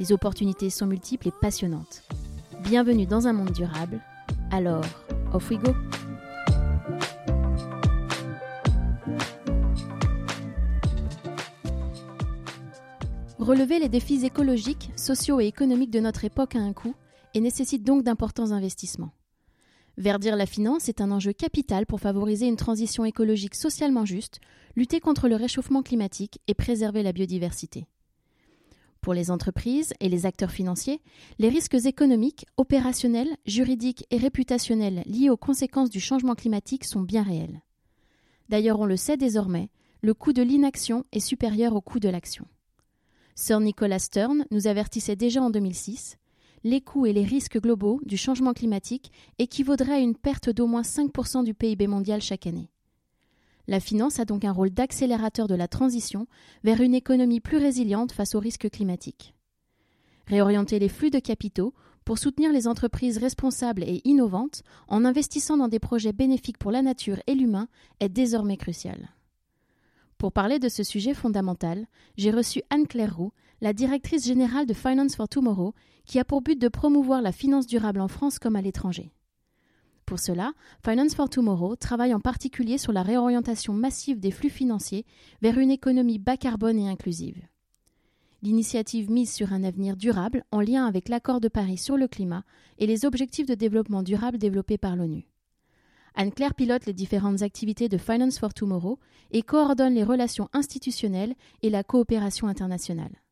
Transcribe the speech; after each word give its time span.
Les 0.00 0.12
opportunités 0.12 0.70
sont 0.70 0.86
multiples 0.86 1.28
et 1.28 1.32
passionnantes. 1.42 2.04
Bienvenue 2.62 3.04
dans 3.04 3.26
un 3.26 3.34
monde 3.34 3.52
durable. 3.52 4.00
Alors, 4.50 4.82
off 5.34 5.50
we 5.50 5.58
go! 5.58 5.74
Relever 13.38 13.78
les 13.78 13.90
défis 13.90 14.24
écologiques, 14.24 14.90
sociaux 14.96 15.38
et 15.38 15.46
économiques 15.46 15.90
de 15.90 16.00
notre 16.00 16.24
époque 16.24 16.56
a 16.56 16.60
un 16.60 16.72
coût 16.72 16.94
et 17.34 17.40
nécessite 17.42 17.84
donc 17.84 18.02
d'importants 18.02 18.52
investissements. 18.52 19.12
Verdir 19.98 20.34
la 20.34 20.46
finance 20.46 20.88
est 20.88 21.02
un 21.02 21.10
enjeu 21.10 21.34
capital 21.34 21.84
pour 21.84 22.00
favoriser 22.00 22.46
une 22.46 22.56
transition 22.56 23.04
écologique 23.04 23.54
socialement 23.54 24.06
juste, 24.06 24.40
lutter 24.76 24.98
contre 24.98 25.28
le 25.28 25.36
réchauffement 25.36 25.82
climatique 25.82 26.40
et 26.48 26.54
préserver 26.54 27.02
la 27.02 27.12
biodiversité. 27.12 27.86
Pour 29.00 29.14
les 29.14 29.30
entreprises 29.30 29.94
et 30.00 30.08
les 30.08 30.26
acteurs 30.26 30.50
financiers, 30.50 31.00
les 31.38 31.48
risques 31.48 31.86
économiques, 31.86 32.46
opérationnels, 32.58 33.36
juridiques 33.46 34.06
et 34.10 34.18
réputationnels 34.18 35.02
liés 35.06 35.30
aux 35.30 35.38
conséquences 35.38 35.90
du 35.90 36.00
changement 36.00 36.34
climatique 36.34 36.84
sont 36.84 37.00
bien 37.00 37.22
réels. 37.22 37.62
D'ailleurs, 38.50 38.80
on 38.80 38.84
le 38.84 38.96
sait 38.96 39.16
désormais, 39.16 39.70
le 40.02 40.12
coût 40.12 40.32
de 40.32 40.42
l'inaction 40.42 41.04
est 41.12 41.20
supérieur 41.20 41.74
au 41.74 41.80
coût 41.80 41.98
de 42.00 42.08
l'action. 42.08 42.46
Sir 43.34 43.60
Nicholas 43.60 44.00
Stern 44.00 44.44
nous 44.50 44.66
avertissait 44.66 45.16
déjà 45.16 45.40
en 45.40 45.50
2006 45.50 46.18
les 46.62 46.82
coûts 46.82 47.06
et 47.06 47.14
les 47.14 47.24
risques 47.24 47.58
globaux 47.58 48.00
du 48.04 48.18
changement 48.18 48.52
climatique 48.52 49.10
équivaudraient 49.38 49.94
à 49.94 49.98
une 49.98 50.14
perte 50.14 50.50
d'au 50.50 50.66
moins 50.66 50.82
5% 50.82 51.42
du 51.42 51.54
PIB 51.54 51.86
mondial 51.86 52.20
chaque 52.20 52.46
année. 52.46 52.70
La 53.70 53.78
finance 53.78 54.18
a 54.18 54.24
donc 54.24 54.44
un 54.44 54.50
rôle 54.50 54.70
d'accélérateur 54.70 55.46
de 55.46 55.54
la 55.54 55.68
transition 55.68 56.26
vers 56.64 56.80
une 56.80 56.92
économie 56.92 57.38
plus 57.38 57.56
résiliente 57.56 58.10
face 58.10 58.34
aux 58.34 58.40
risques 58.40 58.68
climatiques. 58.68 59.32
Réorienter 60.26 60.80
les 60.80 60.88
flux 60.88 61.10
de 61.10 61.20
capitaux 61.20 61.72
pour 62.04 62.18
soutenir 62.18 62.52
les 62.52 62.66
entreprises 62.66 63.18
responsables 63.18 63.84
et 63.84 64.00
innovantes 64.02 64.64
en 64.88 65.04
investissant 65.04 65.56
dans 65.56 65.68
des 65.68 65.78
projets 65.78 66.12
bénéfiques 66.12 66.58
pour 66.58 66.72
la 66.72 66.82
nature 66.82 67.22
et 67.28 67.36
l'humain 67.36 67.68
est 68.00 68.08
désormais 68.08 68.56
crucial. 68.56 69.10
Pour 70.18 70.32
parler 70.32 70.58
de 70.58 70.68
ce 70.68 70.82
sujet 70.82 71.14
fondamental, 71.14 71.86
j'ai 72.16 72.32
reçu 72.32 72.62
Anne-Claire 72.70 73.16
Roux, 73.16 73.30
la 73.60 73.72
directrice 73.72 74.26
générale 74.26 74.66
de 74.66 74.74
Finance 74.74 75.14
for 75.14 75.28
Tomorrow, 75.28 75.74
qui 76.06 76.18
a 76.18 76.24
pour 76.24 76.42
but 76.42 76.60
de 76.60 76.66
promouvoir 76.66 77.22
la 77.22 77.30
finance 77.30 77.68
durable 77.68 78.00
en 78.00 78.08
France 78.08 78.40
comme 78.40 78.56
à 78.56 78.62
l'étranger. 78.62 79.12
Pour 80.10 80.18
cela, 80.18 80.54
Finance 80.84 81.14
for 81.14 81.30
Tomorrow 81.30 81.76
travaille 81.76 82.14
en 82.14 82.18
particulier 82.18 82.78
sur 82.78 82.90
la 82.90 83.04
réorientation 83.04 83.72
massive 83.72 84.18
des 84.18 84.32
flux 84.32 84.50
financiers 84.50 85.06
vers 85.40 85.56
une 85.56 85.70
économie 85.70 86.18
bas 86.18 86.36
carbone 86.36 86.80
et 86.80 86.88
inclusive. 86.88 87.40
L'initiative 88.42 89.08
mise 89.08 89.32
sur 89.32 89.52
un 89.52 89.62
avenir 89.62 89.96
durable 89.96 90.42
en 90.50 90.62
lien 90.62 90.84
avec 90.84 91.08
l'accord 91.08 91.40
de 91.40 91.46
Paris 91.46 91.78
sur 91.78 91.96
le 91.96 92.08
climat 92.08 92.42
et 92.78 92.88
les 92.88 93.04
objectifs 93.04 93.46
de 93.46 93.54
développement 93.54 94.02
durable 94.02 94.38
développés 94.38 94.78
par 94.78 94.96
l'ONU. 94.96 95.28
Anne-Claire 96.16 96.56
pilote 96.56 96.86
les 96.86 96.92
différentes 96.92 97.42
activités 97.42 97.88
de 97.88 97.96
Finance 97.96 98.40
for 98.40 98.52
Tomorrow 98.52 98.98
et 99.30 99.42
coordonne 99.42 99.94
les 99.94 100.02
relations 100.02 100.48
institutionnelles 100.52 101.36
et 101.62 101.70
la 101.70 101.84
coopération 101.84 102.48
internationale. 102.48 103.22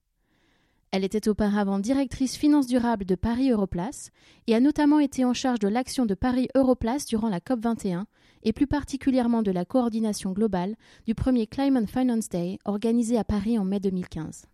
Elle 0.90 1.04
était 1.04 1.28
auparavant 1.28 1.78
directrice 1.78 2.36
finance 2.36 2.66
durable 2.66 3.04
de 3.04 3.14
Paris 3.14 3.50
Europlace 3.50 4.10
et 4.46 4.54
a 4.54 4.60
notamment 4.60 5.00
été 5.00 5.24
en 5.24 5.34
charge 5.34 5.58
de 5.58 5.68
l'action 5.68 6.06
de 6.06 6.14
Paris 6.14 6.48
Europlace 6.54 7.04
durant 7.04 7.28
la 7.28 7.40
COP21 7.40 8.04
et 8.42 8.52
plus 8.52 8.66
particulièrement 8.66 9.42
de 9.42 9.50
la 9.50 9.66
coordination 9.66 10.32
globale 10.32 10.76
du 11.06 11.14
premier 11.14 11.46
Climate 11.46 11.90
Finance 11.90 12.28
Day 12.30 12.58
organisé 12.64 13.18
à 13.18 13.24
Paris 13.24 13.58
en 13.58 13.64
mai 13.64 13.80
2015. 13.80 14.46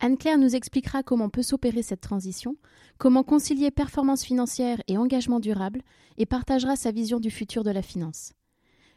Anne-Claire 0.00 0.38
nous 0.38 0.56
expliquera 0.56 1.04
comment 1.04 1.28
peut 1.28 1.42
s'opérer 1.42 1.82
cette 1.82 2.00
transition, 2.00 2.56
comment 2.98 3.22
concilier 3.22 3.70
performance 3.70 4.24
financière 4.24 4.82
et 4.88 4.98
engagement 4.98 5.38
durable, 5.38 5.82
et 6.18 6.26
partagera 6.26 6.74
sa 6.74 6.90
vision 6.90 7.20
du 7.20 7.30
futur 7.30 7.62
de 7.62 7.70
la 7.70 7.82
finance. 7.82 8.32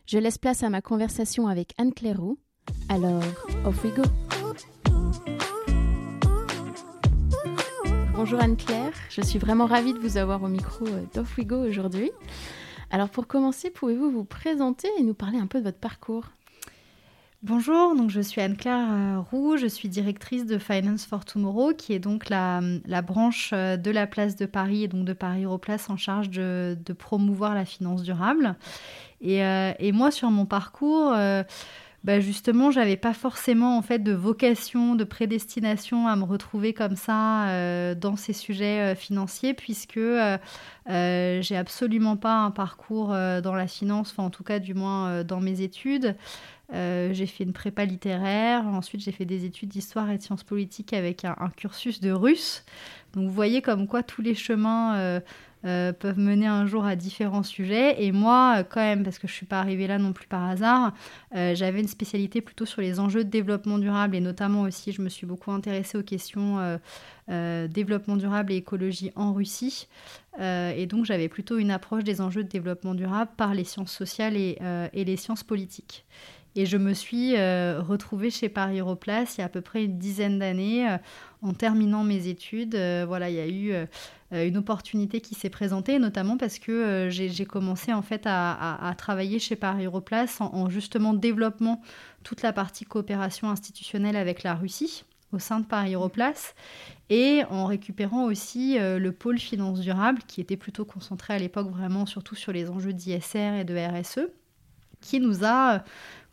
Je 0.07 0.17
laisse 0.17 0.39
place 0.39 0.63
à 0.63 0.69
ma 0.71 0.81
conversation 0.81 1.47
avec 1.47 1.73
Anne-Claire 1.77 2.19
Roux. 2.19 2.39
Alors, 2.89 3.23
off 3.65 3.83
we 3.83 3.93
go! 3.93 4.01
Bonjour 8.17 8.39
Anne-Claire, 8.41 8.93
je 9.09 9.19
suis 9.19 9.39
vraiment 9.39 9.65
ravie 9.65 9.91
de 9.91 9.99
vous 9.99 10.15
avoir 10.15 10.41
au 10.41 10.47
micro 10.47 10.87
euh, 10.87 11.03
d'Off 11.13 11.37
We 11.37 11.45
Go 11.45 11.57
aujourd'hui. 11.57 12.11
Alors 12.89 13.09
pour 13.09 13.27
commencer, 13.27 13.69
pouvez-vous 13.69 14.09
vous 14.09 14.23
présenter 14.23 14.87
et 14.97 15.03
nous 15.03 15.13
parler 15.13 15.37
un 15.37 15.47
peu 15.47 15.59
de 15.59 15.65
votre 15.65 15.79
parcours? 15.79 16.23
Bonjour, 17.43 17.93
donc 17.93 18.09
je 18.11 18.21
suis 18.21 18.39
Anne-Claire 18.39 18.87
euh, 18.89 19.19
Roux, 19.19 19.57
je 19.57 19.67
suis 19.67 19.89
directrice 19.89 20.45
de 20.45 20.57
Finance 20.57 21.05
for 21.05 21.25
Tomorrow, 21.25 21.73
qui 21.73 21.91
est 21.91 21.99
donc 21.99 22.29
la, 22.29 22.61
branche 23.01 23.51
euh, 23.53 23.75
de 23.75 23.91
la 23.91 24.07
place 24.07 24.37
de 24.37 24.45
Paris 24.45 24.85
et 24.85 24.87
donc 24.87 25.03
de 25.03 25.13
Paris 25.13 25.43
Europlace 25.43 25.89
en 25.89 25.97
charge 25.97 26.29
de, 26.29 26.77
promouvoir 26.97 27.53
la 27.53 27.65
finance 27.65 28.01
durable. 28.01 28.55
Et, 29.19 29.39
et, 29.39 29.91
moi, 29.91 30.11
sur 30.11 30.29
mon 30.29 30.45
parcours, 30.45 31.15
bah 32.05 32.19
justement, 32.19 32.69
j'avais 32.69 32.97
pas 32.97 33.15
forcément 33.15 33.79
en 33.79 33.81
fait 33.81 33.97
de 33.97 34.13
vocation, 34.13 34.93
de 34.93 35.03
prédestination 35.03 36.07
à 36.07 36.15
me 36.15 36.23
retrouver 36.23 36.71
comme 36.71 36.95
ça 36.95 37.47
euh, 37.47 37.95
dans 37.95 38.15
ces 38.15 38.31
sujets 38.31 38.91
euh, 38.91 38.95
financiers, 38.95 39.55
puisque 39.55 39.97
euh, 39.97 40.37
j'ai 40.85 41.57
absolument 41.57 42.15
pas 42.15 42.35
un 42.35 42.51
parcours 42.51 43.07
dans 43.07 43.55
la 43.55 43.65
finance, 43.65 44.11
enfin 44.11 44.21
en 44.21 44.29
tout 44.29 44.43
cas 44.43 44.59
du 44.59 44.75
moins 44.75 45.23
dans 45.23 45.41
mes 45.41 45.61
études. 45.61 46.15
j'ai 46.71 47.25
fait 47.25 47.43
une 47.43 47.53
prépa 47.53 47.85
littéraire, 47.85 48.67
ensuite 48.67 49.01
j'ai 49.01 49.11
fait 49.11 49.25
des 49.25 49.45
études 49.45 49.69
d'histoire 49.69 50.11
et 50.11 50.19
de 50.19 50.21
sciences 50.21 50.43
politiques 50.43 50.93
avec 50.93 51.25
un, 51.25 51.49
cursus 51.57 52.01
de 52.01 52.11
russe. 52.11 52.65
Donc 53.15 53.25
vous 53.25 53.33
voyez 53.33 53.63
comme 53.63 53.87
quoi 53.87 54.03
tous 54.03 54.21
les 54.21 54.35
chemins 54.35 55.21
peuvent 55.99 56.19
mener 56.19 56.45
un 56.45 56.65
jour 56.65 56.85
à 56.85 56.95
différents 56.95 57.43
sujets. 57.43 58.03
Et 58.03 58.11
moi, 58.11 58.57
euh, 58.57 58.63
quand 58.63 58.81
même, 58.81 59.03
parce 59.03 59.17
que 59.17 59.27
je 59.27 59.33
ne 59.33 59.35
suis 59.37 59.45
pas 59.45 59.59
arrivée 59.59 59.87
là 59.87 59.97
non 59.97 60.13
plus 60.13 60.27
par 60.27 60.43
hasard, 60.43 60.93
euh, 61.35 61.55
j'avais 61.55 61.79
une 61.79 61.87
spécialité 61.87 62.41
plutôt 62.41 62.65
sur 62.65 62.81
les 62.81 62.99
enjeux 62.99 63.23
de 63.23 63.29
développement 63.29 63.79
durable 63.79 64.15
et 64.15 64.21
notamment 64.21 64.61
aussi, 64.61 64.91
je 64.91 65.01
me 65.01 65.09
suis 65.09 65.25
beaucoup 65.25 65.51
intéressée 65.51 65.97
aux 65.97 66.03
questions 66.03 66.79
développement 67.27 68.17
durable 68.17 68.51
et 68.51 68.57
écologie 68.57 69.11
en 69.15 69.33
Russie. 69.33 69.87
et 70.39 70.85
donc, 70.85 71.05
j'avais 71.05 71.27
plutôt 71.27 71.57
une 71.57 71.71
approche 71.71 72.03
des 72.03 72.21
enjeux 72.21 72.43
de 72.43 72.49
développement 72.49 72.93
durable 72.93 73.31
par 73.35 73.55
les 73.55 73.63
sciences 73.63 73.91
sociales 73.91 74.37
et, 74.37 74.59
et 74.93 75.05
les 75.05 75.17
sciences 75.17 75.43
politiques. 75.43 76.05
Et 76.55 76.65
je 76.65 76.77
me 76.77 76.93
suis 76.93 77.35
retrouvée 77.35 78.29
chez 78.29 78.47
Paris 78.47 78.79
Europlace 78.79 79.37
il 79.37 79.41
y 79.41 79.43
a 79.43 79.47
à 79.47 79.49
peu 79.49 79.61
près 79.61 79.85
une 79.85 79.97
dizaine 79.97 80.37
d'années 80.37 80.97
en 81.45 81.53
terminant 81.53 82.03
mes 82.03 82.27
études. 82.27 82.75
voilà, 83.07 83.29
il 83.29 83.35
y 83.35 83.39
a 83.39 83.47
eu 83.47 83.87
euh, 84.33 84.47
une 84.47 84.57
opportunité 84.57 85.21
qui 85.21 85.35
s'est 85.35 85.49
présentée, 85.49 85.99
notamment 85.99 86.37
parce 86.37 86.57
que 86.57 86.71
euh, 86.71 87.09
j'ai 87.09 87.45
commencé 87.45 87.93
en 87.93 88.01
fait 88.01 88.23
à, 88.25 88.93
travailler 88.97 89.37
chez 89.39 89.55
Paris 89.55 89.85
Europlace 89.85 90.41
en, 90.41 90.69
justement 90.69 91.13
développement 91.13 91.81
toute 92.23 92.41
la 92.41 92.51
partie 92.51 92.85
coopération 92.85 93.49
institutionnelle 93.49 94.15
avec 94.15 94.41
la 94.43 94.55
Russie 94.55 95.03
au 95.31 95.39
sein 95.39 95.59
de 95.59 95.65
Paris 95.65 95.93
Europlace 95.93 96.55
et 97.09 97.43
en 97.49 97.65
récupérant 97.65 98.25
aussi 98.25 98.79
euh, 98.79 98.97
le 98.97 99.11
pôle 99.11 99.37
finance 99.37 99.79
durable 99.81 100.21
qui 100.27 100.41
était 100.41 100.57
plutôt 100.57 100.85
concentré 100.85 101.33
à 101.35 101.39
l'époque 101.39 101.69
vraiment 101.69 102.05
surtout 102.05 102.35
sur 102.35 102.51
les 102.51 102.69
enjeux 102.69 102.93
d'ISR 102.93 103.53
et 103.59 103.63
de 103.63 103.75
RSE 103.75 104.27
qui 105.01 105.19
nous 105.19 105.45
a 105.45 105.83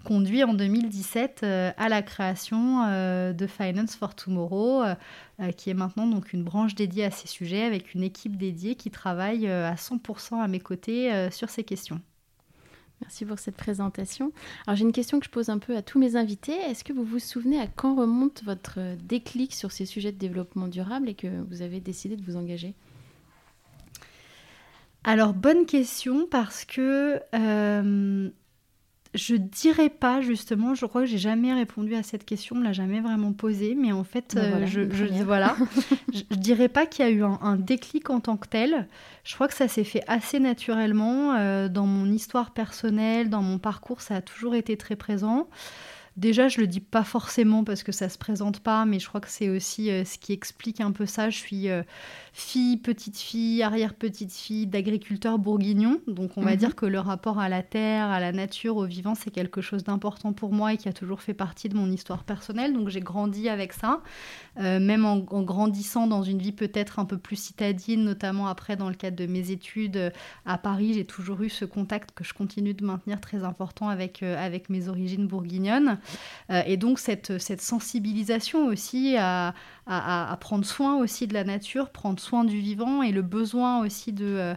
conduit 0.03 0.45
en 0.45 0.55
2017 0.55 1.41
euh, 1.43 1.71
à 1.77 1.89
la 1.89 2.03
création 2.03 2.85
euh, 2.85 3.33
de 3.33 3.47
Finance 3.47 3.97
for 3.97 4.15
Tomorrow, 4.15 4.83
euh, 4.83 5.53
qui 5.57 5.71
est 5.71 5.75
maintenant 5.75 6.07
donc 6.07 6.33
une 6.33 6.45
branche 6.45 6.75
dédiée 6.75 7.05
à 7.05 7.11
ces 7.11 7.29
sujets 7.29 7.63
avec 7.63 7.95
une 7.95 8.03
équipe 8.03 8.37
dédiée 8.37 8.75
qui 8.75 8.91
travaille 8.91 9.49
à 9.49 9.75
100% 9.75 10.41
à 10.41 10.49
mes 10.49 10.61
côtés 10.61 11.29
sur 11.31 11.51
ces 11.51 11.65
questions. 11.65 12.01
Merci 13.01 13.25
pour 13.25 13.39
cette 13.39 13.57
présentation. 13.57 14.33
Alors 14.67 14.77
j'ai 14.77 14.85
une 14.85 14.93
question 14.93 15.19
que 15.19 15.27
je 15.27 15.31
pose 15.31 15.49
un 15.49 15.59
peu 15.59 15.77
à 15.77 15.83
tous 15.83 15.99
mes 15.99 16.15
invités. 16.15 16.53
Est-ce 16.53 16.85
que 16.85 16.93
vous 16.93 17.05
vous 17.05 17.19
souvenez 17.19 17.59
à 17.59 17.67
quand 17.67 17.97
remonte 17.97 18.45
votre 18.45 18.79
déclic 19.03 19.55
sur 19.55 19.73
ces 19.73 19.87
sujets 19.87 20.13
de 20.13 20.19
développement 20.19 20.69
durable 20.69 21.09
et 21.09 21.15
que 21.15 21.43
vous 21.51 21.63
avez 21.63 21.81
décidé 21.81 22.17
de 22.17 22.25
vous 22.25 22.37
engager? 22.37 22.75
Alors, 25.05 25.35
bonne 25.35 25.67
question 25.67 26.29
parce 26.31 26.65
que 26.65 27.21
je 29.15 29.37
dirais 29.37 29.91
pas 29.91 30.23
justement, 30.23 30.75
je 30.75 30.87
crois 30.87 31.03
que 31.03 31.07
j'ai 31.07 31.19
jamais 31.19 31.53
répondu 31.53 31.95
à 31.95 32.03
cette 32.03 32.25
question, 32.25 32.57
on 32.57 32.61
me 32.61 32.65
l'a 32.65 32.73
jamais 32.73 33.01
vraiment 33.01 33.33
posée, 33.33 33.75
mais 33.75 33.93
en 33.93 34.05
fait, 34.05 34.35
Ben 34.35 34.51
voilà, 34.51 34.67
euh, 34.67 34.67
je, 34.67 35.23
voilà, 35.23 35.57
je, 36.13 36.21
je 36.31 36.37
dirais 36.37 36.69
pas 36.69 36.87
qu'il 36.87 37.05
y 37.05 37.09
a 37.09 37.11
eu 37.11 37.23
un, 37.23 37.39
un 37.43 37.57
déclic 37.57 38.09
en 38.11 38.21
tant 38.21 38.37
que 38.37 38.49
tel. 38.49 38.89
Je 39.25 39.35
crois 39.35 39.49
que 39.49 39.55
ça 39.55 39.69
s'est 39.69 39.85
fait 39.85 40.03
assez 40.07 40.41
naturellement 40.41 41.35
euh, 41.35 41.69
dans 41.69 41.87
mon 41.87 42.11
histoire 42.11 42.53
personnelle, 42.53 43.29
dans 43.29 43.43
mon 43.43 43.59
parcours, 43.59 44.01
ça 44.01 44.17
a 44.17 44.23
toujours 44.23 44.55
été 44.55 44.77
très 44.77 44.97
présent. 44.97 45.49
Déjà, 46.19 46.49
je 46.49 46.61
le 46.61 46.67
dis 46.67 46.81
pas 46.81 47.05
forcément 47.05 47.65
parce 47.65 47.83
que 47.83 47.91
ça 47.91 48.11
se 48.11 48.19
présente 48.19 48.61
pas, 48.61 48.85
mais 48.85 48.99
je 48.99 49.09
crois 49.09 49.21
que 49.23 49.31
c'est 49.31 49.49
aussi 49.49 49.91
euh, 49.91 50.05
ce 50.05 50.19
qui 50.19 50.33
explique 50.35 50.81
un 50.83 50.93
peu 50.93 51.07
ça. 51.07 51.31
Je 51.31 51.39
suis 51.39 51.71
euh, 51.71 51.83
fille, 52.35 52.77
petite 52.77 53.17
fille, 53.17 53.63
arrière 53.63 53.95
petite 53.95 54.33
fille 54.33 54.67
d'agriculteurs 54.67 55.39
bourguignons, 55.39 56.01
donc 56.07 56.33
on 56.37 56.43
va 56.43 56.51
Mhm. 56.53 56.57
dire 56.59 56.77
que 56.77 56.85
le 56.85 56.99
rapport 57.01 57.39
à 57.39 57.49
la 57.49 57.63
terre, 57.63 58.09
à 58.11 58.21
la 58.21 58.33
nature, 58.33 58.77
au 58.77 58.85
vivant, 58.85 59.15
c'est 59.15 59.31
quelque 59.31 59.63
chose 59.63 59.85
d'important 59.85 60.35
pour 60.35 60.53
moi 60.53 60.75
et 60.75 60.77
qui 60.77 60.87
a 60.89 60.93
toujours 60.93 61.23
fait 61.23 61.33
partie 61.35 61.71
de 61.71 61.77
mon 61.77 61.91
histoire 61.91 62.25
personnelle. 62.25 62.75
Donc 62.75 62.91
j'ai 62.91 63.01
grandi 63.01 63.49
avec 63.49 63.73
ça, 63.73 64.03
Euh, 64.61 64.81
même 64.81 65.07
en, 65.07 65.25
en 65.31 65.43
grandissant 65.43 66.07
dans 66.07 66.23
une 66.23 66.39
vie 66.39 66.53
peut-être 66.53 66.99
un 66.99 67.07
peu 67.07 67.17
plus 67.17 67.37
citadine, 67.37 68.05
notamment 68.05 68.49
après 68.49 68.77
dans 68.77 68.91
le 68.91 68.95
cadre 68.95 69.17
de 69.17 69.25
mes 69.27 69.51
études 69.51 70.13
à 70.45 70.59
Paris, 70.59 70.93
j'ai 70.93 71.07
toujours 71.07 71.41
eu 71.43 71.49
ce 71.49 71.65
contact 71.65 72.11
que 72.15 72.23
je 72.23 72.35
continue 72.35 72.75
de 72.75 72.85
maintenir 72.85 73.19
très 73.21 73.45
important 73.45 73.89
avec, 73.89 74.23
avec 74.23 74.69
mes 74.69 74.89
origines 74.89 75.27
bourguignonnes. 75.27 75.99
Euh, 76.51 76.63
et 76.67 76.77
donc 76.77 76.99
cette, 76.99 77.39
cette 77.39 77.61
sensibilisation 77.61 78.67
aussi 78.67 79.17
à, 79.19 79.55
à- 79.87 80.37
prendre 80.41 80.65
soin 80.65 80.97
aussi 80.97 81.27
de 81.27 81.35
la 81.35 81.45
nature, 81.45 81.91
prendre 81.91 82.21
soin 82.21 82.45
du 82.45 82.59
vivant 82.59 83.03
et 83.03 83.13
le 83.13 83.23
besoin 83.23 83.85
aussi 83.85 84.13
de, 84.13 84.27
euh, 84.27 84.55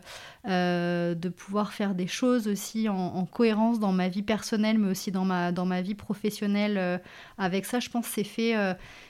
euh, 0.47 1.15
de 1.15 1.29
pouvoir 1.29 1.73
faire 1.73 1.95
des 1.95 2.07
choses 2.07 2.47
aussi 2.47 2.89
en, 2.89 2.95
en 2.95 3.25
cohérence 3.25 3.79
dans 3.79 3.91
ma 3.91 4.09
vie 4.09 4.23
personnelle, 4.23 4.77
mais 4.79 4.89
aussi 4.91 5.11
dans 5.11 5.25
ma, 5.25 5.51
dans 5.51 5.65
ma 5.65 5.81
vie 5.81 5.95
professionnelle. 5.95 7.01
avec 7.37 7.65
ça, 7.65 7.79
je 7.79 7.89
pense 7.89 8.05
c'est 8.07 8.23
fait, 8.23 8.55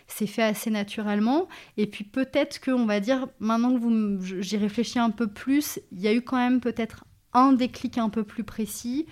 c'est 0.08 0.28
fait 0.28 0.44
assez 0.44 0.70
naturellement. 0.70 1.48
Et 1.78 1.88
puis 1.88 2.04
peut-être 2.04 2.60
que, 2.60 2.72
on 2.72 2.86
va 2.86 3.00
dire, 3.00 3.28
maintenant 3.40 3.78
que 3.80 4.42
j'y 4.42 4.58
réfléchis 4.58 5.00
un 5.00 5.10
peu 5.12 5.28
plus, 5.28 5.80
il 5.92 6.02
y 6.02 6.08
a 6.08 6.14
eu 6.14 6.22
quand 6.22 6.38
même 6.38 6.60
peut-être 6.60 7.06
un 7.34 7.54
déclic 7.54 7.98
un 7.98 8.10
peu 8.10 8.24
plus 8.24 8.44
précis. 8.44 9.06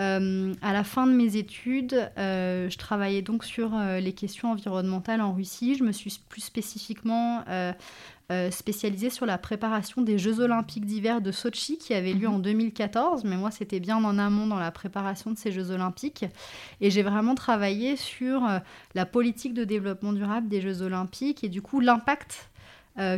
Euh, 0.00 0.54
à 0.62 0.72
la 0.72 0.82
fin 0.82 1.06
de 1.06 1.12
mes 1.12 1.36
études, 1.36 2.10
euh, 2.16 2.70
je 2.70 2.78
travaillais 2.78 3.22
donc 3.22 3.44
sur 3.44 3.74
euh, 3.74 4.00
les 4.00 4.12
questions 4.12 4.50
environnementales 4.52 5.20
en 5.20 5.32
Russie. 5.34 5.74
Je 5.74 5.84
me 5.84 5.92
suis 5.92 6.18
plus 6.28 6.40
spécifiquement 6.40 7.44
euh, 7.48 7.72
spécialisée 8.50 9.10
sur 9.10 9.26
la 9.26 9.38
préparation 9.38 10.02
des 10.02 10.16
Jeux 10.16 10.38
olympiques 10.40 10.86
d'hiver 10.86 11.20
de 11.20 11.32
Sochi 11.32 11.78
qui 11.78 11.94
avaient 11.94 12.12
lieu 12.12 12.28
Mhm. 12.28 12.34
en 12.34 12.38
2014. 12.38 13.24
Mais 13.24 13.36
moi, 13.36 13.50
c'était 13.50 13.80
bien 13.80 13.96
en 13.96 14.18
amont 14.18 14.46
dans 14.46 14.58
la 14.58 14.70
préparation 14.70 15.32
de 15.32 15.36
ces 15.36 15.50
Jeux 15.50 15.72
olympiques. 15.72 16.24
Et 16.80 16.90
j'ai 16.90 17.02
vraiment 17.02 17.34
travaillé 17.34 17.96
sur 17.96 18.48
la 18.94 19.06
politique 19.06 19.52
de 19.52 19.64
développement 19.64 20.12
durable 20.12 20.48
des 20.48 20.60
Jeux 20.60 20.82
olympiques 20.82 21.42
et 21.42 21.48
du 21.48 21.60
coup 21.60 21.80
l'impact 21.80 22.49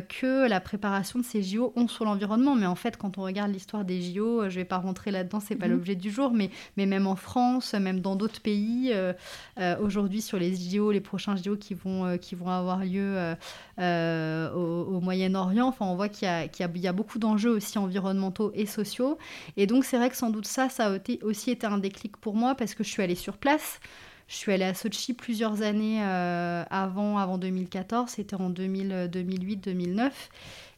que 0.00 0.46
la 0.48 0.60
préparation 0.60 1.19
de 1.19 1.24
ces 1.24 1.42
JO 1.42 1.72
ont 1.76 1.88
sur 1.88 2.04
l'environnement. 2.04 2.54
Mais 2.54 2.66
en 2.66 2.74
fait, 2.74 2.96
quand 2.96 3.19
on 3.19 3.22
regarde 3.22 3.50
l'histoire 3.52 3.84
des 3.84 4.00
JO, 4.00 4.42
euh, 4.42 4.48
je 4.50 4.56
vais 4.56 4.64
pas 4.64 4.78
rentrer 4.78 5.10
là-dedans, 5.10 5.40
c'est 5.40 5.56
pas 5.56 5.66
Mhm. 5.66 5.72
l'objet 5.72 5.94
du 5.96 6.10
jour, 6.10 6.32
mais, 6.32 6.50
mais 6.76 6.86
même 6.86 7.06
en 7.06 7.16
France, 7.16 7.74
même 7.74 8.00
dans 8.00 8.14
d'autres 8.14 8.40
pays, 8.40 8.90
euh, 8.92 9.12
euh, 9.58 9.76
aujourd'hui 9.80 10.20
sur 10.22 10.38
les 10.38 10.54
JO, 10.54 10.92
les 10.92 11.00
prochains 11.00 11.36
JO 11.36 11.56
qui 11.56 11.74
vont, 11.74 12.04
euh, 12.06 12.16
qui 12.16 12.34
vont 12.34 12.48
avoir 12.48 12.80
lieu 12.84 13.16
euh, 13.16 13.34
euh, 13.78 14.52
au, 14.52 14.96
au 14.96 15.00
Moyen-Orient, 15.00 15.66
enfin, 15.66 15.86
on 15.86 15.96
voit 15.96 16.08
qu'il 16.08 16.26
y 16.28 16.30
a, 16.30 16.44
y 16.44 16.78
y 16.88 16.92
beaucoup 16.92 17.19
d'enjeux 17.19 17.50
aussi 17.50 17.78
environnementaux 17.78 18.52
et 18.54 18.66
sociaux. 18.66 19.19
Et 19.56 19.66
donc, 19.66 19.84
c'est 19.84 19.96
vrai 19.96 20.10
que 20.10 20.16
sans 20.16 20.30
doute 20.30 20.46
ça, 20.46 20.69
ça 20.69 20.86
a 20.92 20.96
été- 20.96 21.19
aussi 21.22 21.50
été 21.50 21.66
un 21.66 21.78
déclic 21.78 22.16
pour 22.19 22.34
moi 22.34 22.54
parce 22.54 22.74
que 22.74 22.84
je 22.84 22.88
suis 22.90 23.02
allée 23.02 23.14
sur 23.14 23.36
place. 23.38 23.80
Je 24.28 24.36
suis 24.36 24.52
allée 24.52 24.64
à 24.64 24.74
Sochi 24.74 25.14
plusieurs 25.14 25.62
années 25.62 26.02
euh, 26.02 26.64
avant, 26.70 27.19
avant 27.19 27.38
2014, 27.38 28.10
c'était 28.10 28.36
en 28.36 28.50
2000, 28.50 29.08
2008, 29.12 29.56
2009. 29.56 30.30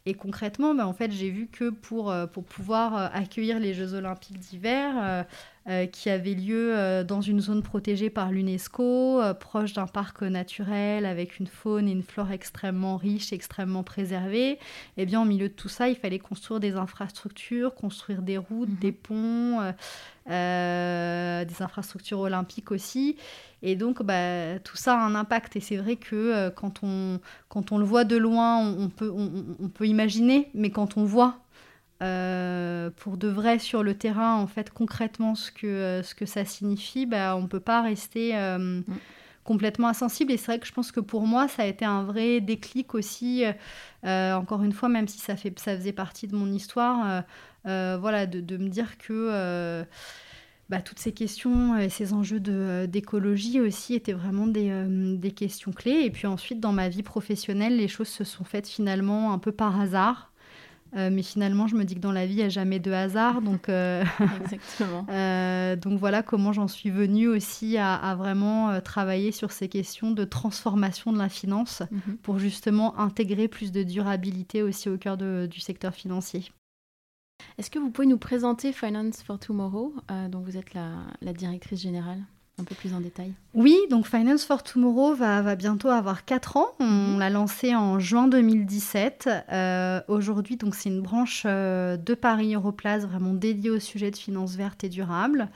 Et 0.06 0.14
concrètement, 0.14 0.74
ben, 0.74 0.84
en 0.84 0.92
fait, 0.92 1.10
j'ai 1.12 1.30
vu 1.30 1.46
que 1.46 1.70
pour, 1.70 2.10
euh, 2.10 2.26
pouvoir 2.26 2.96
euh, 2.96 3.08
accueillir 3.12 3.58
les 3.58 3.72
Jeux 3.72 3.94
Olympiques 3.94 4.38
d'hiver, 4.38 5.24
qui 5.86 6.10
avaient 6.10 6.34
lieu 6.34 6.76
euh, 6.76 7.04
dans 7.04 7.22
une 7.22 7.40
zone 7.40 7.62
protégée 7.62 8.10
par 8.10 8.30
l'UNESCO, 8.30 9.20
euh, 9.22 9.32
proche 9.32 9.72
d'un 9.72 9.86
parc 9.86 10.20
naturel, 10.22 11.06
avec 11.06 11.38
une 11.38 11.46
faune 11.46 11.88
et 11.88 11.92
une 11.92 12.02
flore 12.02 12.32
extrêmement 12.32 12.96
riches, 12.98 13.32
extrêmement 13.32 13.82
préservées, 13.82 14.58
eh 14.98 15.06
bien, 15.06 15.22
au 15.22 15.24
milieu 15.24 15.48
de 15.48 15.54
tout 15.54 15.70
ça, 15.70 15.88
il 15.88 15.96
fallait 15.96 16.18
construire 16.18 16.60
des 16.60 16.74
infrastructures, 16.76 17.74
construire 17.74 18.20
des 18.20 18.36
routes, 18.36 18.68
Mhm. 18.68 18.78
des 18.78 18.92
ponts, 18.92 19.60
euh, 19.62 19.72
euh, 20.30 21.44
des 21.44 21.62
infrastructures 21.62 22.20
olympiques 22.20 22.70
aussi. 22.70 23.16
Et 23.62 23.76
donc, 23.76 24.02
bah, 24.02 24.58
tout 24.58 24.76
ça 24.76 24.94
a 24.94 25.02
un 25.04 25.14
impact. 25.14 25.56
Et 25.56 25.60
c'est 25.60 25.76
vrai 25.76 25.96
que 25.96 26.14
euh, 26.14 26.50
quand, 26.50 26.80
on, 26.82 27.20
quand 27.48 27.72
on 27.72 27.78
le 27.78 27.84
voit 27.84 28.04
de 28.04 28.16
loin, 28.16 28.58
on, 28.58 28.84
on 28.84 28.88
peut, 28.90 29.10
on 29.10 29.68
peut 29.68 29.86
imaginer, 29.86 30.50
mais 30.54 30.70
quand 30.70 30.96
on 30.98 31.04
voit 31.04 31.38
euh, 32.02 32.90
pour 32.96 33.16
de 33.16 33.28
vrai 33.28 33.58
sur 33.58 33.82
le 33.82 33.94
terrain, 33.94 34.34
en 34.36 34.46
fait, 34.46 34.70
concrètement, 34.70 35.34
ce 35.34 35.50
que, 35.50 35.66
euh, 35.66 36.02
ce 36.02 36.14
que 36.14 36.26
ça 36.26 36.44
signifie, 36.44 37.06
bah, 37.06 37.36
on 37.36 37.42
ne 37.42 37.46
peut 37.46 37.60
pas 37.60 37.82
rester 37.82 38.36
euh, 38.36 38.82
complètement 39.44 39.88
insensible. 39.88 40.32
Et 40.32 40.36
c'est 40.36 40.46
vrai 40.46 40.58
que 40.58 40.66
je 40.66 40.72
pense 40.72 40.92
que 40.92 41.00
pour 41.00 41.26
moi, 41.26 41.48
ça 41.48 41.62
a 41.62 41.66
été 41.66 41.84
un 41.84 42.02
vrai 42.04 42.40
déclic 42.40 42.94
aussi. 42.94 43.44
euh, 44.04 44.34
encore 44.34 44.62
une 44.62 44.72
fois, 44.72 44.88
même 44.88 45.08
si 45.08 45.18
ça, 45.18 45.36
fait, 45.36 45.58
ça 45.58 45.76
faisait 45.76 45.92
partie 45.92 46.26
de 46.26 46.36
mon 46.36 46.52
histoire, 46.52 47.22
voilà, 47.64 48.26
de, 48.26 48.40
de 48.40 48.56
me 48.56 48.68
dire 48.68 48.98
que 48.98 49.84
bah, 50.70 50.80
toutes 50.80 50.98
ces 50.98 51.12
questions 51.12 51.76
et 51.76 51.90
ces 51.90 52.12
enjeux 52.14 52.40
d'écologie 52.86 53.60
aussi 53.60 53.94
étaient 53.94 54.12
vraiment 54.14 54.46
des, 54.46 54.70
euh, 54.70 55.16
des 55.16 55.30
questions 55.32 55.72
clés. 55.72 56.02
Et 56.04 56.10
puis 56.10 56.26
ensuite, 56.26 56.60
dans 56.60 56.72
ma 56.72 56.88
vie 56.88 57.02
professionnelle, 57.02 57.76
les 57.76 57.88
choses 57.88 58.08
se 58.08 58.24
sont 58.24 58.44
faites 58.44 58.68
finalement 58.68 59.32
un 59.32 59.38
peu 59.38 59.52
par 59.52 59.78
hasard. 59.80 60.32
Euh, 60.96 61.10
mais 61.10 61.22
finalement, 61.22 61.66
je 61.66 61.74
me 61.74 61.84
dis 61.84 61.94
que 61.96 62.00
dans 62.00 62.12
la 62.12 62.24
vie, 62.26 62.34
il 62.34 62.36
n'y 62.38 62.42
a 62.44 62.48
jamais 62.48 62.78
de 62.78 62.92
hasard. 62.92 63.42
Donc, 63.42 63.68
euh, 63.68 64.04
Exactement. 64.40 65.06
euh, 65.10 65.74
donc 65.76 65.98
voilà 65.98 66.22
comment 66.22 66.52
j'en 66.52 66.68
suis 66.68 66.90
venue 66.90 67.26
aussi 67.28 67.76
à, 67.78 67.94
à 67.94 68.14
vraiment 68.14 68.80
travailler 68.80 69.32
sur 69.32 69.50
ces 69.52 69.68
questions 69.68 70.12
de 70.12 70.24
transformation 70.24 71.12
de 71.12 71.18
la 71.18 71.28
finance 71.28 71.82
Mhm. 71.90 72.16
pour 72.22 72.38
justement 72.38 72.98
intégrer 72.98 73.48
plus 73.48 73.72
de 73.72 73.82
durabilité 73.82 74.62
aussi 74.62 74.88
au 74.88 74.96
cœur 74.98 75.16
de- 75.16 75.48
du 75.50 75.60
secteur 75.60 75.94
financier. 75.94 76.50
Est-ce 77.58 77.70
que 77.70 77.78
vous 77.78 77.90
pouvez 77.90 78.06
nous 78.06 78.18
présenter 78.18 78.72
Finance 78.72 79.22
for 79.22 79.38
Tomorrow, 79.38 79.94
dont 80.30 80.40
vous 80.40 80.56
êtes 80.56 80.74
la, 80.74 80.90
la 81.20 81.32
directrice 81.32 81.80
générale, 81.80 82.20
un 82.58 82.64
peu 82.64 82.74
plus 82.74 82.94
en 82.94 83.00
détail 83.00 83.32
Oui, 83.54 83.76
donc 83.90 84.06
Finance 84.06 84.44
for 84.44 84.62
Tomorrow 84.62 85.14
va, 85.14 85.42
va 85.42 85.56
bientôt 85.56 85.88
avoir 85.88 86.24
4 86.24 86.56
ans. 86.56 86.68
On 86.78 87.18
l'a 87.18 87.30
lancé 87.30 87.74
en 87.74 87.98
juin 87.98 88.28
2017. 88.28 89.28
Euh, 89.50 90.00
Aujourd'hui, 90.08 90.56
donc 90.56 90.74
c'est 90.74 90.88
une 90.88 91.02
branche 91.02 91.42
euh, 91.46 91.96
de 91.96 92.14
Paris 92.14 92.54
Europlace 92.54 93.04
vraiment 93.04 93.34
dédiée 93.34 93.70
au 93.70 93.80
sujet 93.80 94.10
de 94.10 94.16
finances 94.16 94.54
vertes 94.54 94.84
et 94.84 94.88
durables. 94.88 95.48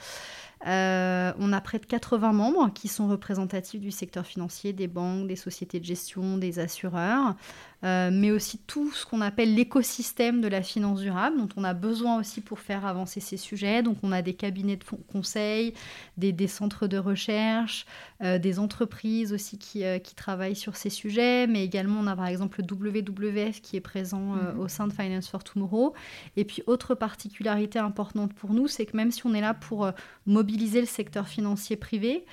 Euh, 0.66 1.32
on 1.38 1.52
a 1.52 1.60
près 1.60 1.78
de 1.78 1.86
80 1.86 2.32
membres 2.32 2.72
qui 2.74 2.88
sont 2.88 3.06
représentatifs 3.06 3.80
du 3.80 3.92
secteur 3.92 4.26
financier, 4.26 4.72
des 4.72 4.88
banques, 4.88 5.28
des 5.28 5.36
sociétés 5.36 5.78
de 5.78 5.84
gestion, 5.84 6.36
des 6.36 6.58
assureurs, 6.58 7.36
euh, 7.84 8.10
mais 8.12 8.32
aussi 8.32 8.58
tout 8.58 8.90
ce 8.92 9.06
qu'on 9.06 9.20
appelle 9.20 9.54
l'écosystème 9.54 10.40
de 10.40 10.48
la 10.48 10.62
finance 10.62 11.00
durable, 11.00 11.36
dont 11.38 11.48
on 11.56 11.62
a 11.62 11.74
besoin 11.74 12.18
aussi 12.18 12.40
pour 12.40 12.58
faire 12.58 12.84
avancer 12.84 13.20
ces 13.20 13.36
sujets. 13.36 13.82
Donc 13.82 13.98
on 14.02 14.10
a 14.10 14.20
des 14.20 14.34
cabinets 14.34 14.76
de 14.76 14.84
conseil, 15.12 15.74
des, 16.16 16.32
des 16.32 16.48
centres 16.48 16.88
de 16.88 16.98
recherche, 16.98 17.86
euh, 18.22 18.38
des 18.38 18.58
entreprises 18.58 19.32
aussi 19.32 19.58
qui, 19.58 19.84
euh, 19.84 19.98
qui 19.98 20.16
travaillent 20.16 20.56
sur 20.56 20.74
ces 20.74 20.90
sujets, 20.90 21.46
mais 21.46 21.64
également 21.64 22.00
on 22.00 22.06
a 22.08 22.16
par 22.16 22.26
exemple 22.26 22.60
le 22.60 22.90
WWF 22.90 23.60
qui 23.60 23.76
est 23.76 23.80
présent 23.80 24.18
Mhm. 24.18 24.60
au 24.60 24.68
sein 24.68 24.86
de 24.88 24.92
Finance 24.92 25.28
for 25.28 25.44
Tomorrow. 25.44 25.94
Et 26.36 26.44
puis 26.44 26.62
autre 26.66 26.94
particularité 26.94 27.78
importante 27.78 28.32
pour 28.34 28.52
nous, 28.54 28.66
c'est 28.66 28.86
que 28.86 28.96
même 28.96 29.12
si 29.12 29.24
on 29.26 29.34
est 29.34 29.40
là 29.40 29.54
pour 29.54 29.90
mobiliser 30.26 30.80
le 30.80 30.86
secteur 30.86 31.28
financier 31.28 31.76
privé, 31.76 32.24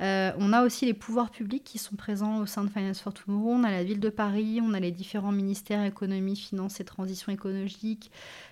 euh, 0.00 0.32
on 0.38 0.52
a 0.52 0.64
aussi 0.64 0.86
les 0.86 0.94
pouvoirs 0.94 1.30
publics 1.30 1.64
qui 1.64 1.78
sont 1.78 1.94
présents 1.96 2.38
au 2.38 2.46
sein 2.46 2.64
de 2.64 2.70
Finance 2.70 3.00
for 3.00 3.14
Tomorrow. 3.14 3.52
On 3.52 3.64
a 3.64 3.70
la 3.70 3.84
ville 3.84 4.00
de 4.00 4.08
Paris, 4.08 4.60
on 4.62 4.74
a 4.74 4.80
les 4.80 4.90
différents 4.90 5.32
ministères 5.32 5.84
économie, 5.84 6.36
finances 6.36 6.80
et 6.80 6.84
transition 6.84 7.32
écologique, 7.32 8.10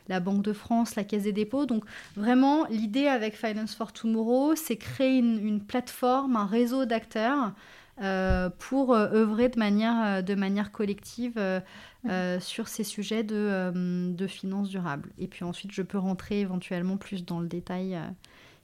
la 0.08 0.20
Banque 0.20 0.42
de 0.42 0.52
France, 0.52 0.94
la 0.94 1.04
Caisse 1.04 1.24
des 1.24 1.32
dépôts. 1.32 1.66
Donc 1.66 1.84
vraiment, 2.16 2.66
l'idée 2.66 3.06
avec 3.08 3.36
Finance 3.36 3.74
for 3.74 3.92
Tomorrow, 3.92 4.54
c'est 4.54 4.76
créer 4.76 5.18
une, 5.18 5.44
une 5.44 5.60
plateforme, 5.60 6.36
un 6.36 6.46
réseau 6.46 6.84
d'acteurs 6.84 7.52
euh, 8.00 8.48
pour 8.58 8.94
euh, 8.94 9.12
œuvrer 9.12 9.50
de 9.50 9.58
manière, 9.58 10.24
de 10.24 10.34
manière 10.34 10.72
collective 10.72 11.34
euh, 11.38 12.40
sur 12.40 12.66
ces 12.68 12.84
sujets 12.84 13.22
de, 13.22 13.72
de 14.14 14.26
finances 14.26 14.70
durables. 14.70 15.10
Et 15.18 15.26
puis 15.26 15.44
ensuite, 15.44 15.72
je 15.72 15.82
peux 15.82 15.98
rentrer 15.98 16.40
éventuellement 16.40 16.96
plus 16.96 17.24
dans 17.26 17.40
le 17.40 17.48
détail. 17.48 17.98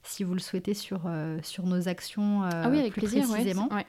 Si 0.03 0.23
vous 0.23 0.33
le 0.33 0.39
souhaitez, 0.39 0.73
sur, 0.73 1.01
euh, 1.05 1.39
sur 1.43 1.65
nos 1.65 1.87
actions 1.87 2.43
euh, 2.43 2.49
Ah 2.51 2.69
oui, 2.69 2.79
avec 2.79 2.93
plus 2.93 3.01
plaisir. 3.01 3.27
précisément. 3.27 3.69
ouais. 3.73 3.85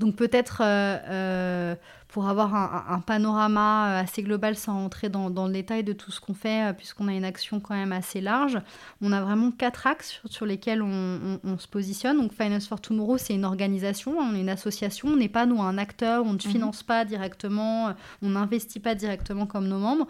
Donc 0.00 0.16
peut-être 0.16 0.60
euh, 0.60 0.98
euh, 1.08 1.74
pour 2.08 2.28
avoir 2.28 2.54
un, 2.54 3.00
panorama 3.00 3.98
assez 3.98 4.22
global 4.22 4.54
sans 4.54 4.74
rentrer 4.74 5.08
dans, 5.08 5.28
le 5.28 5.52
détail 5.52 5.82
de 5.82 5.92
tout 5.92 6.12
ce 6.12 6.20
qu'on 6.20 6.32
fait, 6.32 6.72
puisqu'on 6.76 7.08
a 7.08 7.12
une 7.12 7.24
action 7.24 7.58
quand 7.58 7.74
même 7.74 7.90
assez 7.90 8.20
large, 8.20 8.60
on 9.02 9.10
a 9.10 9.20
vraiment 9.20 9.50
quatre 9.50 9.88
axes 9.88 10.20
sur, 10.26 10.46
lesquels 10.46 10.80
on, 10.80 11.58
se 11.58 11.66
positionne. 11.66 12.18
Donc 12.18 12.32
Finance 12.32 12.68
for 12.68 12.80
Tomorrow, 12.80 13.18
c'est 13.18 13.34
une 13.34 13.44
organisation, 13.44 14.16
on 14.16 14.32
est 14.36 14.40
une 14.40 14.48
association, 14.48 15.08
on 15.08 15.16
n'est 15.16 15.28
pas 15.28 15.44
nous 15.44 15.60
un 15.60 15.76
acteur, 15.76 16.24
on 16.24 16.34
ne 16.34 16.34
mhm. 16.34 16.40
finance 16.40 16.84
pas 16.84 17.04
directement, 17.04 17.94
on 18.22 18.28
n'investit 18.28 18.78
pas 18.78 18.94
directement 18.94 19.46
comme 19.46 19.66
nos 19.66 19.78
membres. 19.78 20.06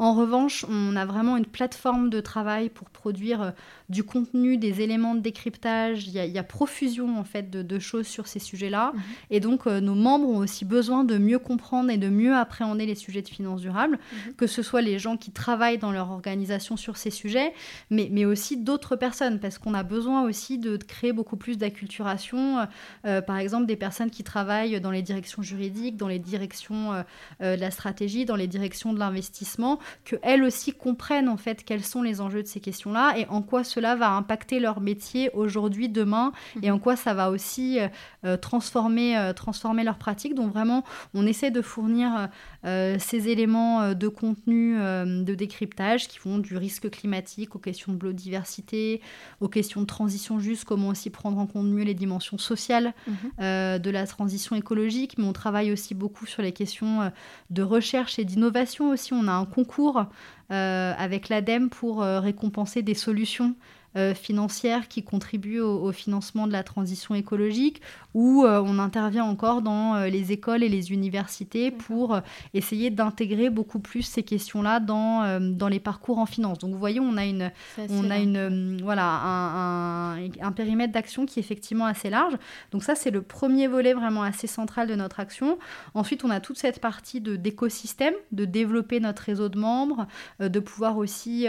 En 0.00 0.14
revanche, 0.14 0.64
on 0.68 0.96
a 0.96 1.06
vraiment 1.06 1.36
une 1.36 1.46
plateforme 1.46 2.10
de 2.10 2.20
travail 2.20 2.68
pour 2.68 2.90
produire 2.90 3.52
du 3.88 4.02
contenu, 4.02 4.56
des 4.56 4.80
éléments 4.80 5.14
de 5.14 5.20
décryptage. 5.20 6.08
Il 6.08 6.14
y 6.14 6.38
a, 6.38 6.42
profusion 6.42 7.16
en 7.16 7.24
fait 7.24 7.48
de, 7.48 7.78
choses 7.78 8.08
sur 8.08 8.26
ces 8.26 8.40
sujets-là. 8.40 8.92
Mhm. 8.92 9.02
Et 9.30 9.40
donc, 9.40 9.66
euh, 9.66 9.80
nos 9.80 9.94
membres 9.94 10.28
ont 10.28 10.38
aussi 10.38 10.64
besoin 10.64 11.04
de 11.04 11.18
mieux 11.18 11.38
comprendre 11.38 11.90
et 11.90 11.96
de 11.96 12.08
mieux 12.08 12.34
appréhender 12.34 12.86
les 12.86 12.94
sujets 12.94 13.22
de 13.22 13.28
finances 13.28 13.60
durables, 13.60 13.98
mhm. 14.26 14.34
que 14.34 14.46
ce 14.46 14.62
soit 14.62 14.82
les 14.82 14.98
gens 14.98 15.16
qui 15.16 15.30
travaillent 15.30 15.78
dans 15.78 15.92
leur 15.92 16.10
organisation 16.10 16.76
sur 16.76 16.96
ces 16.96 17.10
sujets, 17.10 17.52
mais, 17.90 18.08
mais 18.10 18.24
aussi 18.24 18.56
d'autres 18.56 18.96
personnes, 18.96 19.40
parce 19.40 19.58
qu'on 19.58 19.74
a 19.74 19.82
besoin 19.82 20.22
aussi 20.22 20.58
de, 20.58 20.76
créer 20.76 21.12
beaucoup 21.12 21.36
plus 21.36 21.56
d'acculturation. 21.56 22.58
Euh, 22.58 22.64
euh, 23.06 23.20
par 23.22 23.38
exemple, 23.38 23.66
des 23.66 23.76
personnes 23.76 24.10
qui 24.10 24.24
travaillent 24.24 24.80
dans 24.80 24.90
les 24.90 25.02
directions 25.02 25.42
juridiques, 25.42 25.96
dans 25.96 26.08
les 26.08 26.18
directions 26.18 27.04
de 27.40 27.54
la 27.54 27.70
stratégie, 27.70 28.24
dans 28.24 28.36
les 28.36 28.46
directions 28.46 28.92
de 28.92 28.98
l'investissement, 28.98 29.78
qu'elles 30.04 30.42
aussi 30.42 30.72
comprennent 30.72 31.28
en 31.28 31.36
fait 31.36 31.64
quels 31.64 31.84
sont 31.84 32.02
les 32.02 32.20
enjeux 32.20 32.42
de 32.42 32.48
ces 32.48 32.60
questions-là 32.60 33.14
et 33.16 33.26
en 33.28 33.42
quoi 33.42 33.64
cela 33.64 33.96
va 33.96 34.10
impacter 34.10 34.60
leur 34.60 34.80
métier 34.80 35.30
aujourd'hui, 35.34 35.88
demain, 35.88 36.32
et 36.62 36.70
en 36.70 36.78
quoi 36.78 36.96
ça 36.96 37.14
va 37.14 37.30
aussi 37.30 37.78
euh, 38.24 38.36
transformer, 39.14 39.30
euh, 39.30 39.32
transformer 39.32 39.84
leur 39.84 39.98
pratique. 39.98 40.34
Donc 40.34 40.52
vraiment, 40.52 40.84
on 41.12 41.26
essaie 41.26 41.50
de 41.50 41.62
fournir 41.62 42.28
ces 42.62 43.28
éléments 43.28 43.92
de 43.92 44.08
contenu, 44.08 44.76
de 44.76 45.34
décryptage 45.34 46.08
qui 46.08 46.18
vont 46.18 46.38
du 46.38 46.56
risque 46.56 46.90
climatique 46.90 47.54
aux 47.54 47.58
questions 47.58 47.92
de 47.92 47.98
biodiversité, 47.98 49.00
aux 49.40 49.48
questions 49.48 49.82
de 49.82 49.86
transition 49.86 50.38
juste, 50.38 50.64
comment 50.64 50.88
aussi 50.88 51.10
prendre 51.10 51.38
en 51.38 51.46
compte 51.46 51.66
mieux 51.66 51.84
les 51.84 51.94
dimensions 51.94 52.38
sociales 52.38 52.94
mhm. 53.06 53.78
de 53.78 53.90
la 53.90 54.06
transition 54.06 54.56
écologique, 54.56 55.18
mais 55.18 55.24
on 55.24 55.32
travaille 55.32 55.72
aussi 55.72 55.94
beaucoup 55.94 56.26
sur 56.26 56.42
les 56.42 56.52
questions 56.52 57.12
de 57.50 57.62
recherche 57.62 58.18
et 58.18 58.24
d'innovation 58.24 58.90
aussi. 58.90 59.12
On 59.12 59.28
a 59.28 59.32
un 59.32 59.44
concours 59.44 60.06
avec 60.48 61.28
l'ADEME 61.28 61.68
pour 61.68 62.00
récompenser 62.00 62.82
des 62.82 62.94
solutions 62.94 63.54
euh, 63.96 64.12
financières 64.12 64.88
qui 64.88 65.04
contribuent 65.04 65.60
au, 65.60 65.92
financement 65.92 66.48
de 66.48 66.52
la 66.52 66.64
transition 66.64 67.14
écologique, 67.14 67.80
ou 68.12 68.44
euh, 68.44 68.60
on 68.60 68.80
intervient 68.80 69.22
encore 69.22 69.62
dans 69.62 69.94
euh, 69.94 70.08
les 70.08 70.32
écoles 70.32 70.64
et 70.64 70.68
les 70.68 70.90
universités 70.92 71.70
pour 71.70 72.20
essayer 72.54 72.90
d'intégrer 72.90 73.50
beaucoup 73.50 73.78
plus 73.78 74.02
ces 74.02 74.24
questions-là 74.24 74.80
dans, 74.80 75.40
dans 75.40 75.68
les 75.68 75.78
parcours 75.78 76.18
en 76.18 76.26
finance. 76.26 76.58
Donc 76.58 76.72
vous 76.72 76.78
voyez, 76.78 76.98
on 76.98 77.16
a, 77.16 77.24
une, 77.24 77.52
on 77.88 78.10
a 78.10 78.18
une, 78.18 78.82
voilà, 78.82 79.06
un, 79.06 80.16
un, 80.16 80.52
périmètre 80.52 80.92
d'action 80.92 81.24
qui 81.24 81.38
est 81.38 81.42
effectivement 81.42 81.86
assez 81.86 82.10
large. 82.10 82.34
Donc 82.72 82.82
ça, 82.82 82.96
c'est 82.96 83.12
le 83.12 83.22
premier 83.22 83.68
volet 83.68 83.94
vraiment 83.94 84.22
assez 84.22 84.48
central 84.48 84.88
de 84.88 84.96
notre 84.96 85.20
action. 85.20 85.56
Ensuite, 85.94 86.24
on 86.24 86.30
a 86.30 86.40
toute 86.40 86.58
cette 86.58 86.80
partie 86.80 87.20
d'écosystème, 87.20 88.14
de, 88.32 88.44
développer 88.44 88.98
notre 88.98 89.22
réseau 89.22 89.48
de 89.48 89.58
membres, 89.58 90.08
de 90.40 90.58
pouvoir 90.58 90.96
aussi 90.98 91.46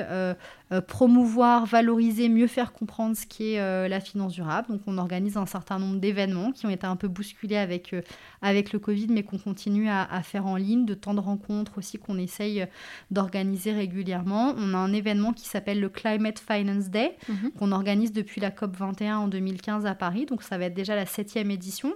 promouvoir, 0.88 1.66
valoriser, 1.66 2.28
mieux 2.28 2.48
faire 2.48 2.74
comprendre 2.74 3.16
ce 3.16 3.26
qu'est 3.26 3.60
euh, 3.60 3.88
la 3.88 4.00
finance 4.00 4.34
durable. 4.34 4.68
Donc 4.70 4.82
on 4.88 4.98
organise 4.98 5.38
un 5.38 5.46
certain 5.46 5.80
nombre 5.80 6.00
d'événements 6.00 6.52
qui 6.52 6.66
ont 6.66 6.70
été 6.70 6.88
un 6.88 6.96
peu 6.96 7.08
bousculés 7.08 7.58
avec, 7.58 7.94
euh, 7.94 8.02
avec 8.42 8.74
le 8.74 8.80
Covid, 8.80 9.08
mais 9.10 9.24
qu'on 9.24 9.38
continue 9.38 9.90
à, 9.90 10.22
faire 10.24 10.48
en 10.48 10.56
ligne, 10.56 10.86
de 10.86 10.94
temps 10.94 11.14
de 11.14 11.20
rencontres 11.20 11.78
aussi 11.78 11.98
qu'on 11.98 12.18
essaye 12.18 12.62
euh, 12.62 12.66
d'organiser 13.12 13.74
régulièrement. 13.74 14.56
On 14.58 14.74
a 14.74 14.78
un 14.78 14.94
événement 14.94 15.34
qui 15.34 15.48
s'appelle 15.48 15.80
le 15.80 15.90
Climate 15.90 16.40
Finance 16.40 16.90
Day, 16.90 17.16
mhm. 17.30 17.52
qu'on 17.52 17.72
organise 17.72 18.12
depuis 18.12 18.42
la 18.42 18.52
COP 18.52 18.76
21 18.76 19.18
en 19.18 19.28
2015 19.28 19.86
à 19.86 19.94
Paris. 19.94 20.26
Donc 20.26 20.42
ça 20.44 20.58
va 20.58 20.66
être 20.66 20.74
déjà 20.74 20.96
la 20.96 21.06
septième 21.06 21.52
édition. 21.52 21.94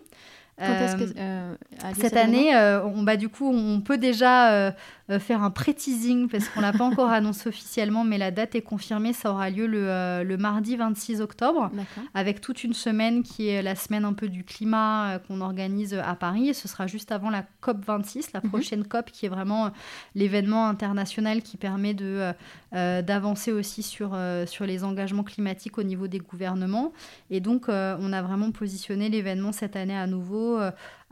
cette 1.95 2.17
année, 2.17 2.55
on, 2.83 3.03
bah, 3.03 3.17
du 3.17 3.29
coup, 3.29 3.49
on 3.49 3.81
peut 3.81 3.97
déjà 3.97 4.51
euh, 4.51 4.71
faire 5.17 5.41
un 5.41 5.49
pré-teasing 5.49 6.29
parce 6.29 6.47
qu'on 6.49 6.61
l'a 6.61 6.71
pas 6.71 6.83
encore 6.83 7.09
annoncé 7.09 7.49
officiellement, 7.49 8.03
mais 8.03 8.17
la 8.19 8.29
date 8.29 8.53
est 8.53 8.61
confirmée. 8.61 9.13
Ça 9.13 9.31
aura 9.31 9.49
lieu 9.49 9.65
le, 9.65 9.89
euh, 9.89 10.23
le 10.23 10.37
mardi 10.37 10.75
26 10.75 11.21
octobre, 11.21 11.71
avec 12.13 12.41
toute 12.41 12.63
une 12.63 12.73
semaine 12.73 13.23
qui 13.23 13.47
est 13.47 13.63
la 13.63 13.75
semaine 13.75 14.05
un 14.05 14.13
peu 14.13 14.29
du 14.29 14.43
climat 14.43 15.15
euh, 15.15 15.19
qu'on 15.19 15.41
organise 15.41 15.95
à 15.95 16.13
Paris. 16.15 16.49
Et 16.49 16.53
ce 16.53 16.67
sera 16.67 16.85
juste 16.85 17.11
avant 17.11 17.31
la 17.31 17.43
COP 17.61 17.83
26, 17.83 18.33
la 18.33 18.41
mhm. 18.43 18.49
prochaine 18.49 18.85
COP, 18.85 19.09
qui 19.11 19.25
est 19.25 19.29
vraiment 19.29 19.71
l'événement 20.13 20.67
international 20.67 21.41
qui 21.41 21.57
permet 21.57 21.93
de 21.93 22.31
d'avancer 22.71 23.51
aussi 23.51 23.81
sur, 23.81 24.15
sur 24.45 24.65
les 24.67 24.83
engagements 24.83 25.23
climatiques 25.23 25.79
au 25.79 25.83
niveau 25.83 26.07
des 26.07 26.19
gouvernements. 26.19 26.93
Et 27.31 27.39
donc, 27.39 27.65
on 27.67 28.13
a 28.13 28.21
vraiment 28.21 28.51
positionné 28.51 29.09
l'événement 29.09 29.51
cette 29.51 29.75
année 29.75 29.97
à 29.97 30.05
nouveau 30.05 30.59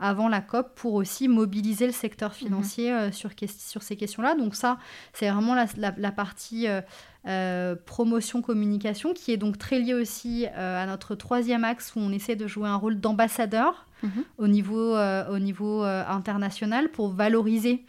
avant 0.00 0.28
la 0.28 0.40
COP 0.40 0.74
pour 0.74 0.94
aussi 0.94 1.28
mobiliser 1.28 1.86
le 1.86 1.92
secteur 1.92 2.30
mhm. 2.30 2.36
financier 2.36 2.92
euh, 2.92 3.12
sur, 3.12 3.30
sur 3.58 3.82
ces 3.82 3.96
questions-là. 3.96 4.34
Donc 4.34 4.54
ça, 4.54 4.78
c'est 5.12 5.28
vraiment 5.28 5.54
la, 5.54 6.12
partie 6.12 6.68
euh, 6.68 6.80
euh, 7.26 7.74
promotion-communication 7.86 9.12
qui 9.12 9.32
est 9.32 9.36
donc 9.36 9.58
très 9.58 9.78
liée 9.78 9.94
aussi 9.94 10.46
à 10.46 10.86
notre 10.86 11.14
troisième 11.14 11.64
axe 11.64 11.94
où 11.96 12.00
on 12.00 12.12
essaie 12.12 12.36
de 12.36 12.46
jouer 12.46 12.68
un 12.68 12.76
rôle 12.76 13.00
d'ambassadeur 13.00 13.86
mhm. 14.02 14.24
au 14.38 14.48
niveau, 14.48 14.96
au 14.96 15.38
niveau 15.38 15.82
international 15.82 16.90
pour 16.90 17.08
valoriser 17.08 17.84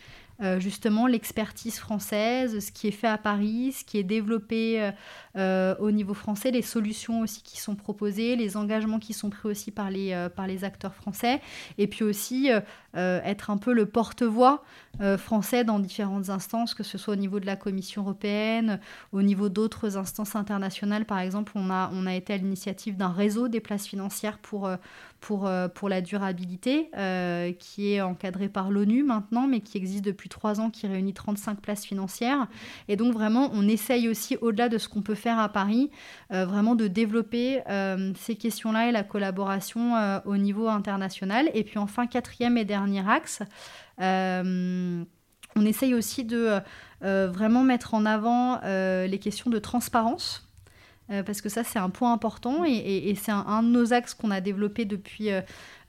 justement 0.60 1.08
l'expertise 1.08 1.80
française, 1.80 2.66
ce 2.66 2.72
qui 2.72 2.88
est 2.88 2.92
fait 2.92 3.08
à 3.08 3.18
Paris, 3.18 3.74
ce 3.74 3.84
qui 3.84 3.98
est 3.98 4.04
développé 4.04 4.92
euh, 5.36 5.76
au 5.80 5.92
niveau 5.92 6.14
français, 6.14 6.50
les 6.52 6.62
solutions 6.62 7.22
aussi 7.22 7.44
qui 7.44 7.60
sont 7.60 7.76
proposées, 7.76 8.36
les 8.36 8.58
engagements 8.58 9.00
qui 9.00 9.14
sont 9.14 9.30
pris 9.30 9.48
aussi 9.48 9.70
par 9.70 9.92
les, 9.92 10.12
euh, 10.12 10.28
par 10.28 10.48
les 10.48 10.64
acteurs 10.64 10.96
français, 10.96 11.40
et 11.78 11.88
puis 11.88 12.04
aussi 12.04 12.50
euh, 12.52 13.22
être 13.24 13.50
un 13.50 13.58
peu 13.58 13.74
le 13.74 13.86
porte-voix 13.86 14.64
français 15.18 15.64
dans 15.64 15.80
différentes 15.80 16.30
instances, 16.30 16.74
que 16.74 16.84
ce 16.84 16.98
soit 16.98 17.14
au 17.14 17.18
niveau 17.18 17.40
de 17.40 17.46
la 17.46 17.56
Commission 17.56 18.02
européenne, 18.02 18.80
au 19.14 19.22
niveau 19.22 19.48
d'autres 19.48 19.96
instances 19.96 20.36
internationales. 20.36 21.06
Par 21.06 21.20
exemple, 21.20 21.54
on 21.56 21.70
a, 21.70 21.90
on 21.94 22.06
a 22.06 22.14
été 22.16 22.34
à 22.34 22.38
l'initiative 22.38 22.98
d'un 22.98 23.12
réseau 23.12 23.48
des 23.48 23.62
places 23.62 23.88
financières 23.88 24.40
pour, 24.40 24.70
pour, 25.20 25.50
pour 25.76 25.90
la 25.90 26.02
durabilité, 26.02 26.90
qui 27.60 27.94
est 27.94 28.02
encadré 28.02 28.50
par 28.50 28.72
l'ONU 28.72 29.04
maintenant, 29.04 29.48
mais 29.48 29.60
qui 29.60 29.78
existe 29.78 30.04
depuis 30.04 30.30
trois 30.30 30.60
ans, 30.60 30.70
qui 30.70 30.88
réunit 30.88 31.14
35 31.14 31.60
places 31.60 31.86
financières. 31.86 32.48
Et 32.88 32.96
donc 32.96 33.14
vraiment, 33.14 33.50
on 33.54 33.68
essaye 33.68 34.08
aussi, 34.08 34.38
au-delà 34.42 34.70
de 34.70 34.78
ce 34.78 34.88
qu'on 34.88 35.02
peut 35.02 35.16
faire 35.16 35.40
à 35.40 35.50
Paris, 35.50 35.90
euh, 36.32 36.46
vraiment 36.46 36.76
de 36.76 36.88
développer 36.88 37.62
euh, 37.70 38.14
ces 38.18 38.36
questions-là 38.36 38.90
et 38.90 38.92
la 38.92 39.04
collaboration 39.04 39.96
euh, 39.96 40.20
au 40.26 40.38
niveau 40.38 40.68
international. 40.68 41.50
Et 41.54 41.64
puis 41.64 41.78
enfin, 41.78 42.08
quatrième 42.08 42.58
et 42.58 42.66
dernier 42.66 43.08
axe, 43.08 43.42
on 44.00 45.66
essaye 45.66 45.94
aussi 45.94 46.24
de 46.24 46.60
vraiment 47.02 47.64
mettre 47.64 47.94
en 47.94 48.06
avant 48.06 48.62
les 48.64 49.20
questions 49.20 49.50
de 49.50 49.60
transparence. 49.60 50.49
Parce 51.26 51.42
que 51.42 51.50
ça, 51.50 51.64
c'est 51.64 51.80
un 51.80 51.90
point 51.90 52.14
important 52.14 52.64
et, 52.66 53.16
c'est 53.20 53.32
un, 53.32 53.64
de 53.64 53.70
nos 53.70 53.94
axes 53.94 54.14
qu'on 54.14 54.32
a 54.32 54.42
développé 54.42 54.86
depuis, 54.86 55.30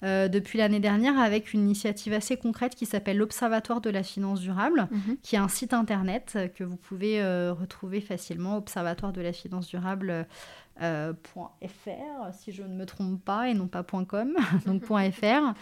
depuis 0.03 0.59
l'année 0.59 0.81
dernière 0.81 1.19
avec 1.19 1.53
une 1.53 1.61
initiative 1.61 2.13
assez 2.13 2.37
concrète 2.37 2.75
qui 2.75 2.87
s'appelle 2.87 3.19
l'Observatoire 3.19 3.81
de 3.81 3.91
la 3.91 4.03
finance 4.03 4.41
durable, 4.41 4.89
mhm. 4.91 5.17
qui 5.23 5.37
est 5.37 5.39
un 5.39 5.49
site 5.49 5.75
internet 5.75 6.39
que 6.57 6.65
vous 6.65 6.77
pouvez 6.77 7.23
retrouver 7.51 8.01
facilement, 8.01 8.57
observatoire 8.57 9.13
de 9.13 9.21
la 9.21 9.33
finance 9.33 9.69
durable 9.69 10.27
euh, 10.83 11.13
.fr, 11.35 12.33
si 12.33 12.53
je 12.53 12.63
ne 12.63 12.75
me 12.75 12.87
trompe 12.87 13.23
pas, 13.23 13.51
et 13.51 13.55
non 13.55 13.67
pas 13.67 13.83
.com, 13.83 14.35
donc 14.67 14.83
.fr. 14.85 15.55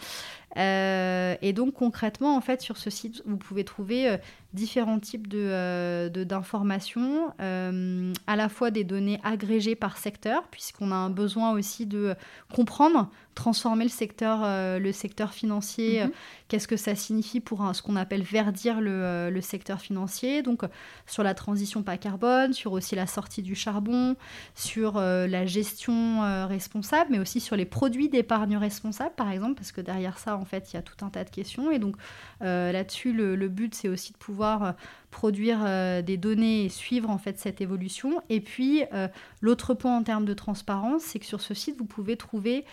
Euh, 0.57 1.35
et 1.41 1.51
donc 1.51 1.73
concrètement, 1.73 2.37
en 2.37 2.41
fait, 2.41 2.61
sur 2.61 2.77
ce 2.77 2.89
site, 2.89 3.21
vous 3.25 3.35
pouvez 3.35 3.65
trouver 3.65 4.07
euh, 4.07 4.17
différents 4.53 4.99
types 4.99 5.27
de, 5.27 6.07
d'informations, 6.23 7.33
à 7.37 8.35
la 8.35 8.49
fois 8.49 8.71
des 8.71 8.85
données 8.85 9.19
agrégées 9.23 9.75
par 9.75 9.97
secteur, 9.97 10.47
puisqu'on 10.47 10.91
a 10.91 10.95
un 10.95 11.09
besoin 11.09 11.51
aussi 11.51 11.85
de 11.85 12.15
comprendre, 12.55 13.09
transformer 13.39 13.85
le 13.85 13.89
secteur, 13.89 14.41
le 14.79 14.91
secteur 14.91 15.33
financier, 15.33 16.03
mhm. 16.03 16.11
qu'est-ce 16.49 16.67
que 16.67 16.77
ça 16.77 16.95
signifie 16.95 17.39
pour 17.39 17.63
ce 17.73 17.81
qu'on 17.81 17.95
appelle 17.95 18.21
verdir 18.21 18.81
le, 18.81 19.29
le, 19.29 19.41
secteur 19.41 19.79
financier, 19.79 20.41
donc 20.41 20.63
sur 21.07 21.23
la 21.23 21.33
transition 21.33 21.83
pas 21.83 21.97
carbone, 21.97 22.53
sur 22.53 22.73
aussi 22.73 22.95
la 22.95 23.07
sortie 23.07 23.41
du 23.41 23.55
charbon, 23.55 24.15
sur 24.55 24.97
euh, 24.97 25.27
la 25.27 25.45
gestion 25.45 26.23
euh, 26.23 26.45
responsable, 26.45 27.11
mais 27.11 27.19
aussi 27.19 27.39
sur 27.39 27.55
les 27.55 27.65
produits 27.65 28.09
d'épargne 28.09 28.57
responsable, 28.57 29.13
par 29.15 29.31
exemple, 29.31 29.55
parce 29.55 29.71
que 29.71 29.81
derrière 29.81 30.17
ça, 30.17 30.37
en 30.37 30.45
fait, 30.45 30.71
il 30.71 30.75
y 30.75 30.79
a 30.79 30.81
tout 30.81 31.05
un 31.05 31.09
tas 31.09 31.23
de 31.23 31.29
questions. 31.29 31.71
Et 31.71 31.79
donc 31.79 31.95
euh, 32.41 32.71
là-dessus, 32.71 33.13
le, 33.13 33.49
but, 33.49 33.73
c'est 33.75 33.89
aussi 33.89 34.13
de 34.13 34.17
pouvoir 34.17 34.75
produire 35.11 35.59
des 36.03 36.17
données 36.17 36.65
et 36.65 36.69
suivre 36.69 37.09
en 37.09 37.17
fait 37.17 37.39
cette 37.39 37.61
évolution. 37.61 38.21
Et 38.29 38.41
puis, 38.41 38.83
l'autre 39.41 39.73
point 39.73 39.97
en 39.97 40.03
termes 40.03 40.25
de 40.25 40.35
transparence, 40.35 41.01
c'est 41.01 41.17
que 41.17 41.25
sur 41.25 41.41
ce 41.41 41.55
site, 41.55 41.77
vous 41.79 41.85
pouvez 41.85 42.15
trouver 42.15 42.63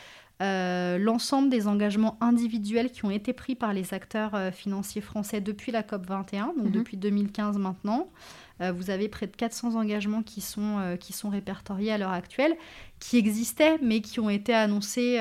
l'ensemble 0.40 1.48
des 1.48 1.66
engagements 1.68 2.16
individuels 2.20 2.90
qui 2.90 3.04
ont 3.04 3.10
été 3.10 3.32
pris 3.32 3.54
par 3.54 3.72
les 3.72 3.94
acteurs 3.94 4.52
financiers 4.52 5.00
français 5.00 5.40
depuis 5.40 5.72
la 5.72 5.82
COP 5.82 6.06
21, 6.06 6.46
donc 6.56 6.66
mhm. 6.66 6.70
depuis 6.70 6.96
2015 6.96 7.58
maintenant. 7.58 8.08
vous 8.60 8.90
avez 8.90 9.08
près 9.08 9.26
de 9.26 9.34
400 9.34 9.74
engagements 9.74 10.22
qui 10.22 10.40
sont, 10.40 10.96
qui 11.00 11.12
sont 11.12 11.30
répertoriés 11.30 11.92
à 11.92 11.98
l'heure 11.98 12.12
actuelle, 12.12 12.56
qui 13.08 13.18
existaient, 13.18 13.78
mais 13.82 14.00
qui 14.00 14.20
ont 14.20 14.30
été 14.30 14.52
annoncés 14.52 15.20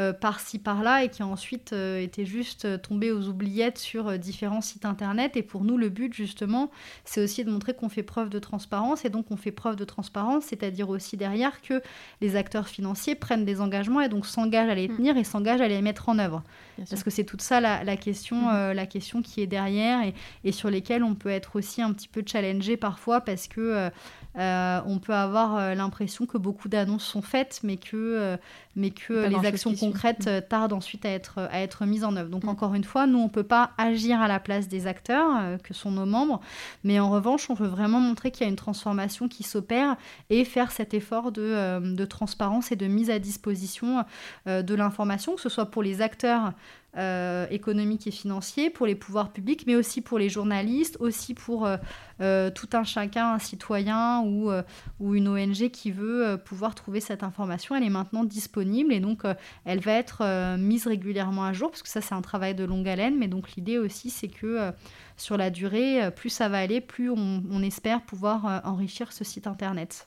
euh, 0.00 0.12
par-ci 0.12 0.58
par-là 0.58 1.04
et 1.04 1.08
qui 1.08 1.22
ensuite 1.22 1.72
euh, 1.72 2.02
été 2.02 2.26
juste 2.26 2.64
euh, 2.64 2.76
tombé 2.76 3.12
aux 3.12 3.28
oubliettes 3.28 3.78
sur 3.78 4.18
différents 4.18 4.60
sites 4.60 4.86
internet. 4.86 5.36
Et 5.36 5.42
pour 5.44 5.62
nous, 5.62 5.78
le 5.78 5.88
but 5.88 6.12
justement, 6.12 6.72
c'est 7.04 7.22
aussi 7.22 7.44
de 7.44 7.50
montrer 7.52 7.74
qu'on 7.74 7.88
fait 7.88 8.02
preuve 8.02 8.28
de 8.28 8.40
transparence 8.40 9.04
et 9.04 9.08
donc 9.08 9.26
on 9.30 9.36
fait 9.36 9.52
preuve 9.52 9.76
de 9.76 9.84
transparence, 9.84 10.46
c'est-à-dire 10.46 10.88
aussi 10.88 11.16
derrière 11.16 11.62
que 11.62 11.80
les 12.20 12.34
acteurs 12.34 12.66
financiers 12.66 13.14
prennent 13.14 13.44
des 13.44 13.60
engagements 13.60 14.00
et 14.00 14.08
donc 14.08 14.26
s'engagent 14.26 14.68
à 14.68 14.74
les 14.74 14.88
mm. 14.88 14.96
tenir 14.96 15.16
et 15.16 15.22
s'engagent 15.22 15.60
à 15.60 15.68
les 15.68 15.80
mettre 15.80 16.08
en 16.08 16.18
œuvre. 16.18 16.42
Parce 16.90 17.04
que 17.04 17.10
c'est 17.10 17.22
toute 17.22 17.42
ça 17.42 17.60
la, 17.60 17.96
question, 17.96 18.50
mm. 18.50 18.72
la 18.72 18.86
question 18.86 19.22
qui 19.22 19.42
est 19.42 19.46
derrière 19.46 20.02
et, 20.02 20.12
et, 20.42 20.50
sur 20.50 20.70
lesquelles 20.70 21.04
on 21.04 21.14
peut 21.14 21.28
être 21.28 21.54
aussi 21.54 21.82
un 21.82 21.92
petit 21.92 22.08
peu 22.08 22.24
challengé 22.26 22.76
parfois 22.76 23.20
parce 23.20 23.46
que 23.46 23.90
on 24.36 24.98
peut 24.98 25.14
avoir 25.14 25.74
l'impression 25.74 26.26
que 26.26 26.38
beaucoup 26.38 26.68
d'annonces 26.68 27.04
sont 27.04 27.22
faites, 27.22 27.60
mais 27.62 27.76
que, 27.76 28.38
mais 28.76 28.90
que 28.90 29.28
les 29.28 29.46
actions 29.46 29.74
concrètes 29.74 30.26
euh, 30.26 30.40
tardent 30.40 30.72
ensuite 30.72 31.04
à 31.04 31.10
être, 31.10 31.48
à 31.50 31.60
être 31.60 31.84
mises 31.86 32.04
en 32.04 32.16
œuvre. 32.16 32.28
Donc, 32.28 32.44
mm. 32.44 32.48
encore 32.48 32.74
une 32.74 32.84
fois, 32.84 33.06
nous, 33.06 33.18
on 33.18 33.24
ne 33.24 33.28
peut 33.28 33.44
pas 33.44 33.70
agir 33.78 34.20
à 34.20 34.28
la 34.28 34.40
place 34.40 34.68
des 34.68 34.86
acteurs, 34.86 35.30
euh, 35.36 35.58
que 35.58 35.74
sont 35.74 35.90
nos 35.90 36.06
membres, 36.06 36.40
mais 36.82 36.98
en 37.00 37.10
revanche, 37.10 37.50
on 37.50 37.54
veut 37.54 37.68
vraiment 37.68 38.00
montrer 38.00 38.30
qu'il 38.30 38.44
y 38.44 38.46
a 38.46 38.50
une 38.50 38.56
transformation 38.56 39.28
qui 39.28 39.42
s'opère 39.42 39.96
et 40.30 40.44
faire 40.44 40.72
cet 40.72 40.94
effort 40.94 41.32
de, 41.32 41.42
euh, 41.42 41.80
de, 41.80 42.04
transparence 42.04 42.72
et 42.72 42.76
de 42.76 42.86
mise 42.86 43.10
à 43.10 43.18
disposition 43.18 44.04
de 44.46 44.74
l'information, 44.74 45.34
que 45.34 45.40
ce 45.40 45.48
soit 45.48 45.66
pour 45.66 45.82
les 45.82 46.00
acteurs 46.00 46.52
euh, 46.96 47.46
économiques 47.50 48.06
et 48.06 48.10
financiers, 48.10 48.70
pour 48.70 48.86
les 48.86 48.94
pouvoirs 48.94 49.32
publics, 49.32 49.64
mais 49.66 49.74
aussi 49.74 50.00
pour 50.00 50.18
les 50.18 50.28
journalistes, 50.28 50.96
aussi 51.00 51.34
pour 51.34 51.66
euh, 51.66 51.76
euh, 52.20 52.50
tout 52.50 52.68
un 52.72 52.84
chacun, 52.84 53.34
un 53.34 53.38
citoyen 53.38 54.22
ou 54.22 55.14
une 55.14 55.28
ONG 55.28 55.70
qui 55.70 55.90
veut 55.90 56.38
pouvoir 56.44 56.74
trouver 56.74 57.00
cette 57.00 57.22
information. 57.22 57.74
Elle 57.74 57.82
est 57.82 57.90
maintenant 57.90 58.24
disponible 58.24 58.92
et 58.92 59.00
donc 59.00 59.24
elle 59.64 59.80
va 59.80 59.92
être 59.92 60.56
mise 60.56 60.86
régulièrement 60.86 61.44
à 61.44 61.52
jour, 61.52 61.70
parce 61.70 61.82
que 61.82 61.88
ça 61.88 62.00
c'est 62.00 62.14
un 62.14 62.22
travail 62.22 62.54
de 62.54 62.64
longue 62.64 62.88
haleine, 62.88 63.16
mais 63.18 63.28
donc 63.28 63.52
l'idée 63.56 63.78
aussi 63.78 64.10
c'est 64.10 64.28
que 64.28 64.72
sur 65.16 65.36
la 65.36 65.50
durée, 65.50 66.10
plus 66.14 66.30
ça 66.30 66.48
va 66.48 66.58
aller, 66.58 66.80
plus 66.80 67.10
on 67.10 67.62
espère 67.62 68.02
pouvoir 68.02 68.62
enrichir 68.64 69.12
ce 69.12 69.24
site 69.24 69.46
internet. 69.46 70.06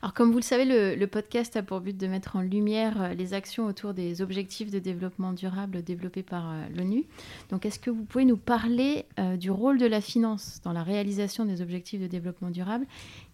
Alors 0.00 0.14
comme 0.14 0.30
vous 0.30 0.38
le 0.38 0.42
savez, 0.42 0.64
le, 0.64 1.06
podcast 1.06 1.56
a 1.56 1.62
pour 1.62 1.80
but 1.80 1.96
de 1.96 2.06
mettre 2.06 2.36
en 2.36 2.40
lumière 2.40 3.02
euh, 3.02 3.14
les 3.14 3.34
actions 3.34 3.66
autour 3.66 3.92
des 3.92 4.22
objectifs 4.22 4.70
de 4.70 4.78
développement 4.78 5.32
durable 5.32 5.82
développés 5.82 6.22
par 6.22 6.50
euh, 6.50 6.64
l'ONU. 6.74 7.04
Donc 7.50 7.66
est-ce 7.66 7.78
que 7.78 7.90
vous 7.90 8.04
pouvez 8.04 8.24
nous 8.24 8.36
parler 8.36 9.04
euh, 9.18 9.36
du 9.36 9.50
rôle 9.50 9.78
de 9.78 9.86
la 9.86 10.00
finance 10.00 10.60
dans 10.64 10.72
la 10.72 10.82
réalisation 10.82 11.44
des 11.44 11.60
objectifs 11.60 12.00
de 12.00 12.06
développement 12.06 12.50
durable 12.50 12.86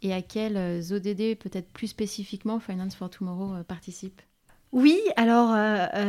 et 0.02 0.12
à 0.12 0.22
quels 0.22 0.56
ODD 0.92 1.38
peut-être 1.38 1.68
plus 1.72 1.88
spécifiquement 1.88 2.58
Finance 2.58 2.94
for 2.94 3.10
Tomorrow 3.10 3.62
participe? 3.66 4.20
Oui, 4.70 4.98
alors 5.16 5.56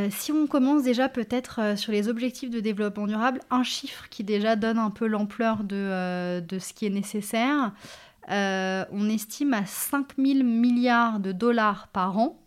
si 0.10 0.34
on 0.34 0.46
commence 0.46 0.84
déjà 0.84 1.08
peut-être 1.08 1.78
sur 1.78 1.94
les 1.94 2.10
objectifs 2.10 2.50
de 2.50 2.60
développement 2.60 3.08
durable, 3.08 3.40
un 3.52 3.64
chiffre 3.64 4.10
qui 4.10 4.26
déjà 4.26 4.58
donne 4.58 4.78
un 4.78 4.90
peu 4.90 5.08
l'ampleur 5.08 5.64
de, 5.64 6.42
de, 6.42 6.60
ce 6.60 6.74
qui 6.74 6.86
est 6.86 6.90
nécessaire, 6.90 7.72
euh, 8.30 8.86
on 8.92 9.10
estime 9.10 9.54
à 9.54 9.66
5 9.66 10.08
000 10.18 10.44
milliards 10.44 11.20
de 11.20 11.32
dollars 11.32 11.88
par 11.88 12.18
an 12.18 12.40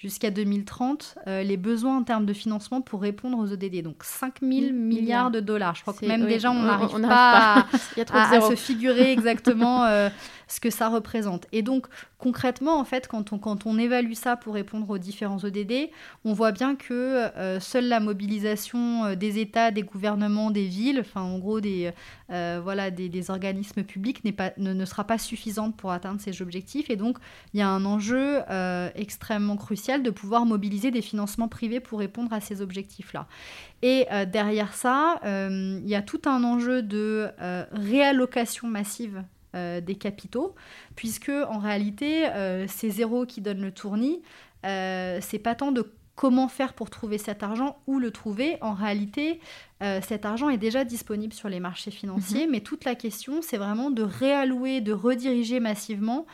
jusqu'à 0.00 0.30
2030 0.30 1.16
euh, 1.26 1.42
les 1.42 1.58
besoins 1.58 1.98
en 1.98 2.02
termes 2.02 2.24
de 2.24 2.32
financement 2.32 2.80
pour 2.80 3.02
répondre 3.02 3.38
aux 3.38 3.52
ODD. 3.52 3.82
Donc 3.82 4.02
5 4.02 4.36
000 4.40 4.72
milliards 4.72 5.30
de 5.30 5.40
dollars. 5.40 5.74
Je 5.74 5.82
crois 5.82 5.92
que 5.92 6.06
même 6.06 6.26
déjà 6.26 6.50
on 6.50 6.62
n'arrive 6.62 7.00
pas, 7.02 7.66
À, 8.12 8.40
se 8.40 8.54
figurer 8.54 9.12
exactement 9.12 9.84
euh, 9.84 10.08
ce 10.50 10.60
que 10.60 10.70
ça 10.70 10.88
représente. 10.88 11.46
Et 11.52 11.62
donc 11.62 11.86
concrètement, 12.18 12.78
en 12.78 12.84
fait, 12.84 13.08
quand 13.08 13.32
on, 13.32 13.38
quand 13.38 13.66
on 13.66 13.78
évalue 13.78 14.12
ça 14.12 14.36
pour 14.36 14.54
répondre 14.54 14.90
aux 14.90 14.98
différents 14.98 15.38
ODD, 15.42 15.90
on 16.24 16.32
voit 16.32 16.52
bien 16.52 16.76
que 16.76 16.92
euh, 16.92 17.60
seule 17.60 17.88
la 17.88 18.00
mobilisation 18.00 19.04
euh, 19.04 19.14
des 19.14 19.38
États, 19.38 19.70
des 19.70 19.82
gouvernements, 19.82 20.50
des 20.50 20.66
villes, 20.66 21.00
enfin 21.00 21.22
en 21.22 21.38
gros 21.38 21.60
des, 21.60 21.92
euh, 22.30 22.60
voilà, 22.62 22.90
des, 22.90 23.30
organismes 23.30 23.84
publics 23.84 24.22
pas, 24.36 24.52
ne, 24.56 24.84
sera 24.84 25.04
pas 25.04 25.18
suffisante 25.18 25.76
pour 25.76 25.92
atteindre 25.92 26.20
ces 26.20 26.42
objectifs. 26.42 26.90
Et 26.90 26.96
donc, 26.96 27.18
il 27.54 27.60
y 27.60 27.62
a 27.62 27.68
un 27.68 27.84
enjeu 27.84 28.40
extrêmement 28.94 29.56
crucial 29.56 30.02
de 30.02 30.10
pouvoir 30.10 30.46
mobiliser 30.46 30.90
des 30.90 31.02
financements 31.02 31.48
privés 31.48 31.80
pour 31.80 32.00
répondre 32.00 32.32
à 32.32 32.40
ces 32.40 32.60
objectifs-là. 32.60 33.26
Et 33.82 34.06
derrière 34.26 34.74
ça, 34.74 35.20
il 35.24 35.88
y 35.88 35.94
a 35.94 36.02
tout 36.02 36.22
un 36.26 36.42
enjeu 36.44 36.82
de 36.82 37.28
réallocation 37.72 38.68
massive 38.68 39.22
euh, 39.56 39.80
des 39.80 39.96
capitaux, 39.96 40.54
puisque 40.94 41.28
en 41.30 41.58
réalité, 41.58 42.26
euh, 42.28 42.66
c'est 42.68 42.88
zéro 42.88 43.26
qui 43.26 43.40
donne 43.40 43.60
le 43.60 43.72
tournis. 43.72 44.22
Euh, 44.64 45.18
c'est 45.20 45.40
pas 45.40 45.56
tant 45.56 45.72
de 45.72 45.92
comment 46.14 46.46
faire 46.46 46.72
pour 46.72 46.88
trouver 46.88 47.18
cet 47.18 47.42
argent, 47.42 47.78
où 47.88 47.98
le 47.98 48.12
trouver. 48.12 48.58
En 48.60 48.74
réalité, 48.74 49.40
cet 49.80 50.26
argent 50.26 50.50
est 50.50 50.58
déjà 50.58 50.84
disponible 50.84 51.32
sur 51.32 51.48
les 51.48 51.58
marchés 51.58 51.90
financiers, 51.90 52.44
mhm. 52.44 52.52
mais 52.52 52.60
toute 52.60 52.84
la 52.84 52.94
question, 52.94 53.40
c'est 53.40 53.56
vraiment 53.56 53.90
de 53.90 54.02
réallouer, 54.02 54.82
de 54.82 54.92
rediriger 54.92 55.58
massivement 55.58 56.26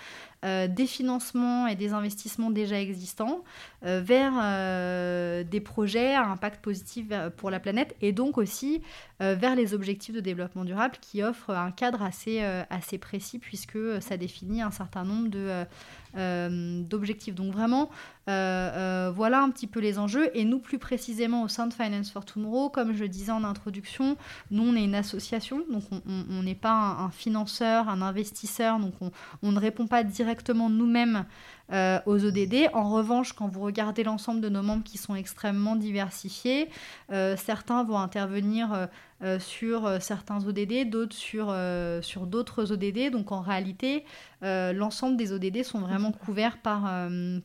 euh, 0.44 0.68
des 0.68 0.86
financements 0.86 1.66
et 1.66 1.76
des 1.76 1.94
investissements 1.94 2.50
déjà 2.50 2.78
existants 2.78 3.42
euh, 3.84 4.02
vers 4.04 4.34
euh, 4.36 5.42
des 5.44 5.60
projets 5.60 6.14
à 6.14 6.26
impact 6.28 6.62
positif 6.62 7.06
pour 7.38 7.50
la 7.50 7.58
planète 7.58 7.96
et 8.02 8.12
donc 8.12 8.36
aussi 8.38 8.82
vers 9.18 9.54
les 9.54 9.72
objectifs 9.72 10.14
de 10.14 10.20
développement 10.20 10.66
durable 10.66 10.96
qui 11.00 11.22
offrent 11.22 11.48
un 11.48 11.70
cadre 11.70 12.02
assez, 12.02 12.98
précis 12.98 13.38
puisque 13.38 13.78
ça 14.00 14.18
définit 14.18 14.60
un 14.60 14.70
certain 14.70 15.04
nombre 15.04 15.30
de, 15.30 16.82
d'objectifs. 16.82 17.34
Donc 17.34 17.54
vraiment, 17.54 17.88
voilà 18.26 19.42
un 19.42 19.50
petit 19.50 19.66
peu 19.66 19.80
les 19.80 19.98
enjeux. 19.98 20.30
Et 20.34 20.44
nous, 20.44 20.58
plus 20.58 20.78
précisément 20.78 21.42
au 21.42 21.48
sein 21.48 21.66
de 21.66 21.74
Finance 21.74 22.10
for 22.10 22.24
Tomorrow, 22.24 22.70
comme 22.70 22.92
je 22.92 23.04
disais 23.04 23.32
en 23.32 23.44
introduction, 23.44 24.16
nous, 24.50 24.62
on 24.62 24.76
est 24.76 24.84
une 24.84 24.94
association, 24.94 25.64
donc 25.70 25.84
on 26.06 26.42
n'est 26.42 26.54
pas 26.54 26.96
un, 26.98 27.10
financeur, 27.10 27.88
un 27.88 28.02
investisseur, 28.02 28.78
donc 28.78 28.94
on, 29.00 29.10
on 29.42 29.52
ne 29.52 29.58
répond 29.58 29.86
pas 29.86 30.02
directement 30.02 30.26
directement 30.26 30.68
nous-mêmes 30.68 31.24
euh, 31.72 32.00
aux 32.06 32.24
ODD. 32.24 32.68
En 32.72 32.90
revanche, 32.90 33.32
quand 33.32 33.46
vous 33.46 33.60
regardez 33.60 34.02
l'ensemble 34.02 34.40
de 34.40 34.48
nos 34.48 34.62
membres 34.62 34.84
qui 34.84 34.98
sont 34.98 35.14
extrêmement 35.14 35.76
diversifiés, 35.76 36.68
euh, 37.12 37.36
certains 37.36 37.84
vont 37.84 37.98
intervenir 37.98 38.88
euh, 39.22 39.38
sur 39.38 40.02
certains 40.02 40.44
ODD, 40.44 40.90
d'autres 40.90 41.14
sur, 41.14 41.54
sur 42.02 42.26
d'autres 42.26 42.72
ODD. 42.72 43.10
Donc 43.10 43.32
en 43.32 43.40
réalité, 43.40 44.04
l'ensemble 44.42 45.16
des 45.16 45.32
ODD 45.32 45.62
sont 45.62 45.80
vraiment 45.80 46.12
couverts 46.12 46.58
par, 46.58 46.82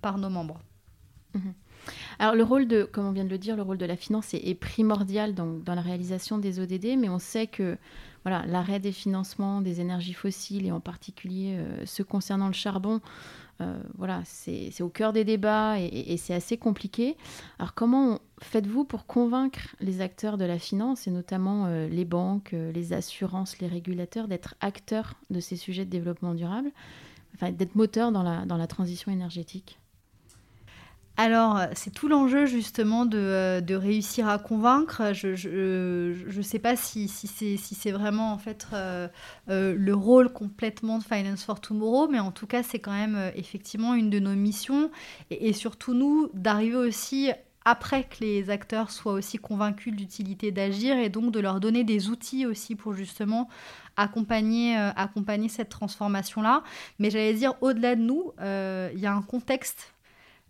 par 0.01 0.17
nos 0.17 0.29
membres. 0.29 0.59
Mhm. 1.33 1.53
Alors 2.19 2.35
le 2.35 2.43
rôle 2.43 2.67
de, 2.67 2.83
comme 2.83 3.05
on 3.05 3.11
vient 3.11 3.23
de 3.23 3.29
le 3.29 3.37
dire, 3.37 3.55
le 3.55 3.63
rôle 3.63 3.77
de 3.77 3.85
la 3.85 3.95
finance 3.95 4.33
est, 4.33 4.59
primordial 4.59 5.33
dans, 5.33 5.59
la 5.65 5.81
réalisation 5.81 6.37
des 6.37 6.59
ODD, 6.59 6.97
mais 6.97 7.09
on 7.09 7.19
sait 7.19 7.47
que 7.47 7.77
voilà, 8.23 8.45
l'arrêt 8.45 8.79
des 8.79 8.91
financements 8.91 9.61
des 9.61 9.81
énergies 9.81 10.13
fossiles 10.13 10.67
et 10.67 10.71
en 10.71 10.79
particulier 10.79 11.55
euh, 11.57 11.83
ceux 11.85 12.03
concernant 12.03 12.47
le 12.47 12.53
charbon, 12.53 13.01
euh, 13.61 13.81
voilà, 13.97 14.21
c'est 14.25 14.81
au 14.81 14.89
cœur 14.89 15.13
des 15.13 15.23
débats 15.23 15.79
et, 15.79 16.17
c'est 16.17 16.33
assez 16.33 16.57
compliqué. 16.57 17.17
Alors 17.57 17.73
comment 17.73 18.19
faites-vous 18.41 18.85
pour 18.85 19.05
convaincre 19.07 19.75
les 19.79 20.01
acteurs 20.01 20.37
de 20.37 20.45
la 20.45 20.59
finance 20.59 21.07
et 21.07 21.11
notamment 21.11 21.65
euh, 21.65 21.87
les 21.87 22.05
banques, 22.05 22.51
les 22.51 22.93
assurances, 22.93 23.59
les 23.59 23.67
régulateurs 23.67 24.27
d'être 24.27 24.55
acteurs 24.61 25.15
de 25.31 25.39
ces 25.39 25.55
sujets 25.55 25.85
de 25.85 25.91
développement 25.91 26.35
durable, 26.35 26.71
enfin, 27.33 27.51
d'être 27.51 27.75
moteurs 27.75 28.11
dans 28.11 28.21
la 28.23 28.67
transition 28.67 29.11
énergétique? 29.11 29.80
Alors, 31.21 31.59
c'est 31.75 31.91
tout 31.91 32.07
l'enjeu 32.07 32.47
justement 32.47 33.05
de, 33.05 33.19
euh, 33.19 33.77
réussir 33.77 34.27
à 34.27 34.39
convaincre. 34.39 35.13
Je 35.13 36.35
ne 36.35 36.41
sais 36.41 36.57
pas 36.57 36.75
si, 36.75 37.07
c'est 37.07 37.91
vraiment 37.91 38.33
en 38.33 38.39
fait 38.39 38.65
euh, 38.73 39.07
euh, 39.51 39.75
le 39.77 39.93
rôle 39.93 40.33
complètement 40.33 40.97
de 40.97 41.03
Finance 41.03 41.43
for 41.43 41.61
Tomorrow, 41.61 42.07
mais 42.07 42.19
en 42.19 42.31
tout 42.31 42.47
cas, 42.47 42.63
c'est 42.63 42.79
quand 42.79 42.93
même 42.93 43.31
effectivement 43.35 43.93
une 43.93 44.09
de 44.09 44.17
nos 44.17 44.33
missions. 44.33 44.89
Et, 45.29 45.53
surtout, 45.53 45.93
nous, 45.93 46.31
d'arriver 46.33 46.77
aussi 46.77 47.29
après 47.65 48.05
que 48.05 48.21
les 48.21 48.49
acteurs 48.49 48.89
soient 48.89 49.13
aussi 49.13 49.37
convaincus 49.37 49.93
de 49.93 49.99
l'utilité 49.99 50.51
d'agir 50.51 50.97
et 50.97 51.09
donc 51.09 51.31
de 51.31 51.39
leur 51.39 51.59
donner 51.59 51.83
des 51.83 52.09
outils 52.09 52.47
aussi 52.47 52.73
pour 52.73 52.95
justement 52.95 53.47
accompagner 53.95 54.75
cette 55.49 55.69
transformation-là. 55.69 56.63
Mais 56.97 57.11
j'allais 57.11 57.35
dire, 57.35 57.53
au-delà 57.61 57.95
de 57.95 58.01
nous, 58.01 58.31
il 58.39 58.99
y 58.99 59.05
a 59.05 59.13
un 59.13 59.21
contexte 59.21 59.93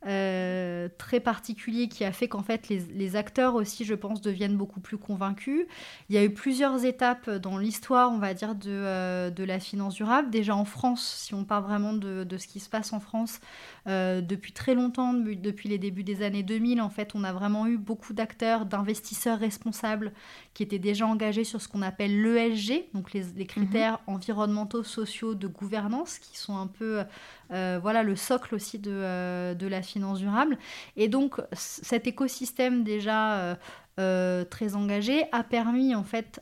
euh, 0.08 0.90
très 0.98 1.20
particulier 1.20 1.88
qui 1.88 2.04
a 2.04 2.12
fait 2.12 2.28
qu'en 2.28 2.42
fait 2.42 2.70
les, 2.70 3.16
acteurs 3.16 3.56
aussi, 3.56 3.86
je 3.86 3.94
pense, 3.94 4.22
deviennent 4.22 4.58
beaucoup 4.58 4.80
plus 4.80 4.98
convaincus. 4.98 5.68
Il 6.10 6.16
y 6.16 6.18
a 6.18 6.24
eu 6.24 6.34
plusieurs 6.34 6.86
étapes 6.86 7.30
dans 7.30 7.58
l'histoire, 7.58 8.12
on 8.12 8.18
va 8.18 8.34
dire, 8.34 8.56
de, 8.56 8.72
euh, 8.72 9.32
la 9.38 9.60
finance 9.60 9.96
durable. 9.96 10.30
Déjà 10.30 10.56
en 10.56 10.66
France, 10.66 11.22
si 11.24 11.34
on 11.34 11.44
parle 11.44 11.66
vraiment 11.66 11.94
de, 11.94 12.24
de 12.24 12.38
ce 12.38 12.48
qui 12.48 12.60
se 12.60 12.70
passe 12.70 12.94
en 12.94 13.00
France, 13.00 13.40
euh, 13.88 14.22
depuis 14.22 14.54
très 14.54 14.76
longtemps, 14.76 15.14
depuis 15.14 15.70
les 15.70 15.78
débuts 15.78 16.04
des 16.04 16.24
années 16.24 16.44
2000, 16.44 16.82
en 16.82 16.90
fait, 16.90 17.14
on 17.16 17.24
a 17.24 17.34
vraiment 17.34 17.68
eu 17.68 17.78
beaucoup 17.78 18.14
d'acteurs, 18.14 18.66
d'investisseurs 18.66 19.40
responsables 19.40 20.14
qui 20.54 20.64
étaient 20.64 20.80
déjà 20.80 21.08
engagés 21.08 21.44
sur 21.44 21.62
ce 21.62 21.68
qu'on 21.68 21.82
appelle 21.82 22.22
l'ESG, 22.22 22.90
donc 22.94 23.14
les, 23.14 23.24
les 23.36 23.46
critères 23.46 24.00
mhm. 24.08 24.16
environnementaux, 24.16 24.84
sociaux, 24.84 25.34
de 25.34 25.48
gouvernance, 25.48 26.20
qui 26.20 26.38
sont 26.38 26.58
un 26.58 26.68
peu 26.68 27.04
euh, 27.52 27.80
voilà 27.82 28.04
le 28.04 28.16
socle 28.16 28.56
aussi 28.56 28.80
de, 28.80 28.92
euh, 28.92 29.54
de, 29.54 29.68
la 29.68 29.82
finance 29.82 30.20
durable. 30.20 30.58
Et 30.96 31.08
donc 31.08 31.42
cet 31.54 32.08
écosystème 32.08 32.84
déjà 32.84 33.58
euh, 34.00 34.46
très 34.46 34.76
engagé 34.76 35.26
a 35.32 35.44
permis 35.44 35.96
en 35.96 36.04
fait 36.04 36.40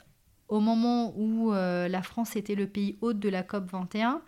au 0.47 0.59
moment 0.59 1.13
où 1.15 1.51
la 1.51 2.01
France 2.01 2.35
était 2.35 2.55
le 2.55 2.65
pays 2.65 2.97
hôte 3.01 3.19
de 3.19 3.29
la 3.29 3.43
COP 3.43 3.69
21 3.71 4.21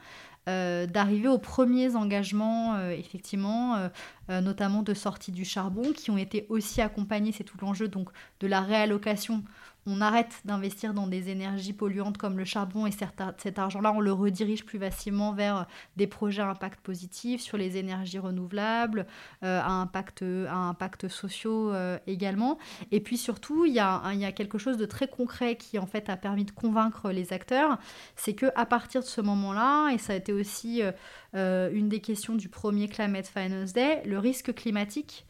d'arriver 0.46 1.28
aux 1.28 1.40
premiers 1.40 1.96
engagements, 1.96 2.80
effectivement, 2.92 3.90
notamment 4.30 4.84
de 4.84 4.94
sortie 4.94 5.32
du 5.32 5.46
charbon, 5.46 5.94
qui 5.94 6.12
ont 6.12 6.18
été 6.18 6.46
aussi 6.50 6.80
accompagnés, 6.80 7.32
c'est 7.32 7.44
tout 7.44 7.58
l'enjeu 7.60 7.88
donc 7.88 8.10
de 8.40 8.46
la 8.46 8.62
réallocation 8.62 9.44
on 9.88 10.00
arrête 10.00 10.42
d'investir 10.46 10.94
dans 10.94 11.08
des 11.08 11.30
énergies 11.30 11.74
polluantes 11.74 12.18
comme 12.18 12.38
le 12.38 12.46
charbon 12.46 12.86
et 12.86 12.92
cet 12.92 13.60
argent-là, 13.60 13.92
on 13.94 14.00
le 14.00 14.14
redirige 14.14 14.64
plus 14.64 14.78
facilement 14.78 15.34
vers 15.34 15.66
des 15.98 16.06
projets 16.06 16.44
à 16.44 16.50
impact 16.50 16.82
positif 16.82 17.42
sur 17.42 17.58
les 17.58 17.78
énergies 17.78 18.20
renouvelables, 18.20 19.08
euh, 19.44 19.60
à, 19.60 19.72
impact, 19.72 20.22
à 20.22 20.56
impact 20.56 21.08
sociaux 21.08 21.74
euh, 21.74 21.98
également. 22.06 22.60
Et 22.92 23.00
puis 23.00 23.18
surtout, 23.18 23.66
il 23.66 23.74
y, 23.74 23.80
a, 23.80 24.32
quelque 24.34 24.58
chose 24.58 24.78
de 24.78 24.86
très 24.86 25.08
concret 25.08 25.56
qui 25.56 25.80
en 25.80 25.88
fait 25.88 26.10
a 26.10 26.18
permis 26.18 26.46
de 26.46 26.52
convaincre 26.52 27.10
les 27.12 27.34
acteurs, 27.34 27.80
c'est 28.16 28.34
que 28.34 28.48
à 28.56 28.66
partir 28.66 29.02
de 29.02 29.08
ce 29.08 29.22
moment-là, 29.22 29.90
et 29.92 29.98
ça 29.98 30.14
a 30.14 30.16
été 30.16 30.32
aussi 30.32 30.82
euh, 31.36 31.72
une 31.74 31.90
des 31.90 32.02
questions 32.02 32.36
du 32.36 32.50
premier 32.50 32.88
Climate 32.88 33.28
Finance 33.28 33.74
Day, 33.74 34.04
le 34.06 34.20
risque 34.20 34.54
climatique 34.54 35.26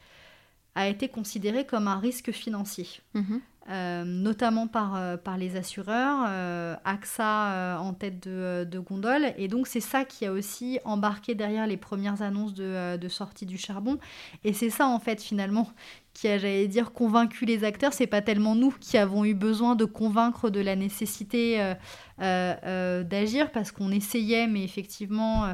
a 0.76 0.88
été 0.88 1.10
considéré 1.10 1.66
comme 1.66 1.88
un 1.88 2.00
risque 2.00 2.32
financier. 2.32 2.88
Mm-hmm. 3.16 3.40
Euh, 3.70 4.04
notamment 4.06 4.66
par, 4.66 4.96
euh, 4.96 5.18
par 5.18 5.38
les 5.38 5.56
assureurs, 5.56 6.26
euh, 6.28 6.76
AXA 6.84 7.78
en 7.80 7.94
tête 7.94 8.28
de, 8.28 8.68
de, 8.70 8.80
gondole. 8.80 9.34
Et 9.38 9.48
donc 9.48 9.68
c'est 9.68 9.82
ça 9.82 10.04
qui 10.04 10.26
a 10.26 10.32
aussi 10.32 10.80
embarqué 10.84 11.36
derrière 11.36 11.68
les 11.68 11.78
premières 11.78 12.24
annonces 12.24 12.56
de, 12.56 12.98
de 12.98 13.08
sortie 13.08 13.46
du 13.46 13.60
charbon. 13.60 14.00
Et 14.44 14.54
c'est 14.54 14.72
ça 14.72 14.88
en 14.88 15.00
fait 15.00 15.22
finalement 15.22 15.70
qui 16.16 16.28
a, 16.28 16.40
j'allais 16.40 16.68
dire, 16.68 16.92
convaincu 16.92 17.46
les 17.46 17.64
acteurs. 17.64 17.94
C'est 17.94 18.08
pas 18.08 18.22
tellement 18.22 18.56
nous 18.56 18.74
qui 18.80 18.98
avons 18.98 19.26
eu 19.26 19.36
besoin 19.36 19.76
de 19.76 19.86
convaincre 19.86 20.50
de 20.50 20.60
la 20.60 20.76
nécessité 20.76 21.76
d'agir 22.18 23.52
parce 23.52 23.72
qu'on 23.72 23.92
essayait, 23.92 24.48
mais 24.48 24.64
effectivement 24.64 25.54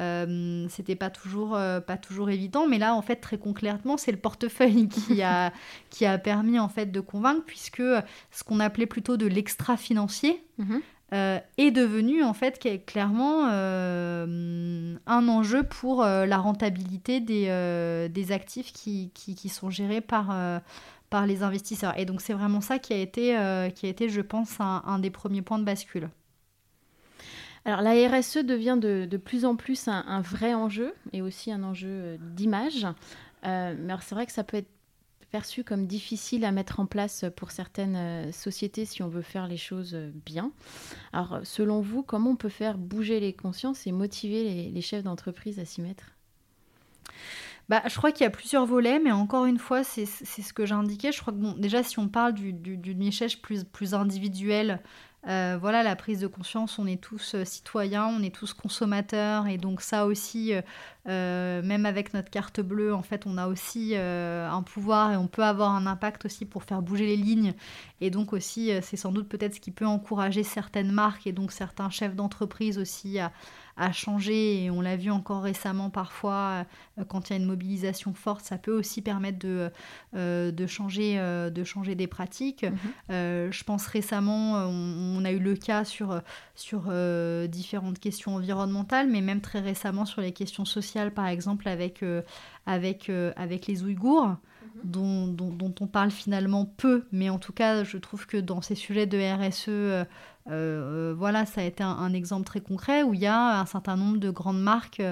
euh, 0.00 0.66
c'était 0.70 0.96
pas 0.96 1.10
toujours, 1.10 1.54
euh, 1.54 1.80
pas 1.80 1.96
toujours 1.96 2.30
évident, 2.30 2.66
mais 2.66 2.78
là, 2.78 2.94
en 2.94 3.02
fait, 3.02 3.16
très 3.16 3.38
concrètement, 3.38 3.96
c'est 3.96 4.10
le 4.10 4.18
portefeuille 4.18 4.88
qui 5.06 5.22
a, 5.22 5.52
qui 5.90 6.04
a 6.06 6.18
permis 6.18 6.58
en 6.58 6.68
fait 6.68 6.86
de 6.86 7.00
convaincre, 7.00 7.42
puisque 7.46 7.82
ce 8.30 8.44
qu'on 8.44 8.60
appelait 8.60 8.86
plutôt 8.86 9.16
de 9.16 9.26
l'extra-financier 9.26 10.42
mhm. 10.58 10.80
euh, 11.12 11.38
est 11.58 11.70
devenu 11.70 12.24
en 12.24 12.34
fait 12.34 12.58
clairement 12.86 13.44
un 13.46 15.28
enjeu 15.28 15.62
pour 15.62 16.02
la 16.02 16.38
rentabilité 16.38 17.20
des, 17.20 18.08
des 18.10 18.32
actifs 18.32 18.72
qui, 18.72 19.10
qui, 19.14 19.34
qui, 19.34 19.48
sont 19.48 19.70
gérés 19.70 20.00
par, 20.00 20.34
par 21.08 21.26
les 21.26 21.42
investisseurs. 21.44 21.96
Et 21.98 22.04
donc, 22.04 22.20
c'est 22.20 22.32
vraiment 22.32 22.60
ça 22.60 22.80
qui 22.80 22.92
a 22.92 22.98
été, 22.98 23.38
qui 23.74 23.86
a 23.86 23.88
été 23.88 24.08
je 24.08 24.20
pense, 24.20 24.58
un 24.60 24.98
des 24.98 25.10
premiers 25.10 25.42
points 25.42 25.58
de 25.58 25.64
bascule. 25.64 26.08
Alors 27.64 27.80
la 27.80 27.92
RSE 27.92 28.38
devient 28.38 28.78
de, 28.80 29.16
plus 29.16 29.44
en 29.44 29.56
plus 29.56 29.88
un, 29.88 30.20
vrai 30.20 30.54
enjeu 30.54 30.94
et 31.12 31.22
aussi 31.22 31.50
un 31.50 31.62
enjeu 31.62 31.88
euh, 31.88 32.16
d'image. 32.20 32.86
Euh, 33.46 33.74
mais 33.78 33.94
c'est 34.00 34.14
vrai 34.14 34.26
que 34.26 34.32
ça 34.32 34.44
peut 34.44 34.58
être 34.58 34.68
perçu 35.30 35.64
comme 35.64 35.86
difficile 35.86 36.44
à 36.44 36.52
mettre 36.52 36.78
en 36.78 36.86
place 36.86 37.24
pour 37.36 37.50
certaines 37.50 37.96
euh, 37.96 38.32
sociétés 38.32 38.84
si 38.84 39.02
on 39.02 39.08
veut 39.08 39.22
faire 39.22 39.48
les 39.48 39.56
choses 39.56 39.96
bien. 40.26 40.52
Alors 41.12 41.40
selon 41.42 41.80
vous, 41.80 42.02
comment 42.02 42.30
on 42.30 42.36
peut 42.36 42.50
faire 42.50 42.76
bouger 42.76 43.18
les 43.18 43.32
consciences 43.32 43.86
et 43.86 43.92
motiver 43.92 44.70
les, 44.70 44.80
chefs 44.82 45.02
d'entreprise 45.02 45.58
à 45.58 45.64
s'y 45.64 45.80
mettre? 45.80 46.04
Bah, 47.70 47.82
je 47.88 47.96
crois 47.96 48.12
qu'il 48.12 48.24
y 48.24 48.26
a 48.26 48.30
plusieurs 48.30 48.66
volets, 48.66 48.98
mais 48.98 49.10
encore 49.10 49.46
une 49.46 49.58
fois, 49.58 49.84
c'est 49.84 50.04
ce 50.04 50.52
que 50.52 50.66
j'ai 50.66 50.74
indiqué. 50.74 51.12
Je 51.12 51.20
crois 51.22 51.32
que 51.32 51.38
bon, 51.38 51.54
déjà, 51.56 51.82
si 51.82 51.98
on 51.98 52.08
parle 52.08 52.34
du, 52.34 52.52
du, 52.52 52.94
plus, 53.42 53.64
plus 53.64 53.94
individuel, 53.94 54.82
euh, 55.26 55.56
voilà, 55.58 55.82
la 55.82 55.96
prise 55.96 56.20
de 56.20 56.26
conscience, 56.26 56.78
on 56.78 56.86
est 56.86 57.00
tous 57.00 57.34
euh, 57.34 57.44
citoyens, 57.44 58.06
on 58.06 58.22
est 58.22 58.34
tous 58.34 58.52
consommateurs, 58.52 59.46
et 59.46 59.56
donc 59.56 59.80
ça 59.80 60.04
aussi, 60.04 60.52
euh, 61.08 61.62
même 61.62 61.86
avec 61.86 62.12
notre 62.12 62.30
carte 62.30 62.60
bleue, 62.60 62.94
en 62.94 63.00
fait, 63.00 63.24
on 63.26 63.38
a 63.38 63.46
aussi 63.46 63.96
un 63.96 64.62
pouvoir 64.62 65.12
et 65.12 65.16
on 65.16 65.26
peut 65.26 65.44
avoir 65.44 65.70
un 65.70 65.86
impact 65.86 66.26
aussi 66.26 66.44
pour 66.44 66.64
faire 66.64 66.82
bouger 66.82 67.06
les 67.06 67.16
lignes. 67.16 67.54
Et 68.00 68.10
donc 68.10 68.32
aussi, 68.32 68.70
c'est 68.82 68.96
sans 68.96 69.12
doute 69.12 69.28
peut-être 69.28 69.54
ce 69.54 69.60
qui 69.60 69.70
peut 69.70 69.86
encourager 69.86 70.42
certaines 70.42 70.92
marques 70.92 71.26
et 71.26 71.32
donc 71.32 71.52
certains 71.52 71.90
chefs 71.90 72.14
d'entreprise 72.14 72.78
aussi 72.78 73.18
a 73.76 73.92
changé 73.92 74.64
et 74.64 74.70
on 74.70 74.80
l'a 74.80 74.96
vu 74.96 75.10
encore 75.10 75.42
récemment 75.42 75.90
parfois 75.90 76.64
euh, 76.98 77.04
quand 77.04 77.28
il 77.28 77.32
y 77.32 77.36
a 77.36 77.38
une 77.38 77.46
mobilisation 77.46 78.14
forte, 78.14 78.44
ça 78.44 78.58
peut 78.58 78.76
aussi 78.76 79.02
permettre 79.02 79.38
de, 79.38 79.70
euh, 80.14 80.52
de, 80.52 80.66
changer, 80.66 81.18
euh, 81.18 81.50
de 81.50 81.64
changer 81.64 81.94
des 81.94 82.06
pratiques. 82.06 82.64
Mhm. 82.64 83.50
je 83.50 83.64
pense 83.64 83.86
récemment, 83.86 84.54
on, 84.68 85.24
a 85.24 85.32
eu 85.32 85.38
le 85.38 85.54
cas 85.54 85.84
sur, 85.84 86.20
sur 86.54 86.92
différentes 87.48 87.98
questions 87.98 88.36
environnementales, 88.36 89.08
mais 89.08 89.20
même 89.20 89.40
très 89.40 89.60
récemment 89.60 90.04
sur 90.04 90.20
les 90.20 90.32
questions 90.32 90.64
sociales, 90.64 91.12
par 91.12 91.26
exemple 91.26 91.68
avec, 91.68 92.04
avec, 92.66 93.10
avec 93.36 93.66
les 93.66 93.82
Ouïghours. 93.82 94.36
Dont, 94.82 95.28
dont, 95.28 95.74
on 95.80 95.86
parle 95.86 96.10
finalement 96.10 96.64
peu, 96.64 97.04
mais 97.12 97.30
en 97.30 97.38
tout 97.38 97.52
cas, 97.52 97.84
je 97.84 97.96
trouve 97.96 98.26
que 98.26 98.36
dans 98.36 98.60
ces 98.60 98.74
sujets 98.74 99.06
de 99.06 99.18
RSE, 99.18 99.68
euh, 99.68 100.04
euh, 100.50 101.14
voilà, 101.16 101.46
ça 101.46 101.60
a 101.60 101.64
été 101.64 101.82
un, 101.82 102.12
exemple 102.12 102.44
très 102.44 102.60
concret 102.60 103.02
où 103.02 103.14
il 103.14 103.20
y 103.20 103.26
a 103.26 103.60
un 103.60 103.66
certain 103.66 103.96
nombre 103.96 104.18
de 104.18 104.30
grandes 104.30 104.60
marques 104.60 105.02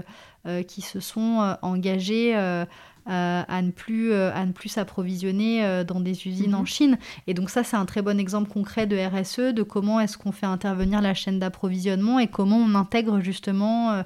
euh, 0.46 0.62
qui 0.62 0.82
se 0.82 1.00
sont 1.00 1.56
engagées 1.62 2.34
à 2.34 3.62
ne 3.62 3.70
plus, 3.70 4.12
à 4.12 4.44
ne 4.44 4.52
plus 4.52 4.68
s'approvisionner 4.68 5.84
dans 5.84 6.00
des 6.00 6.26
usines 6.26 6.54
en 6.54 6.60
mhm. 6.60 6.66
Chine. 6.66 6.98
Et 7.26 7.34
donc 7.34 7.48
ça, 7.48 7.64
c'est 7.64 7.76
un 7.76 7.86
très 7.86 8.02
bon 8.02 8.18
exemple 8.20 8.50
concret 8.50 8.86
de 8.86 8.96
RSE, 8.96 9.54
de 9.54 9.62
comment 9.62 10.00
est-ce 10.00 10.18
qu'on 10.18 10.32
fait 10.32 10.46
intervenir 10.46 11.00
la 11.00 11.14
chaîne 11.14 11.38
d'approvisionnement 11.38 12.18
et 12.18 12.26
comment 12.26 12.58
on 12.58 12.74
intègre 12.74 13.20
justement 13.20 14.02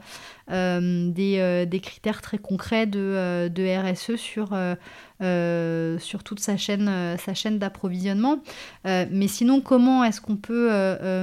des, 0.48 1.66
des, 1.66 1.80
critères 1.80 2.22
très 2.22 2.38
concrets 2.38 2.86
de, 2.86 3.48
de 3.48 3.92
RSE 3.92 4.16
sur 4.16 4.52
euh, 5.22 5.98
sur 5.98 6.22
toute 6.22 6.40
sa 6.40 6.58
chaîne, 6.58 6.88
euh, 6.90 7.16
sa 7.16 7.32
chaîne 7.32 7.58
d'approvisionnement. 7.58 8.42
Euh, 8.86 9.06
mais 9.10 9.28
sinon, 9.28 9.62
comment 9.62 10.04
est-ce 10.04 10.20
qu'on 10.20 10.36
peut 10.36 10.70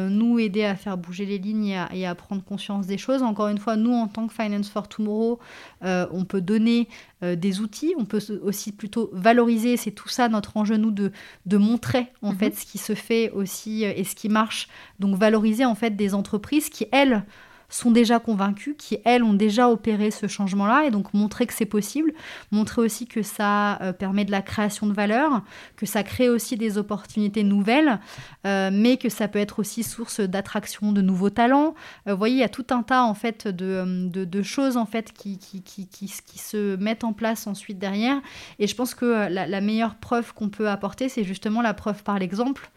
nous 0.09 0.39
aider 0.39 0.63
à 0.63 0.75
faire 0.75 0.97
bouger 0.97 1.25
les 1.25 1.37
lignes 1.37 1.77
et 1.93 2.07
à, 2.07 2.15
prendre 2.15 2.43
conscience 2.43 2.87
des 2.87 2.97
choses? 2.97 3.21
Encore 3.21 3.49
une 3.49 3.59
fois, 3.59 3.75
nous, 3.75 3.93
en 3.93 4.07
tant 4.07 4.27
que 4.27 4.33
Finance 4.33 4.69
for 4.69 4.87
Tomorrow, 4.87 5.39
on 5.81 6.25
peut 6.25 6.41
donner 6.41 6.87
des 7.21 7.59
outils, 7.61 7.93
on 7.97 8.05
peut 8.05 8.19
aussi 8.41 8.71
plutôt 8.71 9.09
valoriser, 9.13 9.77
c'est 9.77 9.91
tout 9.91 10.09
ça 10.09 10.27
notre 10.27 10.57
enjeu, 10.57 10.77
nous, 10.77 10.91
de, 10.91 11.11
de 11.45 11.57
montrer 11.57 12.11
en 12.21 12.31
mhm. 12.31 12.37
fait 12.37 12.55
ce 12.55 12.65
qui 12.65 12.77
se 12.77 12.95
fait 12.95 13.29
aussi 13.31 13.83
et 13.83 14.03
ce 14.03 14.15
qui 14.15 14.29
marche. 14.29 14.67
Donc 14.99 15.17
valoriser 15.17 15.65
en 15.65 15.75
fait 15.75 15.91
des 15.91 16.13
entreprises 16.13 16.69
qui, 16.69 16.87
elles, 16.91 17.23
sont 17.73 17.91
déjà 17.91 18.19
convaincus, 18.19 18.75
qui 18.77 18.99
elles 19.03 19.23
ont 19.23 19.33
déjà 19.33 19.69
opéré 19.69 20.11
ce 20.11 20.27
changement-là, 20.27 20.85
et 20.85 20.91
donc 20.91 21.13
montrer 21.13 21.47
que 21.47 21.53
c'est 21.53 21.65
possible, 21.65 22.13
montrer 22.51 22.81
aussi 22.81 23.07
que 23.07 23.23
ça 23.23 23.81
euh, 23.81 23.93
permet 23.93 24.25
de 24.25 24.31
la 24.31 24.41
création 24.41 24.85
de 24.85 24.93
valeur, 24.93 25.41
que 25.75 25.85
ça 25.85 26.03
crée 26.03 26.29
aussi 26.29 26.55
des 26.55 26.77
opportunités 26.77 27.43
nouvelles, 27.43 27.99
euh, 28.45 28.69
mais 28.71 28.97
que 28.97 29.09
ça 29.09 29.27
peut 29.27 29.39
être 29.39 29.59
aussi 29.59 29.81
source 29.83 30.19
d'attraction 30.19 30.91
de 30.91 31.01
nouveaux 31.01 31.31
talents. 31.31 31.73
Euh, 32.07 32.11
vous 32.11 32.17
voyez, 32.17 32.35
il 32.35 32.39
y 32.39 32.43
a 32.43 32.49
tout 32.49 32.67
un 32.69 32.83
tas 32.83 33.03
en 33.03 33.15
fait 33.15 33.47
de, 33.47 34.07
de, 34.07 34.43
choses 34.43 34.77
en 34.77 34.85
fait 34.85 35.11
qui, 35.13 35.37
qui, 35.37 35.61
qui, 35.63 35.87
qui, 35.87 36.07
se 36.37 36.75
mettent 36.75 37.03
en 37.03 37.13
place 37.13 37.47
ensuite 37.47 37.79
derrière, 37.79 38.21
et 38.59 38.67
je 38.67 38.75
pense 38.75 38.93
que 38.93 39.29
la 39.29 39.61
meilleure 39.61 39.95
preuve 39.95 40.33
qu'on 40.33 40.49
peut 40.49 40.69
apporter, 40.69 41.09
c'est 41.09 41.23
justement 41.23 41.61
la 41.61 41.73
preuve 41.73 42.03
par 42.03 42.19
l'exemple 42.19 42.69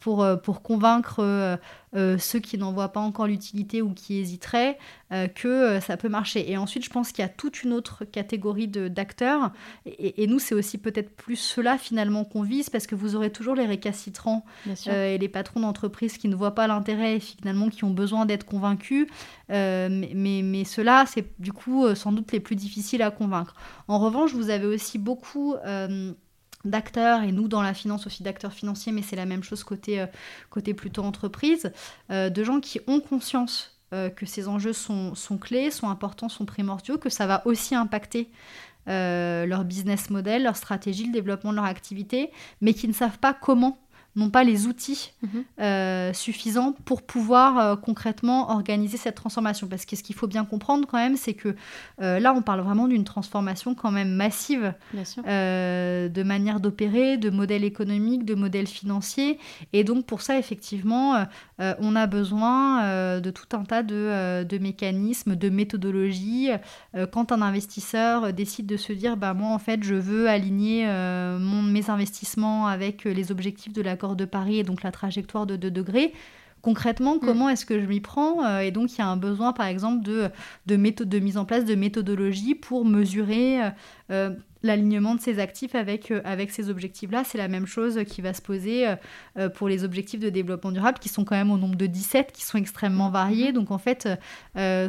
pour, 0.00 0.22
euh, 0.22 0.36
pour 0.36 0.62
convaincre 0.62 1.20
euh, 1.20 1.56
euh, 1.94 2.18
ceux 2.18 2.40
qui 2.40 2.58
n'en 2.58 2.72
voient 2.72 2.92
pas 2.92 3.00
encore 3.00 3.26
l'utilité 3.26 3.82
ou 3.82 3.92
qui 3.92 4.18
hésiteraient 4.18 4.78
que 5.34 5.80
ça 5.80 5.96
peut 5.96 6.08
marcher. 6.08 6.52
Et 6.52 6.56
ensuite, 6.56 6.84
je 6.84 6.90
pense 6.90 7.10
qu'il 7.10 7.22
y 7.22 7.26
a 7.26 7.28
toute 7.28 7.64
une 7.64 7.72
autre 7.72 8.04
catégorie 8.04 8.68
d'acteurs. 8.68 9.50
Et, 9.84 10.28
nous, 10.28 10.38
c'est 10.38 10.54
aussi 10.54 10.78
peut-être 10.78 11.16
plus 11.16 11.34
cela 11.34 11.78
finalement 11.78 12.22
qu'on 12.22 12.44
vise 12.44 12.70
parce 12.70 12.86
que 12.86 12.94
vous 12.94 13.16
aurez 13.16 13.32
toujours 13.32 13.56
les 13.56 13.66
récalcitrants 13.66 14.44
et 14.86 15.18
les 15.18 15.28
patrons 15.28 15.58
d'entreprise 15.58 16.16
qui 16.16 16.28
ne 16.28 16.36
voient 16.36 16.54
pas 16.54 16.68
l'intérêt 16.68 17.16
et 17.16 17.20
finalement 17.20 17.70
qui 17.70 17.82
ont 17.82 17.90
besoin 17.90 18.24
d'être 18.24 18.46
convaincus. 18.46 19.08
mais, 19.48 20.12
mais, 20.14 20.42
mais 20.44 20.62
ceux-là, 20.62 21.06
c'est 21.06 21.26
du 21.40 21.52
coup 21.52 21.92
sans 21.96 22.12
doute 22.12 22.30
les 22.30 22.38
plus 22.38 22.54
difficiles 22.54 23.02
à 23.02 23.10
convaincre. 23.10 23.54
En 23.88 23.98
revanche, 23.98 24.32
vous 24.32 24.50
avez 24.50 24.66
aussi 24.66 24.98
beaucoup 24.98 25.56
d'acteurs 26.64 27.22
et 27.22 27.32
nous 27.32 27.48
dans 27.48 27.62
la 27.62 27.74
finance 27.74 28.06
aussi 28.06 28.22
d'acteurs 28.22 28.52
financiers 28.52 28.92
mais 28.92 29.02
c'est 29.02 29.16
la 29.16 29.26
même 29.26 29.42
chose 29.42 29.64
côté, 29.64 30.00
euh, 30.00 30.06
côté 30.50 30.74
plutôt 30.74 31.02
entreprise 31.02 31.72
euh, 32.10 32.30
de 32.30 32.44
gens 32.44 32.60
qui 32.60 32.80
ont 32.86 33.00
conscience 33.00 33.78
euh, 33.92 34.10
que 34.10 34.26
ces 34.26 34.46
enjeux 34.46 34.72
sont, 34.72 35.14
sont, 35.14 35.38
clés, 35.38 35.70
sont 35.70 35.88
importants, 35.88 36.28
sont 36.28 36.44
primordiaux, 36.44 36.98
que 36.98 37.08
ça 37.08 37.26
va 37.26 37.46
aussi 37.46 37.74
impacter 37.74 38.30
leur 38.86 39.64
business 39.64 40.10
model, 40.10 40.42
leur 40.42 40.56
stratégie, 40.56 41.06
le 41.06 41.12
développement 41.12 41.52
de 41.52 41.56
leur 41.56 41.64
activité, 41.64 42.32
mais 42.60 42.74
qui 42.74 42.88
ne 42.88 42.92
savent 42.92 43.20
pas 43.20 43.32
comment 43.32 43.78
n'ont 44.16 44.30
pas 44.30 44.42
les 44.42 44.66
outils 44.66 45.12
mhm. 45.22 45.44
euh, 45.60 46.12
suffisants 46.12 46.72
pour 46.84 47.02
pouvoir 47.02 47.58
euh, 47.58 47.76
concrètement 47.76 48.50
organiser 48.50 48.96
cette 48.96 49.14
transformation. 49.14 49.68
Parce 49.68 49.84
que 49.84 49.94
ce 49.94 50.02
qu'il 50.02 50.16
faut 50.16 50.26
bien 50.26 50.44
comprendre 50.44 50.86
quand 50.88 50.98
même, 50.98 51.16
c'est 51.16 51.34
que 51.34 51.54
euh, 52.00 52.18
là, 52.18 52.34
on 52.34 52.42
parle 52.42 52.60
vraiment 52.60 52.88
d'une 52.88 53.04
transformation 53.04 53.74
quand 53.74 53.92
même 53.92 54.10
massive 54.10 54.74
de 54.94 56.22
manière 56.22 56.60
d'opérer, 56.60 57.16
de 57.16 57.30
modèle 57.30 57.64
économique, 57.64 58.24
de 58.24 58.34
modèle 58.34 58.66
financier. 58.66 59.38
Et 59.72 59.84
donc 59.84 60.06
pour 60.06 60.22
ça, 60.22 60.38
effectivement, 60.38 61.24
on 61.58 61.96
a 61.96 62.06
besoin 62.06 63.20
de 63.20 63.30
tout 63.30 63.56
un 63.56 63.64
tas 63.64 63.82
de, 63.82 64.44
de 64.44 64.58
mécanismes, 64.58 65.36
de 65.36 65.48
méthodologies. 65.48 66.50
quand 67.12 67.32
un 67.32 67.42
investisseur 67.42 68.32
décide 68.32 68.66
de 68.66 68.76
se 68.76 68.92
dire, 68.92 69.16
bah, 69.16 69.34
moi 69.34 69.50
en 69.50 69.58
fait, 69.58 69.82
je 69.82 69.94
veux 69.94 70.28
aligner 70.28 70.86
mon, 70.86 71.62
mes 71.62 71.90
investissements 71.90 72.66
avec 72.66 73.04
les 73.04 73.30
objectifs 73.30 73.72
de 73.72 73.82
la 73.82 73.96
de 74.16 74.24
Paris 74.24 74.58
et 74.58 74.64
donc 74.64 74.82
la 74.82 74.92
trajectoire 74.92 75.46
de 75.46 75.56
2 75.56 75.70
degrés. 75.70 76.12
Concrètement, 76.62 77.16
mm. 77.16 77.20
comment 77.20 77.48
est-ce 77.48 77.64
que 77.64 77.80
je 77.80 77.86
m'y 77.86 78.00
prends 78.00 78.44
euh, 78.44 78.60
Et 78.60 78.70
donc, 78.70 78.92
il 78.92 78.98
y 78.98 79.02
a 79.02 79.06
un 79.06 79.16
besoin, 79.16 79.52
par 79.52 79.66
exemple, 79.66 80.02
de, 80.04 80.28
de, 80.66 80.76
méthode, 80.76 81.08
de 81.08 81.18
mise 81.18 81.36
en 81.36 81.44
place 81.44 81.64
de 81.64 81.74
méthodologie 81.74 82.54
pour 82.54 82.84
mesurer 82.84 83.62
euh, 83.62 83.70
euh, 84.10 84.30
l'alignement 84.62 85.14
de 85.14 85.20
ces 85.20 85.38
actifs 85.38 85.74
avec, 85.74 86.12
avec 86.24 86.50
ces 86.50 86.68
objectifs-là. 86.68 87.24
C'est 87.24 87.38
la 87.38 87.48
même 87.48 87.66
chose 87.66 88.00
qui 88.06 88.20
va 88.20 88.34
se 88.34 88.42
poser 88.42 88.86
pour 89.54 89.70
les 89.70 89.84
objectifs 89.84 90.20
de 90.20 90.28
développement 90.28 90.70
durable, 90.70 90.98
qui 90.98 91.08
sont 91.08 91.24
quand 91.24 91.34
même 91.34 91.50
au 91.50 91.56
nombre 91.56 91.76
de 91.76 91.86
17, 91.86 92.30
qui 92.30 92.44
sont 92.44 92.58
extrêmement 92.58 93.08
mm. 93.08 93.12
variés. 93.12 93.52
Donc, 93.52 93.70
en 93.70 93.78
fait, 93.78 94.06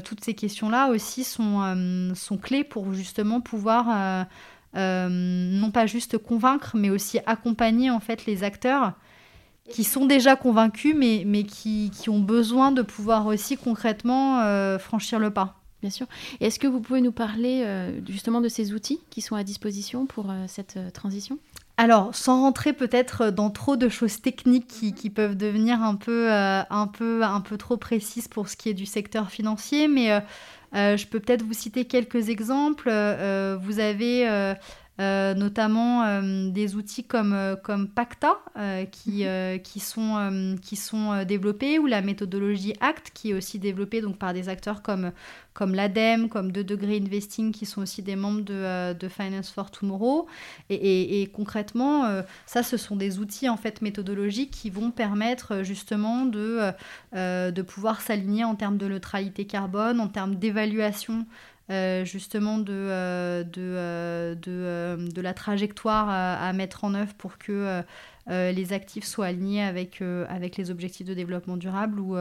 toutes 0.03 0.25
ces 0.25 0.33
questions-là 0.33 0.89
aussi 0.89 1.23
sont, 1.23 2.13
sont 2.15 2.37
clés 2.37 2.65
pour 2.65 2.93
justement 2.93 3.39
pouvoir... 3.39 4.27
non 4.73 5.71
pas 5.71 5.85
juste 5.85 6.17
convaincre, 6.17 6.71
mais 6.75 6.89
aussi 6.89 7.19
accompagner 7.25 7.89
en 7.89 7.99
fait 7.99 8.25
les 8.25 8.43
acteurs 8.43 8.93
qui 9.71 9.83
sont 9.83 10.05
déjà 10.05 10.35
convaincus, 10.35 10.95
mais, 10.95 11.23
mais 11.25 11.43
qui, 11.43 11.91
qui, 11.91 12.09
ont 12.09 12.19
besoin 12.19 12.71
de 12.71 12.81
pouvoir 12.81 13.25
aussi 13.25 13.57
concrètement 13.57 14.41
euh, 14.41 14.77
franchir 14.77 15.19
le 15.19 15.31
pas. 15.31 15.57
Bien 15.81 15.89
sûr. 15.89 16.05
Est-ce 16.41 16.59
que 16.59 16.67
vous 16.67 16.79
pouvez 16.79 17.01
nous 17.01 17.11
parler 17.11 17.63
euh, 17.65 17.99
justement 18.07 18.39
de 18.39 18.49
ces 18.49 18.73
outils 18.73 18.99
qui 19.09 19.21
sont 19.21 19.35
à 19.35 19.43
disposition 19.43 20.05
pour 20.05 20.29
euh, 20.29 20.45
cette 20.47 20.77
transition? 20.93 21.39
Alors, 21.77 22.13
sans 22.13 22.41
rentrer 22.41 22.73
peut-être 22.73 23.31
dans 23.31 23.49
trop 23.49 23.77
de 23.77 23.89
choses 23.89 24.21
techniques 24.21 24.67
qui, 24.67 24.93
qui 24.93 25.09
peuvent 25.09 25.35
devenir 25.35 25.81
un 25.81 25.95
peu, 25.95 26.29
un, 26.31 26.87
peu, 26.87 27.23
un 27.23 27.41
peu 27.41 27.57
trop 27.57 27.77
précises 27.77 28.27
pour 28.27 28.49
ce 28.49 28.55
qui 28.55 28.69
est 28.69 28.75
du 28.75 28.85
secteur 28.85 29.31
financier, 29.31 29.87
mais 29.87 30.21
je 30.73 31.05
peux 31.05 31.19
peut-être 31.19 31.43
vous 31.43 31.53
citer 31.53 31.85
quelques 31.85 32.29
exemples. 32.29 32.89
vous 32.89 33.79
avez 33.79 34.27
euh, 34.27 34.53
notamment 35.35 36.03
euh, 36.03 36.49
des 36.49 36.75
outils 36.75 37.03
comme, 37.03 37.33
euh, 37.33 37.55
comme 37.55 37.87
Pacta 37.87 38.39
qui, 38.91 39.23
mhm. 39.25 39.59
qui, 39.61 39.79
sont, 39.79 40.57
qui 40.61 40.75
sont 40.75 41.23
développés 41.23 41.79
ou 41.79 41.87
la 41.87 42.01
méthodologie 42.01 42.73
ACT 42.81 43.11
qui 43.13 43.31
est 43.31 43.33
aussi 43.33 43.59
développée 43.59 44.01
donc, 44.01 44.17
par 44.17 44.33
des 44.33 44.49
acteurs 44.49 44.81
comme, 44.81 45.11
comme 45.53 45.73
l'ADEME, 45.73 46.29
comme 46.29 46.51
2 46.51 46.63
Degrés 46.63 46.97
Investing 46.97 47.51
qui 47.51 47.65
sont 47.65 47.81
aussi 47.81 48.01
des 48.01 48.15
membres 48.15 48.41
de, 48.41 48.93
de 48.93 49.07
Finance 49.07 49.49
for 49.49 49.71
Tomorrow. 49.71 50.27
Et, 50.69 51.21
et, 51.21 51.27
concrètement, 51.27 52.23
ça, 52.45 52.63
ce 52.63 52.77
sont 52.77 52.95
des 52.95 53.19
outils 53.19 53.49
en 53.49 53.57
fait 53.57 53.81
méthodologiques 53.81 54.51
qui 54.51 54.69
vont 54.69 54.91
permettre 54.91 55.63
justement 55.63 56.25
de, 56.25 56.71
de 57.13 57.61
pouvoir 57.61 58.01
s'aligner 58.01 58.43
en 58.43 58.55
termes 58.55 58.77
de 58.77 58.87
neutralité 58.87 59.45
carbone, 59.45 59.99
en 59.99 60.07
termes 60.07 60.35
d'évaluation 60.35 61.25
euh, 61.69 62.03
justement 62.03 62.57
de, 62.57 62.73
euh, 62.73 63.43
de, 63.43 63.61
euh, 63.61 64.97
de, 64.97 65.21
la 65.21 65.33
trajectoire 65.33 66.09
à, 66.09 66.51
mettre 66.53 66.83
en 66.83 66.93
œuvre 66.95 67.13
pour 67.13 67.37
que 67.37 67.81
les 68.27 68.73
actifs 68.73 69.05
soient 69.05 69.27
alignés 69.27 69.63
avec, 69.63 70.01
avec 70.01 70.57
les 70.57 70.71
objectifs 70.71 71.07
de 71.07 71.13
développement 71.13 71.57
durable 71.57 71.99
ou, 71.99 72.15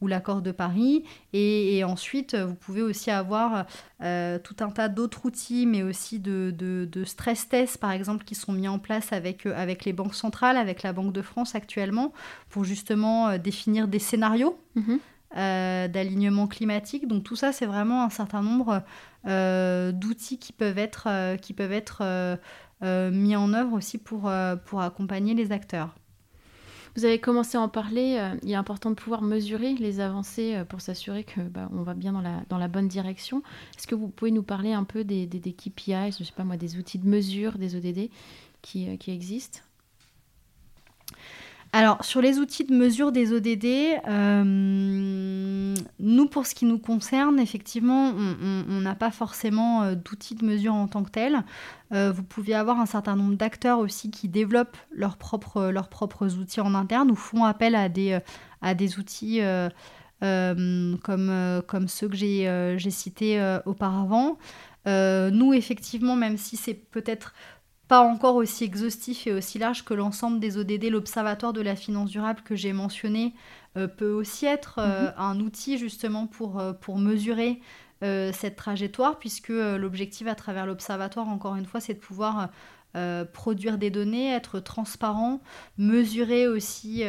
ou 0.00 0.06
l'accord 0.06 0.42
de 0.42 0.52
Paris. 0.52 1.04
Et, 1.32 1.82
ensuite, 1.84 2.34
vous 2.34 2.54
pouvez 2.54 2.82
aussi 2.82 3.10
avoir 3.10 3.66
tout 4.00 4.56
un 4.60 4.70
tas 4.70 4.88
d'autres 4.88 5.26
outils, 5.26 5.66
mais 5.66 5.82
aussi 5.82 6.18
de, 6.18 6.52
de, 6.56 7.04
stress 7.04 7.48
tests, 7.48 7.78
par 7.78 7.92
exemple, 7.92 8.24
qui 8.24 8.34
sont 8.34 8.52
mis 8.52 8.68
en 8.68 8.78
place 8.78 9.12
avec, 9.12 9.46
avec 9.46 9.84
les 9.84 9.92
banques 9.92 10.14
centrales, 10.14 10.56
avec 10.56 10.82
la 10.82 10.92
Banque 10.92 11.12
de 11.12 11.22
France 11.22 11.54
actuellement, 11.54 12.12
pour 12.50 12.64
justement 12.64 13.36
définir 13.38 13.86
des 13.86 13.98
scénarios. 14.00 14.58
Mm-hmm. 14.76 14.98
Euh, 15.36 15.88
d'alignement 15.88 16.46
climatique. 16.46 17.06
Donc 17.06 17.22
tout 17.22 17.36
ça, 17.36 17.52
c'est 17.52 17.66
vraiment 17.66 18.02
un 18.02 18.08
certain 18.08 18.40
nombre 18.40 18.82
euh, 19.26 19.92
d'outils 19.92 20.38
qui 20.38 20.54
peuvent 20.54 20.78
être, 20.78 21.08
euh, 22.00 23.10
mis 23.10 23.36
en 23.36 23.52
œuvre 23.52 23.74
aussi 23.74 23.98
pour, 23.98 24.30
accompagner 24.30 25.34
les 25.34 25.52
acteurs. 25.52 25.94
Vous 26.96 27.04
avez 27.04 27.20
commencé 27.20 27.58
à 27.58 27.60
en 27.60 27.68
parler. 27.68 28.18
il 28.42 28.50
est 28.50 28.54
important 28.54 28.88
de 28.88 28.94
pouvoir 28.94 29.20
mesurer 29.20 29.74
les 29.74 30.00
avancées 30.00 30.62
pour 30.70 30.80
s'assurer 30.80 31.24
que 31.24 31.42
bah, 31.42 31.68
on 31.72 31.82
va 31.82 31.92
bien 31.92 32.12
dans 32.12 32.58
la, 32.58 32.68
bonne 32.68 32.88
direction. 32.88 33.42
Est-ce 33.76 33.86
que 33.86 33.94
vous 33.94 34.08
pouvez 34.08 34.30
nous 34.30 34.42
parler 34.42 34.72
un 34.72 34.84
peu 34.84 35.04
des, 35.04 35.26
des, 35.26 35.40
des 35.40 35.52
KPIs, 35.52 36.16
je 36.18 36.24
sais 36.24 36.32
pas 36.34 36.44
moi, 36.44 36.56
des 36.56 36.78
outils 36.78 36.98
de 36.98 37.06
mesure 37.06 37.58
des 37.58 37.76
ODD 37.76 38.10
qui 38.62 38.88
existent? 39.08 39.60
Alors, 41.72 42.02
sur 42.02 42.22
les 42.22 42.38
outils 42.38 42.64
de 42.64 42.74
mesure 42.74 43.12
des 43.12 43.32
ODD, 43.34 44.00
euh, 44.08 45.74
nous, 45.98 46.26
pour 46.26 46.46
ce 46.46 46.54
qui 46.54 46.64
nous 46.64 46.78
concerne, 46.78 47.38
effectivement, 47.38 48.10
on 48.16 48.80
n'a 48.80 48.94
pas 48.94 49.10
forcément 49.10 49.82
euh, 49.82 49.94
d'outils 49.94 50.34
de 50.34 50.46
mesure 50.46 50.72
en 50.72 50.88
tant 50.88 51.04
que 51.04 51.10
tel. 51.10 51.44
Euh, 51.92 52.10
vous 52.10 52.22
pouvez 52.22 52.54
avoir 52.54 52.80
un 52.80 52.86
certain 52.86 53.16
nombre 53.16 53.36
d'acteurs 53.36 53.80
aussi 53.80 54.10
qui 54.10 54.28
développent 54.28 54.78
leurs 54.90 55.18
propres, 55.18 56.38
outils 56.38 56.60
en 56.62 56.74
interne 56.74 57.10
ou 57.10 57.14
font 57.14 57.44
appel 57.44 57.74
à 57.74 57.90
des, 57.90 58.18
à 58.62 58.74
des 58.74 58.98
outils 58.98 59.40
comme 60.20 60.98
ceux 61.86 62.08
que 62.08 62.16
j'ai 62.16 62.90
cités 62.90 63.58
auparavant. 63.66 64.38
nous, 64.86 65.52
effectivement, 65.52 66.16
même 66.16 66.38
si 66.38 66.56
c'est 66.56 66.74
peut-être 66.74 67.34
pas 67.88 68.02
encore 68.02 68.36
aussi 68.36 68.64
exhaustif 68.64 69.26
et 69.26 69.32
aussi 69.32 69.58
large 69.58 69.84
que 69.84 69.94
l'ensemble 69.94 70.38
des 70.38 70.58
ODD. 70.58 70.84
L'Observatoire 70.90 71.54
de 71.54 71.62
la 71.62 71.74
finance 71.74 72.10
durable 72.10 72.42
que 72.42 72.54
j'ai 72.54 72.74
mentionné 72.74 73.34
euh, 73.76 73.88
peut 73.88 74.10
aussi 74.10 74.44
être 74.44 74.78
euh, 74.78 75.06
mhm. 75.06 75.14
un 75.16 75.40
outil 75.40 75.78
justement 75.78 76.26
pour, 76.26 76.60
euh, 76.60 76.72
pour 76.72 76.98
mesurer 76.98 77.60
cette 78.00 78.54
trajectoire, 78.54 79.18
puisque 79.18 79.48
l'objectif 79.48 80.28
à 80.28 80.36
travers 80.36 80.66
l'Observatoire, 80.66 81.26
encore 81.26 81.56
une 81.56 81.66
fois, 81.66 81.80
c'est 81.80 81.94
de 81.94 81.98
pouvoir 81.98 82.48
produire 83.32 83.76
des 83.76 83.90
données, 83.90 84.32
être 84.32 84.60
transparent, 84.60 85.40
mesurer 85.78 86.46
aussi 86.46 87.02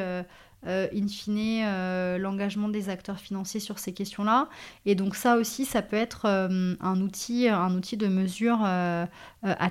euh, 0.68 0.88
in 0.94 1.08
fine, 1.08 1.64
euh, 1.64 2.18
l'engagement 2.18 2.68
des 2.68 2.90
acteurs 2.90 3.20
financiers 3.20 3.62
sur 3.62 3.80
ces 3.80 3.94
questions-là. 3.94 4.50
Et 4.86 4.94
donc 4.94 5.16
ça 5.16 5.38
aussi, 5.38 5.64
ça 5.64 5.82
peut 5.82 5.96
être 5.96 6.26
euh, 6.26 6.76
un, 6.82 7.02
outil, 7.02 7.48
un 7.48 7.74
outil 7.76 7.96
de 7.96 8.08
mesure 8.08 8.60
à 8.64 9.08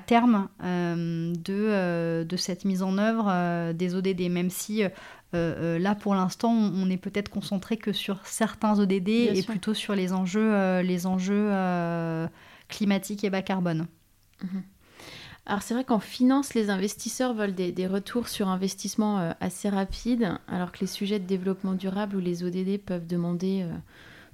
terme 0.05 0.49
de, 0.61 2.23
de 2.23 2.37
cette 2.37 2.65
mise 2.65 2.81
en 2.81 2.97
œuvre 2.97 3.71
des 3.73 3.93
ODD, 3.93 4.31
même 4.31 4.49
si 4.49 4.83
là, 5.33 5.95
pour 5.95 6.15
l'instant, 6.15 6.51
on, 6.51 6.89
est 6.89 6.97
peut-être 6.97 7.29
concentré 7.29 7.77
que 7.77 7.93
sur 7.93 8.25
certains 8.25 8.79
ODD 8.79 9.09
et 9.09 9.43
plutôt 9.43 9.75
sur 9.75 9.95
les 9.95 10.11
enjeux, 10.11 10.79
les 10.81 11.05
enjeux 11.05 11.51
climatiques 12.67 13.23
et 13.23 13.29
bas 13.29 13.43
carbone. 13.43 13.85
Mhm. 14.41 14.63
Alors 15.45 15.61
c'est 15.61 15.73
vrai 15.73 15.83
qu'en 15.83 15.99
finance, 15.99 16.53
les 16.53 16.69
investisseurs 16.69 17.33
veulent 17.33 17.55
des, 17.55 17.87
retours 17.87 18.27
sur 18.27 18.47
investissement 18.47 19.19
euh, 19.19 19.31
assez 19.39 19.69
rapides, 19.69 20.37
alors 20.47 20.71
que 20.71 20.79
les 20.81 20.87
sujets 20.87 21.19
de 21.19 21.25
développement 21.25 21.73
durable 21.73 22.15
ou 22.15 22.19
les 22.19 22.43
ODD 22.43 22.79
peuvent 22.79 23.07
demander 23.07 23.63
euh, 23.63 23.73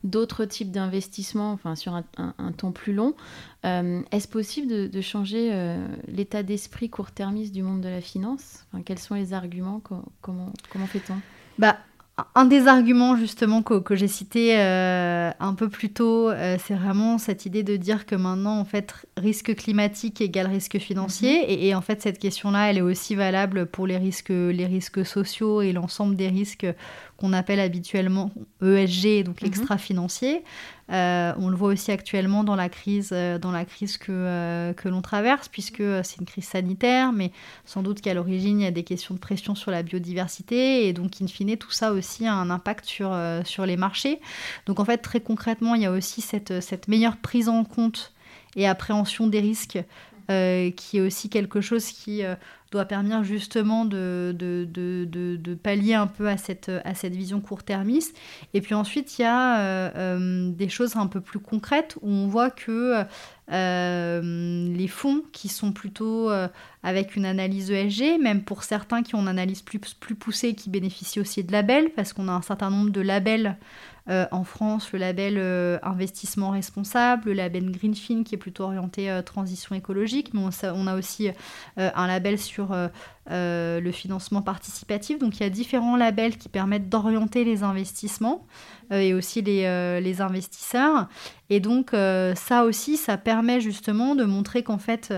d'autres 0.04 0.46
types 0.46 0.72
d'investissements, 0.72 1.52
enfin 1.52 1.76
sur 1.76 1.96
un, 1.96 2.52
temps 2.52 2.72
plus 2.72 2.94
long. 2.94 3.16
Est-ce 3.64 4.28
possible 4.28 4.68
de, 4.68 5.02
changer 5.02 5.76
l'état 6.08 6.44
d'esprit 6.44 6.92
court-termiste 6.92 7.52
du 7.52 7.64
monde 7.64 7.82
de 7.82 7.90
la 7.90 8.02
finance? 8.02 8.68
Quels 8.86 9.00
sont 9.00 9.16
les 9.16 9.34
arguments? 9.34 9.82
Comment, 10.22 10.54
comment 10.70 10.86
fait-on? 10.86 11.16
Bah, 11.58 11.80
un 12.34 12.46
des 12.46 12.68
arguments 12.68 13.18
justement 13.18 13.62
que, 13.62 13.96
j'ai 13.96 14.08
cité 14.08 14.58
euh, 14.58 15.32
un 15.40 15.54
peu 15.54 15.68
plus 15.68 15.92
tôt, 15.92 16.30
euh, 16.30 16.58
c'est 16.66 16.74
vraiment 16.74 17.18
cette 17.18 17.46
idée 17.46 17.62
de 17.62 17.76
dire 17.76 18.06
que 18.06 18.16
maintenant, 18.16 18.58
en 18.58 18.64
fait, 18.64 18.94
risque 19.18 19.54
climatique 19.56 20.22
égale 20.22 20.48
risque 20.48 20.78
financier. 20.78 21.42
Mhm. 21.42 21.46
Et, 21.50 21.76
en 21.76 21.82
fait, 21.82 22.02
cette 22.02 22.20
question-là, 22.20 22.70
elle 22.70 22.78
est 22.78 22.82
aussi 22.82 23.16
valable 23.16 23.66
pour 23.66 23.86
les 23.86 23.98
risques, 23.98 24.30
les 24.30 24.66
risques 24.66 25.06
sociaux 25.06 25.62
et 25.62 25.74
l'ensemble 25.74 26.16
des 26.16 26.30
risques 26.30 26.68
qu'on 27.18 27.34
appelle 27.34 27.60
habituellement 27.60 28.32
ESG, 28.62 29.24
donc 29.24 29.42
mhm. 29.42 29.46
l'extra-financier. 29.46 30.44
Euh, 30.92 31.34
on 31.40 31.50
le 31.50 31.56
voit 31.56 31.70
aussi 31.70 31.92
actuellement 31.92 32.44
dans 32.44 32.56
la 32.56 32.70
crise, 32.70 33.10
euh, 33.12 33.40
dans 33.40 33.52
la 33.52 33.66
crise 33.66 33.98
que, 33.98 34.12
euh, 34.12 34.74
que 34.74 34.88
l'on 34.88 35.02
traverse, 35.02 35.48
puisque 35.48 35.82
c'est 36.04 36.20
une 36.20 36.26
crise 36.26 36.46
sanitaire, 36.46 37.12
mais 37.12 37.32
sans 37.66 37.82
doute 37.82 38.02
qu'à 38.02 38.14
l'origine, 38.14 38.60
il 38.60 38.64
y 38.64 38.68
a 38.68 38.72
des 38.72 38.84
questions 38.84 39.16
de 39.16 39.20
pression 39.20 39.56
sur 39.56 39.72
la 39.72 39.82
biodiversité, 39.82 40.88
et 40.88 40.94
donc, 40.94 41.22
in 41.22 41.28
fine, 41.28 41.58
tout 41.58 41.72
ça 41.72 41.92
aussi 41.92 42.28
a 42.28 42.34
un 42.34 42.50
impact 42.50 42.86
sur, 42.86 43.18
sur 43.46 43.66
les 43.66 43.78
marchés. 43.78 44.20
Donc, 44.66 44.80
en 44.80 44.86
fait, 44.86 45.00
très 45.00 45.22
concrètement, 45.22 45.74
il 45.76 45.82
y 45.82 45.86
a 45.86 45.92
aussi 45.92 46.22
cette, 46.22 46.62
cette 46.62 46.88
meilleure 46.88 47.18
prise 47.18 47.50
en 47.50 47.64
compte 47.64 48.14
et 48.56 48.68
appréhension 48.68 49.28
des 49.28 49.40
risques 49.40 49.80
qui 50.28 50.98
est 50.98 51.02
aussi 51.02 51.30
quelque 51.30 51.62
chose 51.62 51.86
qui 51.86 52.24
doit 52.72 52.86
permettre 52.86 53.24
justement 53.24 53.86
de, 53.86 54.36
de, 54.38 54.68
de, 54.70 55.06
de, 55.06 55.56
pallier 55.56 55.94
un 55.94 56.08
peu 56.08 56.28
à 56.28 56.38
cette, 56.38 56.72
à 56.84 56.94
cette 56.94 57.16
vision 57.16 57.40
court-termiste. 57.40 58.18
Et 58.54 58.62
puis 58.62 58.74
ensuite, 58.74 59.18
il 59.18 59.24
y 59.24 59.26
a 59.26 59.60
euh, 59.60 59.92
euh, 59.96 60.50
des 60.52 60.70
choses 60.70 60.96
un 60.96 61.08
peu 61.08 61.22
plus 61.22 61.40
concrètes 61.40 61.98
où 62.02 62.10
on 62.10 62.28
voit 62.28 62.50
que 62.50 63.04
euh, 63.52 64.74
les 64.76 64.88
fonds 64.88 65.24
qui 65.32 65.50
sont 65.50 65.72
plutôt 65.72 66.30
avec 66.84 67.16
une 67.16 67.26
analyse 67.26 67.72
ESG, 67.72 68.20
même 68.22 68.44
pour 68.44 68.64
certains 68.64 69.04
qui 69.04 69.16
ont 69.16 69.22
une 69.22 69.28
analyse 69.28 69.62
plus, 69.62 69.80
plus 69.80 70.16
poussée, 70.16 70.56
qui 70.56 70.70
bénéficient 70.70 71.20
aussi 71.20 71.44
de 71.44 71.52
labels, 71.52 71.92
parce 71.96 72.14
qu'on 72.14 72.28
a 72.28 72.32
un 72.32 72.42
certain 72.42 72.70
nombre 72.70 72.92
de 72.92 73.02
labels 73.02 73.58
en 74.08 74.44
France, 74.44 74.92
le 74.94 75.00
label 75.00 75.40
investissement 75.82 76.52
responsable, 76.52 77.30
le 77.30 77.34
label 77.34 77.72
Greenfin 77.72 78.24
qui 78.24 78.36
est 78.36 78.38
plutôt 78.38 78.66
orienté 78.66 79.20
transition 79.26 79.76
écologique, 79.76 80.32
mais 80.34 80.42
on, 80.64 80.88
a 80.88 80.96
aussi 80.96 81.30
un 81.78 82.08
label 82.08 82.38
sur 82.38 82.55
le 83.28 83.92
financement 83.92 84.42
participatif. 84.42 85.20
Donc 85.20 85.38
il 85.38 85.44
y 85.44 85.46
a 85.46 85.50
différents 85.50 85.96
labels 85.96 86.38
qui 86.38 86.50
permettent 86.50 86.90
d'orienter 86.90 87.44
les 87.44 87.64
investissements 87.64 88.46
et 88.92 89.14
aussi 89.14 89.42
les, 89.42 90.00
les, 90.02 90.22
investisseurs. 90.22 91.08
Et 91.50 91.60
donc 91.60 91.92
ça 91.92 92.64
aussi, 92.64 92.98
ça 92.98 93.18
permet 93.18 93.62
justement 93.62 94.16
de 94.16 94.24
montrer 94.26 94.64
qu'en 94.64 94.78
fait, 94.78 95.14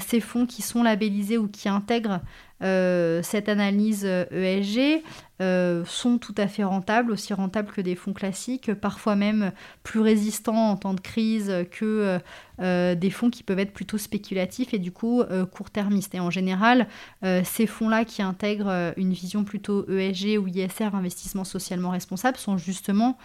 ces 0.00 0.20
fonds 0.20 0.46
qui 0.46 0.62
sont 0.62 0.82
labellisés 0.82 1.38
ou 1.38 1.48
qui 1.48 1.68
intègrent 1.68 2.20
euh, 2.62 3.22
cette 3.22 3.48
analyse 3.48 4.04
ESG 4.04 4.78
euh, 4.78 4.98
e 4.98 5.02
euh, 5.40 5.84
sont 5.84 6.18
tout 6.18 6.34
à 6.36 6.48
fait 6.48 6.64
rentables, 6.64 7.12
aussi 7.12 7.32
rentables 7.32 7.70
que 7.70 7.80
des 7.80 7.94
fonds 7.94 8.12
classiques, 8.12 8.74
parfois 8.74 9.14
même 9.14 9.52
plus 9.84 10.00
résistants 10.00 10.70
en 10.70 10.76
temps 10.76 10.94
de 10.94 11.00
crise 11.00 11.52
que 11.70 12.18
des 12.58 13.10
fonds 13.10 13.30
qui 13.30 13.44
peuvent 13.44 13.60
être 13.60 13.72
plutôt 13.72 13.98
spéculatifs 13.98 14.74
et 14.74 14.80
du 14.80 14.90
coup 14.90 15.22
court-termistes. 15.52 16.16
Et 16.16 16.20
en 16.20 16.30
général, 16.30 16.88
ces 17.22 17.68
fonds-là 17.68 18.04
qui 18.04 18.20
intègrent 18.20 18.92
une 18.96 19.12
vision 19.12 19.44
plutôt 19.44 19.88
ESG 19.88 20.38
ou 20.38 20.48
ISR, 20.48 20.94
investissement 20.94 21.44
socialement 21.44 21.90
responsable, 21.90 22.36
sont 22.36 22.58
justement 22.58 23.16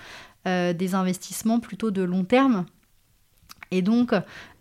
des 0.45 0.93
investissements 0.93 1.59
plutôt 1.59 1.89
de 1.89 2.03
long 2.03 2.25
terme 2.25 2.65
et 3.73 3.81
donc, 3.81 4.13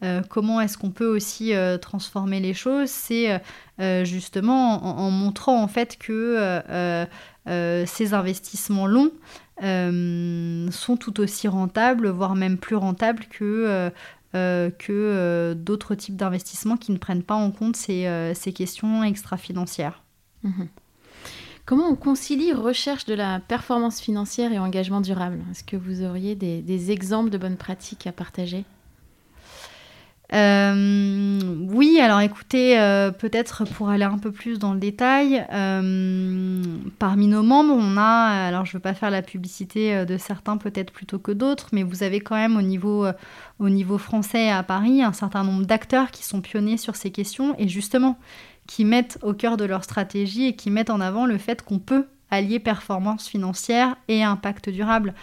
euh, 0.02 0.22
comment 0.30 0.62
est-ce 0.62 0.78
qu'on 0.78 0.90
peut 0.90 1.06
aussi 1.06 1.52
euh, 1.52 1.76
transformer 1.76 2.40
les 2.40 2.54
choses? 2.54 2.88
C'est 2.88 3.40
euh, 3.78 4.04
justement 4.06 4.82
en, 4.82 5.10
montrant 5.10 5.62
en 5.62 5.68
fait 5.68 5.98
que 5.98 7.06
ces 7.46 8.14
investissements 8.14 8.86
longs 8.86 9.12
sont 9.60 10.96
tout 10.96 11.20
aussi 11.20 11.46
rentables, 11.46 12.08
voire 12.08 12.34
même 12.34 12.56
plus 12.56 12.76
rentables 12.76 13.24
que, 13.26 13.90
que 14.32 15.52
d'autres 15.52 15.94
types 15.94 16.16
d'investissements 16.16 16.78
qui 16.78 16.92
ne 16.92 16.98
prennent 16.98 17.22
pas 17.22 17.34
en 17.34 17.50
compte 17.50 17.76
ces, 17.76 18.52
questions 18.54 19.04
extra-financières. 19.04 20.02
Mhm. 20.42 20.68
Comment 21.64 21.88
on 21.88 21.94
concilie 21.94 22.52
recherche 22.52 23.04
de 23.04 23.14
la 23.14 23.38
performance 23.38 24.00
financière 24.00 24.52
et 24.52 24.58
engagement 24.58 25.00
durable? 25.00 25.38
Est-ce 25.50 25.62
que 25.62 25.76
vous 25.76 26.02
auriez 26.02 26.34
des 26.34 26.90
exemples 26.90 27.30
de 27.30 27.38
bonnes 27.38 27.56
pratiques 27.56 28.06
à 28.06 28.12
partager? 28.12 28.64
Oui, 30.32 32.00
alors 32.00 32.20
écoutez, 32.20 32.78
euh, 32.80 33.10
peut-être 33.10 33.64
pour 33.64 33.90
aller 33.90 34.04
un 34.04 34.18
peu 34.18 34.32
plus 34.32 34.58
dans 34.58 34.72
le 34.72 34.80
détail, 34.80 35.46
euh, 35.52 36.62
parmi 36.98 37.26
nos 37.26 37.42
membres, 37.42 37.74
on 37.76 37.96
a, 37.96 38.46
alors 38.46 38.64
je 38.64 38.70
ne 38.70 38.74
veux 38.74 38.82
pas 38.82 38.94
faire 38.94 39.10
la 39.10 39.22
publicité 39.22 40.06
de 40.06 40.16
certains 40.16 40.56
peut-être 40.56 40.92
plutôt 40.92 41.18
que 41.18 41.32
d'autres, 41.32 41.68
mais 41.72 41.82
vous 41.82 42.02
avez 42.02 42.20
quand 42.20 42.36
même 42.36 42.56
au 42.56 42.62
niveau, 42.62 43.06
au 43.58 43.68
niveau 43.68 43.98
français 43.98 44.50
à 44.50 44.62
Paris 44.62 45.02
un 45.02 45.12
certain 45.12 45.44
nombre 45.44 45.66
d'acteurs 45.66 46.10
qui 46.10 46.24
sont 46.24 46.40
pionniers 46.40 46.78
sur 46.78 46.96
ces 46.96 47.10
questions 47.10 47.54
et 47.58 47.68
justement 47.68 48.18
qui 48.66 48.84
mettent 48.84 49.18
au 49.22 49.34
cœur 49.34 49.56
de 49.56 49.64
leur 49.64 49.84
stratégie 49.84 50.46
et 50.46 50.56
qui 50.56 50.70
mettent 50.70 50.90
en 50.90 51.00
avant 51.00 51.26
le 51.26 51.36
fait 51.38 51.62
qu'on 51.62 51.78
peut 51.78 52.06
allier 52.32 52.58
performance 52.58 53.28
financière 53.28 53.94
et 54.08 54.24
impact 54.24 54.70
durable. 54.70 55.14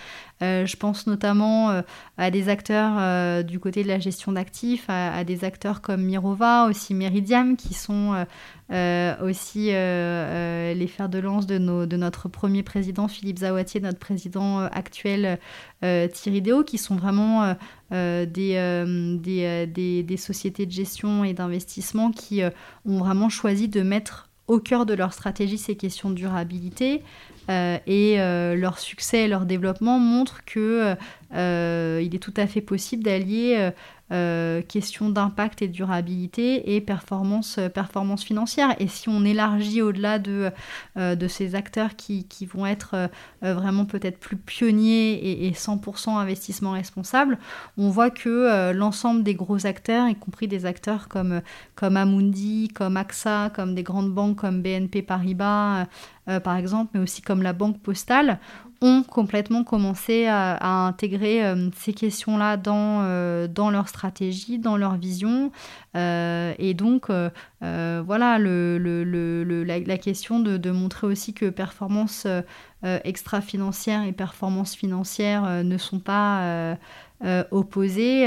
Euh, 0.41 0.65
je 0.65 0.77
pense 0.77 1.05
notamment 1.05 1.69
euh, 1.69 1.81
à 2.17 2.31
des 2.31 2.47
acteurs 2.47 2.93
euh, 2.97 3.43
du 3.43 3.59
côté 3.59 3.83
de 3.83 3.89
la 3.89 3.99
gestion 3.99 4.31
d'actifs, 4.31 4.85
à, 4.87 5.25
des 5.25 5.43
acteurs 5.43 5.81
comme 5.81 6.03
Mirova, 6.03 6.67
aussi 6.69 6.93
Meridiam, 6.93 7.57
qui 7.57 7.73
sont 7.73 8.25
aussi 8.69 9.65
les 9.65 10.87
fers 10.87 11.09
de 11.09 11.19
lance 11.19 11.47
de, 11.47 11.57
notre 11.57 12.29
premier 12.29 12.61
président 12.61 13.07
Philippe 13.07 13.39
Zawatier, 13.39 13.81
notre 13.81 13.97
président 13.97 14.59
actuel 14.59 15.39
Thierry 15.81 16.41
Deo, 16.41 16.63
qui 16.63 16.77
sont 16.77 16.95
vraiment 16.95 17.55
des, 17.91 18.27
des, 19.17 20.17
sociétés 20.17 20.67
de 20.67 20.71
gestion 20.71 21.23
et 21.23 21.33
d'investissement 21.33 22.11
qui 22.11 22.43
ont 22.85 22.99
vraiment 22.99 23.29
choisi 23.29 23.67
de 23.67 23.81
mettre 23.81 24.28
au 24.49 24.59
cœur 24.59 24.85
de 24.85 24.93
leur 24.93 25.13
stratégie 25.13 25.57
ces 25.57 25.75
questions 25.75 26.09
de 26.09 26.15
durabilité. 26.15 27.01
Euh, 27.49 27.77
et 27.87 28.19
euh, 28.19 28.55
leur 28.55 28.77
succès 28.77 29.25
et 29.25 29.27
leur 29.27 29.45
développement 29.45 29.97
montrent 29.97 30.43
que 30.45 30.95
euh, 31.33 32.01
il 32.03 32.13
est 32.13 32.19
tout 32.19 32.33
à 32.37 32.45
fait 32.45 32.61
possible 32.61 33.03
d'allier 33.03 33.71
euh, 34.11 34.63
question 34.63 35.09
d'impact 35.09 35.61
et 35.61 35.67
durabilité 35.67 36.75
et 36.75 36.81
performance, 36.81 37.59
euh, 37.59 37.69
performance 37.69 38.23
financière. 38.23 38.75
Et 38.79 38.87
si 38.87 39.07
on 39.07 39.23
élargit 39.23 39.83
au-delà 39.83 40.17
de, 40.17 40.51
euh, 40.97 41.27
ces 41.27 41.53
acteurs 41.53 41.95
qui, 41.95 42.25
vont 42.51 42.65
être 42.65 43.09
vraiment 43.41 43.85
peut-être 43.85 44.17
plus 44.17 44.35
pionniers 44.35 45.45
et, 45.45 45.51
100% 45.51 46.17
investissement 46.17 46.71
responsable, 46.71 47.37
on 47.77 47.89
voit 47.89 48.09
que 48.09 48.71
l'ensemble 48.71 49.23
des 49.23 49.35
gros 49.35 49.67
acteurs, 49.67 50.07
y 50.07 50.15
compris 50.15 50.47
des 50.47 50.65
acteurs 50.65 51.07
comme, 51.07 51.41
comme 51.75 51.97
Amundi, 51.97 52.69
comme 52.73 52.97
AXA, 52.97 53.51
comme 53.53 53.75
des 53.75 53.83
grandes 53.83 54.11
banques 54.11 54.37
comme 54.37 54.61
BNP 54.63 55.03
Paribas, 55.03 55.85
par 56.43 56.55
exemple, 56.55 56.91
mais 56.93 57.01
aussi 57.01 57.21
comme 57.21 57.43
la 57.43 57.53
Banque 57.53 57.79
Postale, 57.81 58.39
ont 58.81 59.03
complètement 59.03 59.63
commencé 59.63 60.25
à, 60.27 60.87
intégrer 60.87 61.45
euh, 61.45 61.69
ces 61.75 61.93
questions-là 61.93 62.57
dans, 62.57 63.01
euh, 63.01 63.47
dans 63.47 63.69
leur 63.71 63.89
stratégie, 63.89 64.59
dans 64.59 64.77
leur 64.77 64.95
vision. 64.95 65.51
Euh, 65.95 66.53
et 66.59 66.73
donc, 66.73 67.09
voilà, 67.61 68.39
le, 68.39 69.63
la, 69.63 69.97
question 69.97 70.39
de, 70.39 70.71
montrer 70.71 71.07
aussi 71.07 71.33
que 71.33 71.49
performance 71.49 72.27
extra-financière 72.83 74.03
et 74.03 74.13
performance 74.13 74.75
financière 74.75 75.63
ne 75.63 75.77
sont 75.77 75.99
pas 75.99 76.77
opposées. 77.51 78.25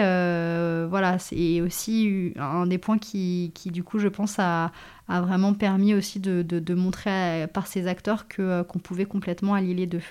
voilà, 0.88 1.19
c'est 1.19 1.61
aussi 1.61 2.35
un 2.37 2.67
des 2.67 2.79
points 2.79 2.99
qui, 2.99 3.53
qui, 3.55 3.71
du 3.71 3.83
coup, 3.83 3.99
je 3.99 4.09
pense, 4.09 4.38
a, 4.38 4.73
a 5.09 5.21
vraiment 5.21 5.55
permis 5.55 5.95
aussi 5.95 6.21
de, 6.21 6.43
de 6.43 6.75
montrer 6.75 7.47
par 7.55 7.67
ces 7.67 7.87
acteurs 7.87 8.29
que, 8.29 8.62
qu'on 8.62 8.81
pouvait 8.81 9.07
complètement 9.07 9.55
allier 9.55 9.75
les 9.75 9.87
deux 9.87 10.03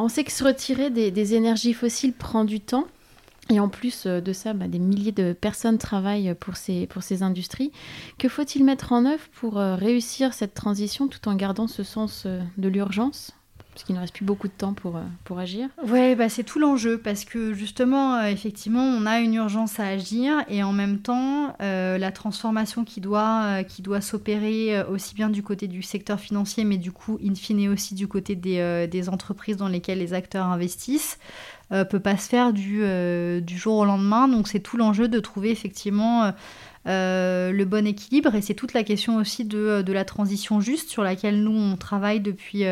on 0.00 0.08
sait 0.08 0.24
que 0.24 0.32
se 0.32 0.44
retirer 0.44 0.90
des, 0.90 1.34
énergies 1.34 1.74
fossiles 1.74 2.12
prend 2.12 2.44
du 2.44 2.60
temps. 2.60 2.86
Et 3.50 3.58
en 3.58 3.68
plus 3.68 4.06
euh, 4.06 4.20
de 4.20 4.32
ça, 4.32 4.52
bah, 4.52 4.68
des 4.68 4.78
milliers 4.78 5.12
de 5.12 5.32
personnes 5.32 5.76
travaillent 5.76 6.34
pour 6.34 6.56
ces, 6.56 7.22
industries. 7.22 7.72
Que 8.18 8.28
faut-il 8.28 8.64
mettre 8.64 8.92
en 8.92 9.04
œuvre 9.04 9.24
pour 9.34 9.58
euh, 9.58 9.74
réussir 9.74 10.32
cette 10.32 10.54
transition 10.54 11.08
tout 11.08 11.28
en 11.28 11.34
gardant 11.34 11.66
ce 11.66 11.82
sens 11.82 12.22
euh, 12.24 12.40
de 12.56 12.68
l'urgence? 12.68 13.32
Parce 13.72 13.84
qu'il 13.84 13.94
ne 13.94 14.00
reste 14.00 14.14
plus 14.14 14.24
beaucoup 14.24 14.48
de 14.48 14.52
temps 14.52 14.74
pour, 14.74 15.00
pour 15.24 15.38
agir. 15.38 15.68
Oui, 15.86 16.14
bah 16.14 16.28
c'est 16.28 16.44
tout 16.44 16.58
l'enjeu, 16.58 16.98
parce 16.98 17.24
que 17.24 17.54
justement, 17.54 18.22
effectivement, 18.22 18.82
on 18.82 19.06
a 19.06 19.20
une 19.20 19.34
urgence 19.34 19.80
à 19.80 19.86
agir, 19.86 20.44
et 20.48 20.62
en 20.62 20.72
même 20.72 20.98
temps, 20.98 21.56
la 21.60 22.12
transformation 22.12 22.84
qui 22.84 23.00
doit, 23.00 23.62
doit 23.80 24.00
s'opérer 24.00 24.82
aussi 24.84 25.14
bien 25.14 25.30
du 25.30 25.42
côté 25.42 25.68
du 25.68 25.82
secteur 25.82 26.20
financier, 26.20 26.64
mais 26.64 26.76
du 26.76 26.92
coup, 26.92 27.18
in 27.24 27.34
fine 27.34 27.68
aussi 27.68 27.94
du 27.94 28.08
côté 28.08 28.34
des, 28.34 28.86
des 28.90 29.08
entreprises 29.08 29.56
dans 29.56 29.68
lesquelles 29.68 29.98
les 29.98 30.12
acteurs 30.12 30.46
investissent, 30.46 31.18
peut 31.70 32.00
pas 32.00 32.18
se 32.18 32.28
faire 32.28 32.52
du, 32.52 32.82
du 33.40 33.56
jour 33.56 33.78
au 33.78 33.84
lendemain. 33.84 34.28
Donc 34.28 34.48
c'est 34.48 34.60
tout 34.60 34.76
l'enjeu 34.76 35.08
de 35.08 35.18
trouver 35.18 35.50
effectivement 35.50 36.32
le 36.86 37.64
bon 37.64 37.86
équilibre. 37.86 38.34
Et 38.34 38.42
c'est 38.42 38.54
toute 38.54 38.72
la 38.72 38.82
question 38.82 39.16
aussi 39.16 39.44
de, 39.44 39.82
de, 39.82 39.92
la 39.92 40.04
transition 40.04 40.60
juste 40.60 40.90
sur 40.90 41.02
laquelle 41.02 41.42
nous, 41.42 41.52
on 41.52 41.76
travaille 41.76 42.20
depuis, 42.20 42.64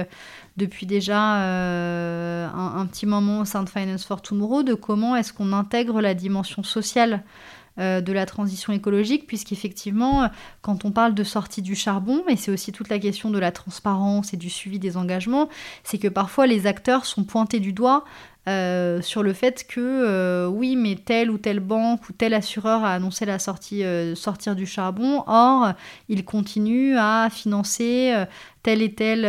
depuis 0.56 0.86
déjà 0.86 1.18
un, 1.18 2.76
un, 2.76 2.86
petit 2.86 3.06
moment 3.06 3.40
au 3.40 3.44
sein 3.44 3.62
de 3.62 3.68
Finance 3.68 4.04
for 4.04 4.22
Tomorrow, 4.22 4.62
de 4.62 4.74
comment 4.74 5.16
est-ce 5.16 5.32
qu'on 5.32 5.52
intègre 5.52 6.00
la 6.00 6.14
dimension 6.14 6.62
sociale 6.62 7.22
euh, 7.78 8.00
de 8.00 8.12
la 8.12 8.26
transition 8.26 8.72
écologique, 8.72 9.28
puisqu'effectivement, 9.28 10.28
quand 10.60 10.84
on 10.84 10.90
parle 10.90 11.14
de 11.14 11.22
sortie 11.22 11.62
du 11.62 11.76
charbon, 11.76 12.24
et 12.28 12.36
c'est 12.36 12.50
aussi 12.50 12.72
toute 12.72 12.88
la 12.88 12.98
question 12.98 13.30
de 13.30 13.38
la 13.38 13.52
transparence 13.52 14.34
et 14.34 14.36
du 14.36 14.50
suivi 14.50 14.78
des 14.80 14.96
engagements, 14.96 15.48
c'est 15.84 15.96
que 15.96 16.08
parfois 16.08 16.48
les 16.48 16.66
acteurs 16.66 17.06
sont 17.06 17.22
pointés 17.22 17.60
du 17.60 17.72
doigt 17.72 18.04
euh, 18.48 19.02
sur 19.02 19.22
le 19.22 19.34
fait 19.34 19.66
que 19.66 19.80
euh, 19.80 20.46
oui, 20.46 20.74
mais 20.74 20.96
telle 20.96 21.30
ou 21.30 21.36
telle 21.36 21.60
banque 21.60 22.08
ou 22.08 22.12
tel 22.12 22.32
assureur 22.32 22.84
a 22.84 22.94
annoncé 22.94 23.26
la 23.26 23.38
sortie 23.38 23.82
sortir 24.14 24.56
du 24.56 24.66
charbon, 24.66 25.22
or 25.26 25.72
il 26.08 26.24
continue 26.24 26.96
à 26.96 27.28
financer 27.30 28.14
telle 28.62 28.82
et 28.82 28.94
telle, 28.94 29.22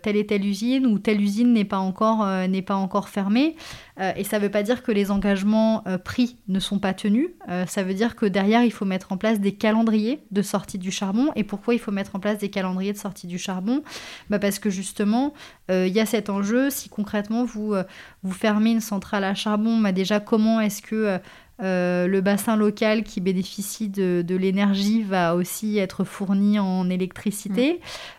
telle 0.00 0.16
et 0.16 0.26
telle 0.26 0.44
usine 0.44 0.86
ou 0.86 0.98
telle 0.98 1.20
usine 1.20 1.52
n'est 1.52 1.64
pas 1.64 1.78
encore 1.78 2.26
n'est 2.48 2.62
pas 2.62 2.76
encore 2.76 3.08
fermée. 3.08 3.56
Euh, 4.00 4.12
et 4.16 4.24
ça 4.24 4.38
ne 4.38 4.44
veut 4.44 4.50
pas 4.50 4.62
dire 4.62 4.82
que 4.82 4.90
les 4.90 5.10
engagements 5.10 5.82
euh, 5.86 5.98
pris 5.98 6.36
ne 6.48 6.60
sont 6.60 6.78
pas 6.78 6.94
tenus. 6.94 7.28
Euh, 7.48 7.66
ça 7.66 7.82
veut 7.82 7.94
dire 7.94 8.16
que 8.16 8.26
derrière, 8.26 8.64
il 8.64 8.72
faut 8.72 8.84
mettre 8.84 9.12
en 9.12 9.16
place 9.16 9.40
des 9.40 9.52
calendriers 9.52 10.22
de 10.30 10.42
sortie 10.42 10.78
du 10.78 10.90
charbon. 10.90 11.30
Et 11.36 11.44
pourquoi 11.44 11.74
il 11.74 11.80
faut 11.80 11.92
mettre 11.92 12.16
en 12.16 12.20
place 12.20 12.38
des 12.38 12.50
calendriers 12.50 12.92
de 12.92 12.98
sortie 12.98 13.26
du 13.26 13.38
charbon? 13.38 13.82
Bah 14.30 14.38
Parce 14.38 14.58
que 14.58 14.70
justement, 14.70 15.34
il 15.68 15.88
y 15.88 16.00
a 16.00 16.06
cet 16.06 16.28
enjeu. 16.28 16.68
Si 16.68 16.88
concrètement, 16.88 17.44
vous, 17.44 17.74
vous 18.22 18.32
fermez 18.42 18.72
une 18.72 18.80
centrale 18.80 19.22
à 19.22 19.34
charbon, 19.34 19.78
bah 19.78 19.92
déjà, 19.92 20.18
comment 20.18 20.60
est-ce 20.60 20.82
que 20.82 21.20
euh, 21.62 22.08
le 22.08 22.20
bassin 22.20 22.56
local 22.56 23.04
qui 23.04 23.20
bénéficie 23.20 23.88
de, 23.88 24.24
l'énergie 24.34 25.02
va 25.02 25.36
aussi 25.36 25.78
être 25.78 26.02
fourni 26.02 26.58
en 26.58 26.90
électricité. 26.90 27.74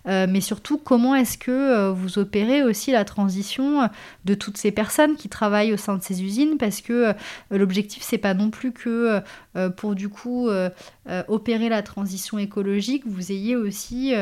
Mm. 0.06 0.10
Euh, 0.10 0.28
mais 0.30 0.40
surtout, 0.40 0.78
comment 0.78 1.14
est-ce 1.14 1.38
que 1.38 1.52
euh, 1.52 1.92
vous 1.92 2.20
opérez 2.20 2.64
aussi 2.64 2.92
la 2.92 3.04
transition 3.04 3.90
de 4.24 4.34
toutes 4.34 4.58
ces 4.58 4.72
personnes 4.72 5.18
qui 5.18 5.28
travaillent 5.28 5.74
au 5.74 5.78
sein 5.78 5.98
de 5.98 6.04
ces 6.04 6.24
usines? 6.24 6.58
Parce 6.58 6.80
que 6.80 7.14
l'objectif, 7.52 8.02
c'est 8.04 8.18
pas 8.18 8.34
non 8.34 8.50
plus 8.50 8.72
que 8.72 9.20
pour 9.78 9.96
du 9.96 10.10
coup 10.10 10.50
opérer 11.28 11.70
la 11.70 11.82
transition 11.82 12.38
écologique, 12.38 13.04
vous 13.06 13.32
ayez 13.32 13.56
aussi 13.56 14.14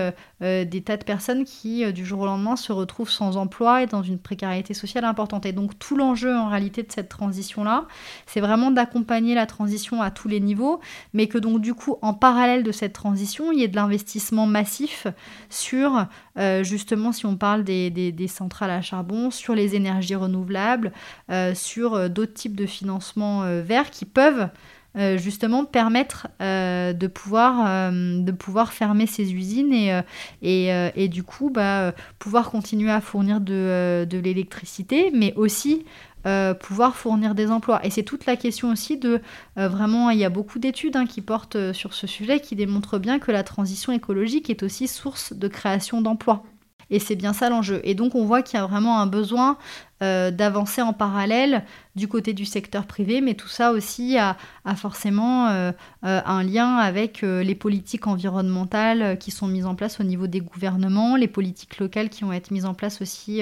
des 0.41 0.81
tas 0.83 0.97
de 0.97 1.03
personnes 1.03 1.45
qui, 1.45 1.91
du 1.93 2.05
jour 2.05 2.21
au 2.21 2.25
lendemain, 2.25 2.55
se 2.55 2.71
retrouvent 2.71 3.09
sans 3.09 3.37
emploi 3.37 3.83
et 3.83 3.85
dans 3.85 4.03
une 4.03 4.19
précarité 4.19 4.73
sociale 4.73 5.05
importante. 5.05 5.45
Et 5.45 5.53
donc, 5.53 5.77
tout 5.79 5.95
l'enjeu 5.95 6.35
en 6.35 6.49
réalité 6.49 6.83
de 6.83 6.91
cette 6.91 7.09
transition-là, 7.09 7.85
c'est 8.25 8.41
vraiment 8.41 8.71
d'accompagner 8.71 9.35
la 9.35 9.45
transition 9.45 10.01
à 10.01 10.11
tous 10.11 10.27
les 10.27 10.39
niveaux, 10.39 10.79
mais 11.13 11.27
que 11.27 11.37
donc 11.37 11.61
du 11.61 11.73
coup, 11.73 11.97
en 12.01 12.13
parallèle 12.13 12.63
de 12.63 12.71
cette 12.71 12.93
transition, 12.93 13.51
il 13.51 13.59
y 13.59 13.63
ait 13.63 13.67
de 13.67 13.75
l'investissement 13.75 14.47
massif 14.47 15.07
sur, 15.49 16.05
euh, 16.37 16.63
justement, 16.63 17.11
si 17.11 17.25
on 17.25 17.35
parle 17.35 17.63
des, 17.63 18.27
centrales 18.27 18.71
à 18.71 18.81
charbon, 18.81 19.31
sur 19.31 19.55
les 19.55 19.75
énergies 19.75 20.15
renouvelables, 20.15 20.91
euh, 21.29 21.53
sur 21.55 21.95
euh, 21.95 22.07
d'autres 22.07 22.33
types 22.33 22.55
de 22.55 22.65
financements 22.65 23.41
verts 23.61 23.89
qui 23.89 24.05
peuvent... 24.05 24.49
justement 24.95 25.63
permettre 25.63 26.27
de, 26.39 27.07
pouvoir, 27.07 27.91
de 27.91 28.31
pouvoir 28.31 28.73
fermer 28.73 29.07
ces 29.07 29.33
usines 29.33 29.73
et, 29.73 30.01
et, 30.41 31.07
du 31.07 31.23
coup 31.23 31.49
bah, 31.49 31.93
pouvoir 32.19 32.51
continuer 32.51 32.91
à 32.91 32.99
fournir 32.99 33.39
de, 33.39 34.05
de 34.09 34.17
l'électricité, 34.17 35.11
mais 35.13 35.33
aussi 35.35 35.85
euh, 36.27 36.53
pouvoir 36.53 36.95
fournir 36.95 37.33
des 37.33 37.49
emplois. 37.49 37.83
Et 37.83 37.89
c'est 37.89 38.03
toute 38.03 38.27
la 38.27 38.35
question 38.35 38.69
aussi 38.69 38.97
de 38.97 39.21
euh, 39.57 39.67
vraiment, 39.67 40.11
il 40.11 40.19
y 40.19 40.23
a 40.23 40.29
beaucoup 40.29 40.59
d'études 40.59 40.95
hein, 40.95 41.07
qui 41.07 41.19
portent 41.19 41.55
euh, 41.55 41.73
sur 41.73 41.95
ce 41.95 42.05
sujet 42.05 42.39
qui 42.39 42.55
démontrent 42.55 42.99
bien 42.99 43.17
que 43.17 43.31
la 43.31 43.41
transition 43.41 43.91
écologique 43.91 44.51
est 44.51 44.61
aussi 44.61 44.87
source 44.87 45.33
de 45.33 45.47
création 45.47 45.99
d'emplois. 45.99 46.43
Et 46.91 46.99
c'est 46.99 47.15
bien 47.15 47.33
ça 47.33 47.49
l'enjeu. 47.49 47.81
Et 47.83 47.95
donc 47.95 48.13
on 48.13 48.25
voit 48.25 48.43
qu'il 48.43 48.59
y 48.59 48.61
a 48.61 48.67
vraiment 48.67 48.99
un 48.99 49.07
besoin 49.07 49.57
d'avancer 50.01 50.81
en 50.81 50.93
parallèle 50.93 51.63
du 51.95 52.07
côté 52.07 52.33
du 52.33 52.45
secteur 52.45 52.85
privé, 52.85 53.19
mais 53.21 53.33
tout 53.33 53.49
ça 53.49 53.71
aussi 53.71 54.17
a, 54.17 54.37
forcément 54.75 55.47
euh, 55.49 55.71
euh, 56.05 56.21
un 56.25 56.43
lien 56.43 56.77
avec 56.77 57.23
euh, 57.23 57.43
les 57.43 57.55
politiques 57.55 58.07
environnementales 58.07 59.17
qui 59.17 59.31
sont 59.31 59.47
mises 59.47 59.65
en 59.65 59.75
place 59.75 59.99
au 59.99 60.03
niveau 60.03 60.27
des 60.27 60.39
gouvernements, 60.39 61.17
les 61.17 61.27
politiques 61.27 61.79
locales 61.79 62.09
qui 62.09 62.23
vont 62.23 62.31
être 62.31 62.51
mises 62.51 62.65
en 62.65 62.73
place 62.73 63.01
aussi 63.01 63.41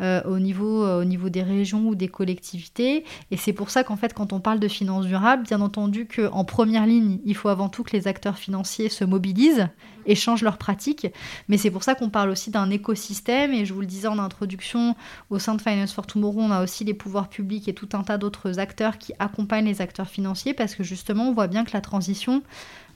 au, 0.00 0.38
niveau, 0.38 0.86
au 0.86 1.04
niveau 1.04 1.28
des 1.28 1.42
régions 1.42 1.86
ou 1.88 1.94
des 1.94 2.08
collectivités. 2.08 3.04
Et 3.30 3.36
c'est 3.36 3.52
pour 3.52 3.70
ça 3.70 3.84
qu'en 3.84 3.96
fait, 3.96 4.14
quand 4.14 4.32
on 4.32 4.40
parle 4.40 4.58
de 4.58 4.68
finances 4.68 5.06
durables, 5.06 5.44
bien 5.44 5.60
entendu 5.60 6.06
qu'en 6.06 6.44
première 6.44 6.86
ligne, 6.86 7.18
il 7.24 7.36
faut 7.36 7.48
avant 7.48 7.68
tout 7.68 7.82
que 7.82 7.92
les 7.92 8.08
acteurs 8.08 8.38
financiers 8.38 8.88
se 8.88 9.04
mobilisent 9.04 9.68
et 10.06 10.14
changent 10.14 10.42
leurs 10.42 10.58
pratiques. 10.58 11.06
Mais 11.48 11.56
c'est 11.56 11.70
pour 11.70 11.82
ça 11.82 11.94
qu'on 11.94 12.10
parle 12.10 12.30
aussi 12.30 12.50
d'un 12.50 12.70
écosystème. 12.70 13.52
Et 13.52 13.64
je 13.64 13.72
vous 13.72 13.80
le 13.80 13.86
disais 13.86 14.08
en 14.08 14.18
introduction, 14.18 14.96
au 15.30 15.38
sein 15.38 15.54
de 15.54 15.62
Finance 15.62 15.91
for 15.92 16.06
Tomorrow, 16.06 16.40
on 16.40 16.50
a 16.50 16.62
aussi 16.62 16.84
les 16.84 16.94
pouvoirs 16.94 17.28
publics 17.28 17.68
et 17.68 17.74
tout 17.74 17.88
un 17.92 18.02
tas 18.02 18.18
d'autres 18.18 18.58
acteurs 18.58 18.98
qui 18.98 19.12
accompagnent 19.18 19.66
les 19.66 19.80
acteurs 19.80 20.08
financiers 20.08 20.54
parce 20.54 20.74
que 20.74 20.82
justement, 20.82 21.28
on 21.28 21.32
voit 21.32 21.46
bien 21.46 21.64
que 21.64 21.72
la 21.72 21.80
transition, 21.80 22.42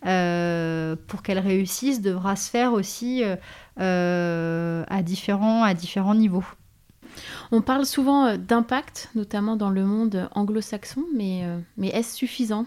euh, 0.07 0.97
pour 1.07 1.23
qu'elle 1.23 1.39
réussisse, 1.39 2.01
devra 2.01 2.37
se 2.37 2.51
faire 2.51 2.73
aussi 2.73 3.23
euh, 3.25 3.37
euh, 3.81 4.85
à, 4.89 5.03
différents, 5.03 5.63
à 5.63 5.75
différents 5.75 6.15
niveaux. 6.15 6.45
On 7.51 7.63
parle 7.63 7.87
souvent 7.87 8.37
d'impact, 8.37 9.11
notamment 9.15 9.57
dans 9.57 9.71
le 9.71 9.85
monde 9.85 10.29
anglo-saxon, 10.35 11.03
mais 11.15 11.43
est-ce 11.83 12.15
suffisant? 12.15 12.67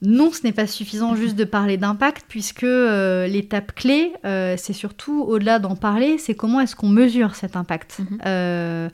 Non, 0.00 0.30
ce 0.32 0.44
n'est 0.44 0.52
pas 0.52 0.66
suffisant 0.66 1.16
juste 1.16 1.34
de 1.34 1.44
parler 1.44 1.76
d'impact, 1.76 2.24
puisque 2.28 2.62
l'étape 2.62 3.74
clé, 3.74 4.12
c'est 4.22 4.72
surtout, 4.72 5.22
au-delà 5.22 5.58
d'en 5.58 5.74
parler, 5.76 6.18
c'est 6.18 6.34
comment 6.34 6.60
est-ce 6.60 6.76
qu'on 6.76 6.88
mesure 6.88 7.34
cet 7.34 7.56
impact. 7.56 7.98
Mhm. 7.98 8.88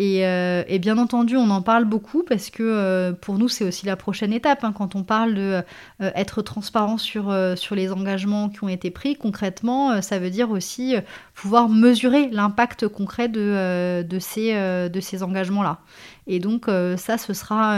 Euh, 0.00 0.64
et, 0.66 0.78
bien 0.78 0.98
entendu, 0.98 1.36
on 1.36 1.50
en 1.50 1.62
parle 1.62 1.84
beaucoup 1.84 2.22
parce 2.22 2.50
que 2.50 2.62
euh, 2.62 3.12
pour 3.12 3.38
nous, 3.38 3.48
c'est 3.48 3.64
aussi 3.64 3.86
la 3.86 3.96
prochaine 3.96 4.32
étape. 4.32 4.64
Hein, 4.64 4.72
quand 4.72 4.94
on 4.94 5.02
parle 5.02 5.34
de 5.34 5.62
euh, 6.00 6.10
être 6.14 6.42
transparent 6.42 6.96
sur, 6.96 7.34
sur 7.56 7.74
les 7.74 7.92
engagements 7.92 8.48
qui 8.48 8.64
ont 8.64 8.68
été 8.68 8.90
pris, 8.90 9.16
concrètement, 9.16 10.00
ça 10.00 10.18
veut 10.18 10.30
dire 10.30 10.50
aussi 10.50 10.94
pouvoir 11.34 11.68
mesurer 11.68 12.28
l'impact 12.30 12.88
concret 12.88 13.28
de, 13.28 14.02
de 14.02 14.18
ces, 14.18 14.54
de 14.88 15.00
ces 15.00 15.22
engagements-là. 15.22 15.80
Et 16.26 16.38
donc 16.38 16.66
ça, 16.96 17.18
ce 17.18 17.32
sera 17.32 17.76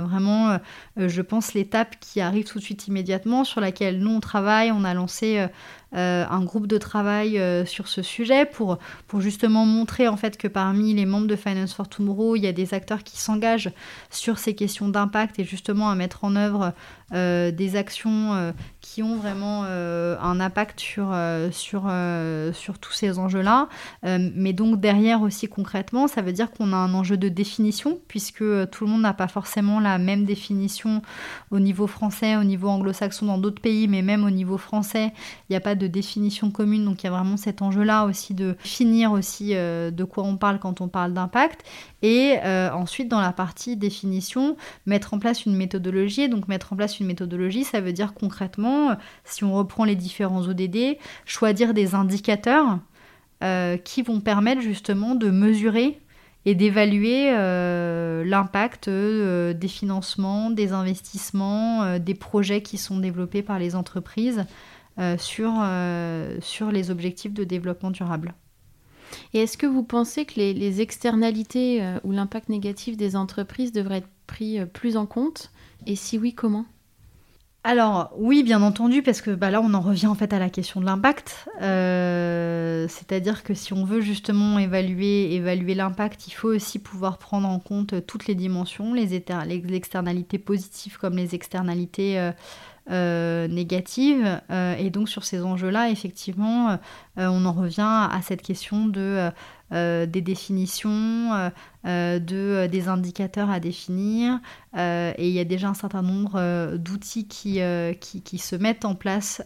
vraiment, 0.00 0.58
je 0.96 1.22
pense, 1.22 1.54
l'étape 1.54 1.96
qui 2.00 2.20
arrive 2.20 2.44
tout 2.44 2.58
de 2.58 2.64
suite 2.64 2.86
immédiatement, 2.86 3.44
sur 3.44 3.60
laquelle 3.60 3.98
nous, 3.98 4.10
on 4.10 4.20
travaille. 4.20 4.72
On 4.72 4.84
a 4.84 4.94
lancé 4.94 5.46
euh, 5.94 6.24
un 6.28 6.44
groupe 6.44 6.66
de 6.66 6.78
travail 6.78 7.38
euh, 7.38 7.64
sur 7.64 7.86
ce 7.86 8.02
sujet 8.02 8.44
pour, 8.44 8.78
pour 9.06 9.20
justement 9.20 9.64
montrer 9.64 10.08
en 10.08 10.16
fait 10.16 10.36
que 10.36 10.48
parmi 10.48 10.92
les 10.92 11.06
membres 11.06 11.28
de 11.28 11.36
Finance 11.36 11.72
for 11.72 11.88
Tomorrow, 11.88 12.34
il 12.34 12.42
y 12.42 12.48
a 12.48 12.52
des 12.52 12.74
acteurs 12.74 13.04
qui 13.04 13.18
s'engagent 13.18 13.70
sur 14.10 14.38
ces 14.38 14.56
questions 14.56 14.88
d'impact 14.88 15.38
et 15.38 15.44
justement 15.44 15.88
à 15.88 15.94
mettre 15.94 16.24
en 16.24 16.34
œuvre 16.34 16.74
euh, 17.14 17.52
des 17.52 17.76
actions 17.76 18.52
qui 18.80 19.04
ont 19.04 19.16
vraiment 19.16 19.62
un 19.64 20.40
impact 20.40 20.80
sur, 20.80 21.14
sur, 21.52 21.90
sur 22.52 22.78
tous 22.78 22.92
ces 22.92 23.18
enjeux-là. 23.18 23.68
mais 24.02 24.52
donc 24.52 24.80
derrière 24.80 25.22
aussi 25.22 25.48
concrètement, 25.48 26.08
ça 26.08 26.20
veut 26.20 26.32
dire 26.32 26.50
qu'on 26.50 26.72
a 26.72 26.76
un 26.76 26.94
enjeu 26.94 27.16
de 27.16 27.28
puisque 28.08 28.44
tout 28.70 28.84
le 28.84 28.90
monde 28.90 29.02
n'a 29.02 29.14
pas 29.14 29.28
forcément 29.28 29.80
la 29.80 29.98
même 29.98 30.24
définition 30.24 31.02
au 31.50 31.58
niveau 31.58 31.86
français, 31.86 32.36
au 32.36 32.44
niveau 32.44 32.68
anglo-saxon 32.68 33.26
dans 33.26 33.38
d'autres 33.38 33.60
pays, 33.60 33.88
mais 33.88 34.02
même 34.02 34.24
au 34.24 34.30
niveau 34.30 34.58
français, 34.58 35.12
il 35.48 35.52
n'y 35.52 35.56
a 35.56 35.60
pas 35.60 35.74
de 35.74 35.86
définition 35.86 36.50
commune. 36.50 36.84
Donc 36.84 37.02
il 37.02 37.06
y 37.06 37.08
a 37.08 37.12
vraiment 37.12 37.36
cet 37.36 37.62
enjeu-là 37.62 38.04
aussi 38.04 38.34
de 38.34 38.56
finir 38.60 39.12
aussi 39.12 39.54
euh, 39.54 39.90
de 39.90 40.04
quoi 40.04 40.24
on 40.24 40.36
parle 40.36 40.58
quand 40.58 40.80
on 40.80 40.88
parle 40.88 41.12
d'impact. 41.12 41.64
Et 42.02 42.36
euh, 42.44 42.70
ensuite, 42.72 43.08
dans 43.08 43.20
la 43.20 43.32
partie 43.32 43.76
définition, 43.76 44.56
mettre 44.86 45.14
en 45.14 45.18
place 45.18 45.46
une 45.46 45.56
méthodologie. 45.56 46.22
Et 46.22 46.28
donc 46.28 46.48
mettre 46.48 46.72
en 46.72 46.76
place 46.76 47.00
une 47.00 47.06
méthodologie, 47.06 47.64
ça 47.64 47.80
veut 47.80 47.92
dire 47.92 48.14
concrètement, 48.14 48.96
si 49.24 49.44
on 49.44 49.54
reprend 49.54 49.84
les 49.84 49.96
différents 49.96 50.42
ODD, 50.42 50.98
choisir 51.24 51.74
des 51.74 51.94
indicateurs 51.94 52.78
euh, 53.42 53.76
qui 53.76 54.00
vont 54.00 54.20
permettre 54.20 54.62
justement 54.62 55.14
de 55.14 55.30
mesurer 55.30 56.00
et 56.46 56.54
d'évaluer 56.54 57.30
l'impact 58.24 58.88
des 58.88 59.68
financements, 59.68 60.50
des 60.50 60.72
investissements, 60.72 61.98
des 61.98 62.14
projets 62.14 62.62
qui 62.62 62.78
sont 62.78 62.98
développés 62.98 63.42
par 63.42 63.58
les 63.58 63.74
entreprises 63.74 64.46
euh, 64.98 65.18
sur, 65.18 65.52
euh, 65.58 66.38
sur 66.40 66.72
les 66.72 66.90
objectifs 66.90 67.34
de 67.34 67.44
développement 67.44 67.90
durable. 67.90 68.34
Et 69.34 69.40
est-ce 69.40 69.58
que 69.58 69.66
vous 69.66 69.82
pensez 69.82 70.24
que 70.24 70.40
les, 70.40 70.80
externalités 70.80 71.84
euh, 71.84 71.98
ou 72.02 72.12
l'impact 72.12 72.48
négatif 72.48 72.96
des 72.96 73.14
entreprises 73.14 73.72
devraient 73.72 73.98
être 73.98 74.08
pris 74.26 74.64
plus 74.72 74.96
en 74.96 75.04
compte? 75.04 75.52
Et 75.86 75.96
si 75.96 76.16
oui, 76.16 76.32
comment? 76.32 76.64
Alors 77.66 78.12
oui, 78.16 78.44
bien 78.44 78.62
entendu, 78.62 79.02
parce 79.02 79.20
que 79.20 79.32
bah, 79.32 79.50
là 79.50 79.60
on 79.60 79.74
en 79.74 79.80
revient 79.80 80.06
en 80.06 80.14
fait 80.14 80.32
à 80.32 80.38
la 80.38 80.50
question 80.50 80.80
de 80.80 80.86
l'impact. 80.86 81.48
Euh, 81.62 82.86
c'est-à-dire 82.88 83.42
que 83.42 83.54
si 83.54 83.72
on 83.72 83.84
veut 83.84 84.00
justement 84.00 84.56
évaluer, 84.60 85.36
l'impact, 85.74 86.28
il 86.28 86.30
faut 86.30 86.54
aussi 86.54 86.78
pouvoir 86.78 87.18
prendre 87.18 87.48
en 87.48 87.58
compte 87.58 88.06
toutes 88.06 88.28
les 88.28 88.36
dimensions, 88.36 88.94
les, 88.94 89.16
externalités 89.16 90.38
positives 90.38 90.96
comme 90.96 91.16
les 91.16 91.34
externalités 91.34 92.20
euh, 92.20 92.30
euh, 92.92 93.48
négatives. 93.48 94.40
et 94.78 94.90
donc 94.90 95.08
sur 95.08 95.24
ces 95.24 95.42
enjeux-là, 95.42 95.90
effectivement, 95.90 96.78
on 97.16 97.44
en 97.46 97.52
revient 97.52 97.80
à 98.12 98.20
cette 98.22 98.42
question 98.42 98.86
de 98.86 99.28
euh, 99.72 100.06
des 100.06 100.20
définitions, 100.20 101.34
euh, 101.34 101.50
euh, 101.86 102.20
de, 102.20 102.68
des 102.70 102.86
indicateurs 102.86 103.50
à 103.50 103.58
définir. 103.58 104.38
et 104.76 105.28
il 105.28 105.32
y 105.32 105.40
a 105.40 105.44
déjà 105.44 105.68
un 105.68 105.74
certain 105.74 106.02
nombre 106.02 106.76
d'outils 106.76 107.26
qui, 107.26 107.60
qui, 108.00 108.38
se 108.38 108.54
mettent 108.54 108.84
en 108.84 108.94
place 108.94 109.42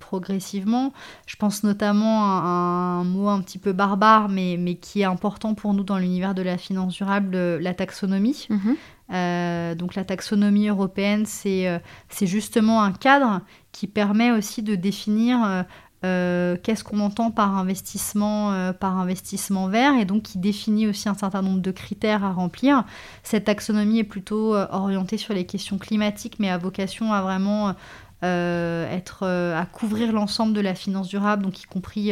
progressivement. 0.00 0.92
Je 1.26 1.36
pense 1.36 1.62
notamment 1.62 2.24
à, 2.24 2.98
un 3.00 3.04
mot 3.04 3.28
un 3.28 3.40
petit 3.40 3.58
peu 3.58 3.72
barbare, 3.72 4.28
mais, 4.28 4.56
mais 4.58 4.76
qui 4.76 5.02
est 5.02 5.04
important 5.04 5.54
pour 5.54 5.74
nous 5.74 5.84
dans 5.84 5.98
l'univers 5.98 6.34
de 6.34 6.42
la 6.42 6.58
finance 6.58 6.94
durable, 6.94 7.36
la 7.36 7.74
taxonomie. 7.74 8.48
Mhm. 8.50 9.76
donc 9.76 9.94
la 9.94 10.04
taxonomie 10.04 10.68
européenne, 10.68 11.24
c'est 11.26 11.80
justement 12.22 12.82
un 12.82 12.92
cadre 12.92 13.42
qui 13.70 13.86
permet 13.86 14.30
aussi 14.30 14.62
de 14.62 14.74
définir 14.74 15.66
euh, 16.06 16.56
qu'est-ce 16.62 16.84
qu'on 16.84 17.00
entend 17.00 17.30
par 17.30 17.56
investissement, 17.58 18.52
euh, 18.52 18.72
par 18.72 18.98
investissement 18.98 19.66
vert, 19.66 19.94
et 19.98 20.04
donc 20.04 20.22
qui 20.22 20.38
définit 20.38 20.86
aussi 20.86 21.08
un 21.08 21.14
certain 21.14 21.42
nombre 21.42 21.60
de 21.60 21.70
critères 21.72 22.24
à 22.24 22.32
remplir. 22.32 22.84
Cette 23.24 23.44
taxonomie 23.44 23.98
est 23.98 24.04
plutôt 24.04 24.54
euh, 24.54 24.66
orientée 24.70 25.16
sur 25.16 25.34
les 25.34 25.46
questions 25.46 25.78
climatiques, 25.78 26.36
mais 26.38 26.48
a 26.48 26.58
vocation 26.58 27.12
à 27.12 27.22
vraiment 27.22 27.74
être, 28.22 29.24
à 29.24 29.66
couvrir 29.66 30.12
l'ensemble 30.12 30.52
de 30.52 30.60
la 30.60 30.74
finance 30.74 31.06
durable, 31.06 31.44
donc 31.44 31.62
y 31.62 31.64
compris 31.64 32.10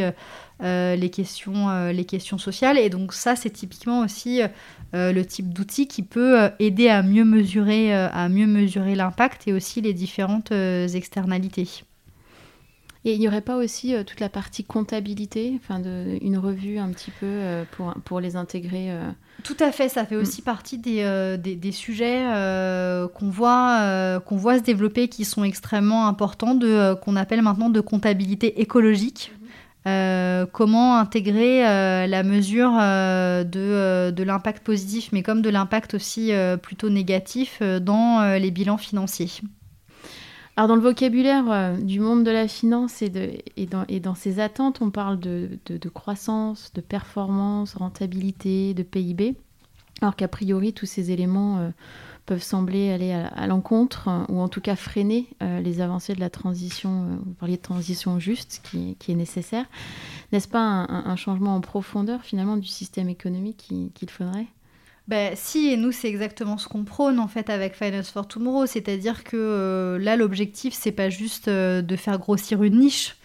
les, 0.61 1.09
questions, 1.09 1.89
les 1.89 2.05
questions 2.05 2.37
sociales. 2.37 2.77
Et 2.77 2.89
donc 2.89 3.11
ça, 3.11 3.35
c'est 3.35 3.49
typiquement 3.49 3.99
aussi 3.99 4.41
le 4.93 5.21
type 5.23 5.53
d'outil 5.53 5.87
qui 5.87 6.03
peut 6.03 6.51
aider 6.59 6.87
à 6.87 7.03
mieux 7.03 7.25
mesurer, 7.25 7.93
à 7.93 8.29
mieux 8.29 8.47
mesurer 8.47 8.95
l'impact 8.95 9.47
et 9.47 9.53
aussi 9.53 9.81
les 9.81 9.93
différentes 9.93 10.51
externalités. 10.51 11.83
Et 13.07 13.13
il 13.13 13.19
n'y 13.19 13.27
aurait 13.27 13.41
pas 13.41 13.55
aussi 13.55 13.93
euh, 13.93 14.03
toute 14.03 14.19
la 14.19 14.29
partie 14.29 14.63
comptabilité, 14.63 15.59
enfin 15.61 15.79
de, 15.79 16.17
une 16.21 16.39
revue 16.39 16.79
un 16.79 16.89
petit 16.89 17.11
peu 17.11 17.27
euh, 17.27 17.63
pour, 17.71 17.93
pour 18.03 18.19
les 18.19 18.35
intégrer 18.35 18.91
euh 18.91 19.11
Tout 19.43 19.55
à 19.59 19.71
fait, 19.71 19.89
ça 19.89 20.05
fait 20.05 20.15
aussi 20.15 20.41
mm. 20.41 20.45
partie 20.45 20.77
des, 20.79 21.37
des, 21.37 21.71
sujets 21.71 22.23
qu'on 23.13 23.29
voit, 23.29 24.19
qu'on 24.25 24.37
voit 24.37 24.57
se 24.57 24.63
développer 24.63 25.07
qui 25.07 25.23
sont 25.23 25.43
extrêmement 25.43 26.07
importants, 26.07 26.55
de, 26.55 26.95
qu'on 26.95 27.15
appelle 27.15 27.43
maintenant 27.43 27.69
de 27.69 27.79
comptabilité 27.79 28.59
écologique. 28.59 29.31
Mm-hmm. 29.85 30.47
comment 30.51 30.97
intégrer 30.97 31.61
la 32.07 32.23
mesure 32.23 32.71
de, 32.71 34.09
de 34.09 34.23
l'impact 34.23 34.65
positif, 34.65 35.09
mais 35.11 35.21
comme 35.21 35.43
de 35.43 35.49
l'impact 35.51 35.93
aussi 35.93 36.31
plutôt 36.63 36.89
négatif 36.89 37.61
dans 37.61 38.35
les 38.39 38.49
bilans 38.49 38.77
financiers. 38.77 39.29
Alors 40.57 40.69
dans 40.69 40.75
le 40.75 40.81
vocabulaire 40.81 41.51
euh, 41.51 41.77
du 41.77 41.99
monde 41.99 42.23
de 42.23 42.31
la 42.31 42.47
finance 42.47 43.01
et, 43.01 43.09
de, 43.09 43.33
dans, 43.99 44.15
ses 44.15 44.39
attentes, 44.39 44.81
on 44.81 44.89
parle 44.89 45.19
de, 45.19 45.59
de, 45.65 45.89
croissance, 45.89 46.71
de 46.73 46.79
performance, 46.79 47.75
rentabilité, 47.75 48.73
de 48.73 48.83
PIB, 48.83 49.35
alors 50.01 50.15
qu'a 50.15 50.29
priori 50.29 50.71
tous 50.71 50.85
ces 50.85 51.11
éléments 51.11 51.57
euh, 51.57 51.69
peuvent 52.25 52.41
sembler 52.41 52.89
aller 52.91 53.11
à, 53.11 53.47
l'encontre 53.47 54.07
euh, 54.07 54.23
ou 54.29 54.39
en 54.39 54.47
tout 54.47 54.61
cas 54.61 54.77
freiner 54.77 55.27
les 55.41 55.81
avancées 55.81 56.15
de 56.15 56.21
la 56.21 56.29
transition, 56.29 57.19
vous 57.25 57.33
parliez 57.33 57.57
de 57.57 57.61
transition 57.61 58.17
juste 58.19 58.61
qui, 58.63 58.95
est 59.11 59.15
nécessaire. 59.15 59.65
N'est-ce 60.31 60.47
pas 60.47 60.61
un, 60.61 61.15
changement 61.17 61.55
en 61.55 61.61
profondeur 61.61 62.21
finalement 62.21 62.55
du 62.55 62.67
système 62.67 63.09
économique 63.09 63.73
qu'il 63.93 64.09
faudrait? 64.09 64.47
Ben, 65.07 65.33
si, 65.35 65.67
et 65.67 65.77
nous, 65.77 65.91
c'est 65.91 66.07
exactement 66.07 66.57
ce 66.57 66.67
qu'on 66.67 66.83
prône 66.83 67.19
en 67.19 67.27
fait 67.27 67.51
avec 67.51 67.75
Finance 67.75 68.09
for 68.09 68.27
Tomorrow. 68.27 68.65
C'est-à-dire 68.65 69.23
que 69.23 69.37
euh, 69.37 69.99
là, 69.99 70.15
l'objectif, 70.15 70.73
c'est 70.73 70.91
pas 70.91 71.09
juste 71.09 71.47
euh, 71.47 71.83
de 71.83 71.95
faire 71.95 72.17
grossir 72.17 72.63
une 72.63 72.79
niche, 72.79 73.15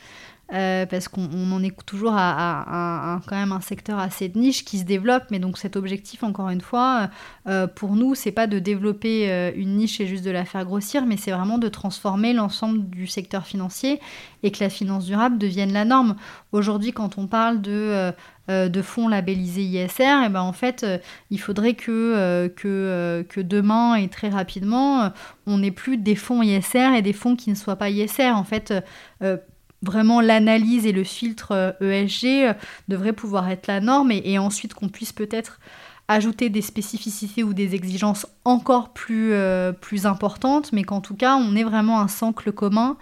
euh, 0.53 0.85
parce 0.85 1.07
qu'on 1.07 1.53
en 1.53 1.63
est 1.63 1.75
toujours 1.87 2.15
à, 2.17 3.21
quand 3.27 3.37
même 3.37 3.53
un 3.53 3.61
secteur 3.61 4.01
assez 4.01 4.29
de 4.29 4.39
niche 4.39 4.65
qui 4.65 4.79
se 4.79 4.85
développe. 4.85 5.25
Mais 5.31 5.39
donc 5.39 5.59
cet 5.59 5.77
objectif, 5.77 6.25
encore 6.25 6.49
une 6.49 6.61
fois, 6.61 7.09
euh, 7.49 7.67
pour 7.69 7.95
nous, 7.95 8.15
c'est 8.15 8.33
pas 8.33 8.47
de 8.49 8.59
développer 8.59 9.31
euh, 9.31 9.53
une 9.55 9.77
niche 9.77 10.01
et 10.01 10.07
juste 10.07 10.25
de 10.25 10.31
la 10.31 10.45
faire 10.45 10.65
grossir, 10.65 11.07
mais 11.07 11.17
c'est 11.17 11.31
vraiment 11.31 11.59
de 11.59 11.69
transformer 11.69 12.33
l'ensemble 12.33 12.89
du 12.91 13.07
secteur 13.07 13.47
financier 13.47 14.01
et 14.43 14.51
que 14.51 14.63
la 14.63 14.71
finance 14.71 15.07
durable 15.07 15.39
devienne 15.39 15.73
la 15.73 15.85
norme. 15.85 16.17
Aujourd'hui, 16.51 16.93
quand 16.93 17.19
on 17.19 17.27
parle 17.27 17.61
de 17.61 18.13
de 18.49 18.83
fonds 18.83 19.07
labellisés 19.07 19.63
ISR, 19.63 20.03
et 20.03 20.27
eh 20.27 20.29
ben 20.29 20.41
en 20.41 20.53
fait, 20.53 20.85
il 21.31 21.39
faudrait 21.39 21.75
que, 21.75 22.49
que, 22.57 23.25
que, 23.29 23.41
demain 23.41 23.95
et 23.95 24.09
très 24.09 24.29
rapidement, 24.29 25.13
on 25.47 25.59
n'ait 25.59 25.71
plus 25.71 25.99
des 25.99 26.17
fonds 26.17 26.43
ISR 26.43 26.97
et 26.97 27.03
des 27.03 27.13
fonds 27.13 27.37
qui 27.37 27.51
ne 27.51 27.55
soient 27.55 27.77
pas 27.77 27.91
ISR. 27.91 28.33
En 28.33 28.43
fait, 28.43 28.75
vraiment 29.83 30.21
l'analyse 30.21 30.87
et 30.87 30.93
le 30.93 31.05
filtre 31.05 31.77
ESG 31.81 32.25
euh, 32.25 32.47
e 32.47 32.51
euh, 32.51 32.55
devraient 32.89 33.13
pouvoir 33.13 33.49
être 33.51 33.67
la 33.67 33.81
norme 33.81 34.13
et, 34.13 34.39
ensuite 34.39 34.75
qu'on 34.75 34.89
puisse 34.89 35.13
peut-être 35.13 35.59
ajouter 36.09 36.49
des 36.51 36.63
spécificités 36.63 37.45
ou 37.45 37.55
des 37.55 37.75
exigences 37.75 38.27
encore 38.45 38.93
plus, 38.93 39.33
euh, 39.33 39.73
importantes, 40.05 40.73
mais 40.73 40.83
qu'en 40.83 41.01
tout 41.01 41.15
cas 41.15 41.37
on 41.37 41.55
ait 41.55 41.63
vraiment 41.63 42.01
un 42.01 42.09
socle 42.09 42.53
commun 42.53 42.97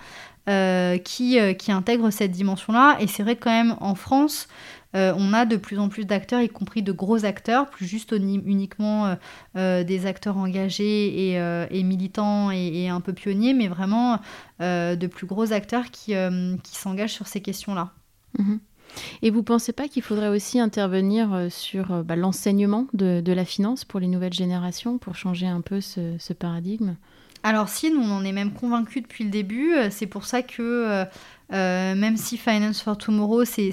qui, 1.04 1.38
qui 1.58 1.72
intègre 1.72 2.10
cette 2.10 2.30
dimension-là. 2.30 2.96
Et 3.00 3.06
c'est 3.06 3.22
vrai 3.22 3.36
que 3.36 3.44
quand 3.44 3.50
même 3.50 3.76
en 3.80 3.94
France, 3.94 4.48
euh, 4.94 5.12
on 5.16 5.32
a 5.32 5.44
de 5.44 5.56
plus 5.56 5.78
en 5.78 5.88
plus 5.88 6.04
d'acteurs, 6.04 6.40
y 6.40 6.48
compris 6.48 6.82
de 6.82 6.92
gros 6.92 7.24
acteurs, 7.24 7.68
plus 7.68 7.86
juste 7.86 8.12
uniquement 8.12 9.06
euh, 9.06 9.14
euh, 9.56 9.84
des 9.84 10.06
acteurs 10.06 10.38
engagés 10.38 11.34
et, 11.70 11.82
militants 11.82 12.50
et, 12.50 12.88
un 12.88 13.00
peu 13.00 13.12
pionniers, 13.12 13.54
mais 13.54 13.68
vraiment 13.68 14.20
de 14.60 15.06
plus 15.06 15.26
gros 15.26 15.52
acteurs 15.52 15.90
qui, 15.90 16.14
s'engagent 16.72 17.12
sur 17.12 17.26
ces 17.26 17.40
questions-là. 17.40 17.90
Mhm. 18.38 18.60
Et 19.20 19.30
vous 19.30 19.38
ne 19.38 19.44
pensez 19.44 19.74
pas 19.74 19.86
qu'il 19.86 20.02
faudrait 20.02 20.28
aussi 20.28 20.58
intervenir 20.58 21.48
sur 21.50 22.02
bah, 22.04 22.16
l'enseignement 22.16 22.86
de, 22.94 23.32
la 23.32 23.44
finance 23.44 23.84
pour 23.84 24.00
les 24.00 24.08
nouvelles 24.08 24.32
générations, 24.32 24.96
pour 24.96 25.14
changer 25.14 25.46
un 25.46 25.60
peu 25.60 25.80
ce 25.80 26.32
paradigme? 26.32 26.96
Alors 27.44 27.68
si, 27.68 27.92
nous 27.92 28.00
on 28.00 28.10
en 28.10 28.24
est 28.24 28.32
même 28.32 28.52
convaincus 28.52 29.02
depuis 29.02 29.24
le 29.24 29.30
début. 29.30 29.72
C'est 29.90 30.06
pour 30.06 30.24
ça 30.24 30.42
que 30.42 31.04
euh, 31.52 31.94
même 31.94 32.16
si 32.16 32.36
Finance 32.36 32.82
for 32.82 32.98
Tomorrow, 32.98 33.44
c'est 33.44 33.72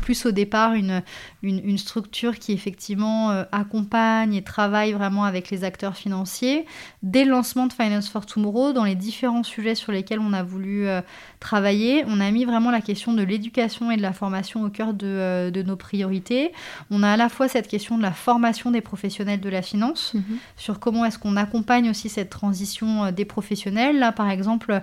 plus 0.00 0.26
au 0.26 0.32
départ 0.32 0.74
une, 0.74 1.02
une, 1.42 1.78
structure 1.78 2.38
qui 2.38 2.52
effectivement 2.52 3.30
euh, 3.30 3.44
accompagne 3.52 4.34
et 4.34 4.42
travaille 4.42 4.92
vraiment 4.92 5.24
avec 5.24 5.50
les 5.50 5.64
acteurs 5.64 5.96
financiers. 5.96 6.66
Dès 7.02 7.24
le 7.24 7.30
lancement 7.30 7.66
de 7.66 7.72
Finance 7.72 8.08
for 8.08 8.26
Tomorrow, 8.26 8.72
dans 8.72 8.84
les 8.84 8.96
différents 8.96 9.42
sujets 9.42 9.74
sur 9.74 9.92
lesquels 9.92 10.20
on 10.20 10.34
a 10.34 10.42
voulu 10.42 10.86
euh, 10.86 11.00
travailler, 11.40 12.04
on 12.06 12.20
a 12.20 12.30
mis 12.30 12.44
vraiment 12.44 12.70
la 12.70 12.82
question 12.82 13.14
de 13.14 13.22
l'éducation 13.22 13.90
et 13.90 13.96
de 13.96 14.02
la 14.02 14.12
formation 14.12 14.62
au 14.62 14.68
cœur 14.68 14.92
de, 14.92 15.50
de, 15.50 15.62
nos 15.62 15.76
priorités. 15.76 16.52
On 16.90 17.02
a 17.02 17.12
à 17.12 17.16
la 17.16 17.30
fois 17.30 17.48
cette 17.48 17.66
question 17.66 17.96
de 17.96 18.02
la 18.02 18.12
formation 18.12 18.70
des 18.70 18.82
professionnels 18.82 19.40
de 19.40 19.48
la 19.48 19.62
finance, 19.62 20.12
mhm. 20.14 20.36
sur 20.56 20.80
comment 20.80 21.06
est-ce 21.06 21.18
qu'on 21.18 21.36
accompagne 21.36 21.88
aussi 21.88 22.08
cette 22.08 22.30
transition 22.30 23.10
des 23.10 23.24
professionnels. 23.24 23.98
Là, 23.98 24.12
par 24.12 24.28
exemple, 24.28 24.82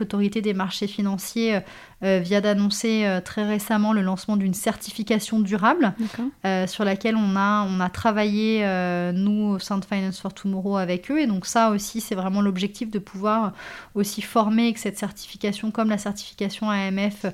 l'autorité 0.00 0.40
des 0.40 0.54
marchés 0.54 0.86
financiers, 0.86 1.60
euh, 2.02 2.20
vient 2.22 2.42
d'annoncer 2.42 3.06
euh, 3.06 3.22
très 3.22 3.46
récemment 3.46 3.94
le 3.94 4.02
lancement 4.02 4.36
d'une 4.36 4.52
certification 4.52 5.38
durable 5.38 5.94
euh, 6.44 6.66
sur 6.66 6.84
laquelle 6.84 7.16
on 7.16 7.36
a, 7.36 7.66
on 7.66 7.80
a 7.80 7.88
travaillé, 7.88 8.64
nous, 9.14 9.54
au 9.54 9.58
sein 9.58 9.78
de 9.78 9.84
Finance 9.84 10.20
for 10.20 10.34
Tomorrow, 10.34 10.76
avec 10.76 11.10
eux. 11.10 11.20
Et 11.20 11.26
donc 11.26 11.46
ça 11.46 11.70
aussi, 11.70 12.00
c'est 12.00 12.14
vraiment 12.14 12.42
l'objectif 12.42 12.90
de 12.90 12.98
pouvoir 12.98 13.52
aussi 13.94 14.20
former 14.20 14.72
que 14.74 14.80
cette 14.80 14.98
certification, 14.98 15.70
comme 15.70 15.88
la 15.88 15.98
certification 15.98 16.70
AMF 16.70 17.26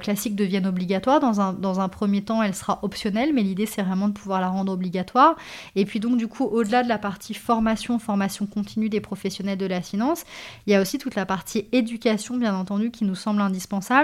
classique, 0.00 0.36
devienne 0.36 0.66
obligatoire. 0.66 1.20
Dans 1.20 1.40
un, 1.40 1.52
dans 1.52 1.80
un 1.80 1.88
premier 1.88 2.22
temps, 2.22 2.42
elle 2.42 2.54
sera 2.54 2.78
optionnelle, 2.82 3.32
mais 3.34 3.42
l'idée, 3.42 3.66
c'est 3.66 3.82
vraiment 3.82 4.08
de 4.08 4.12
pouvoir 4.12 4.40
la 4.40 4.48
rendre 4.48 4.72
obligatoire. 4.72 5.36
Et 5.74 5.84
puis 5.84 6.00
donc, 6.00 6.16
du 6.16 6.28
coup, 6.28 6.44
au-delà 6.44 6.82
de 6.82 6.88
la 6.88 6.98
partie 6.98 7.34
formation, 7.34 7.98
formation 7.98 8.46
continue 8.46 8.88
des 8.88 9.00
professionnels 9.00 9.58
de 9.58 9.66
la 9.66 9.82
finance, 9.82 10.24
il 10.66 10.72
y 10.72 10.76
a 10.76 10.80
aussi 10.80 10.98
toute 10.98 11.14
la 11.14 11.26
partie 11.26 11.66
éducation, 11.72 12.36
bien 12.36 12.54
entendu, 12.54 12.90
qui 12.90 13.04
nous 13.04 13.14
semble 13.14 13.40
indispensable 13.40 13.95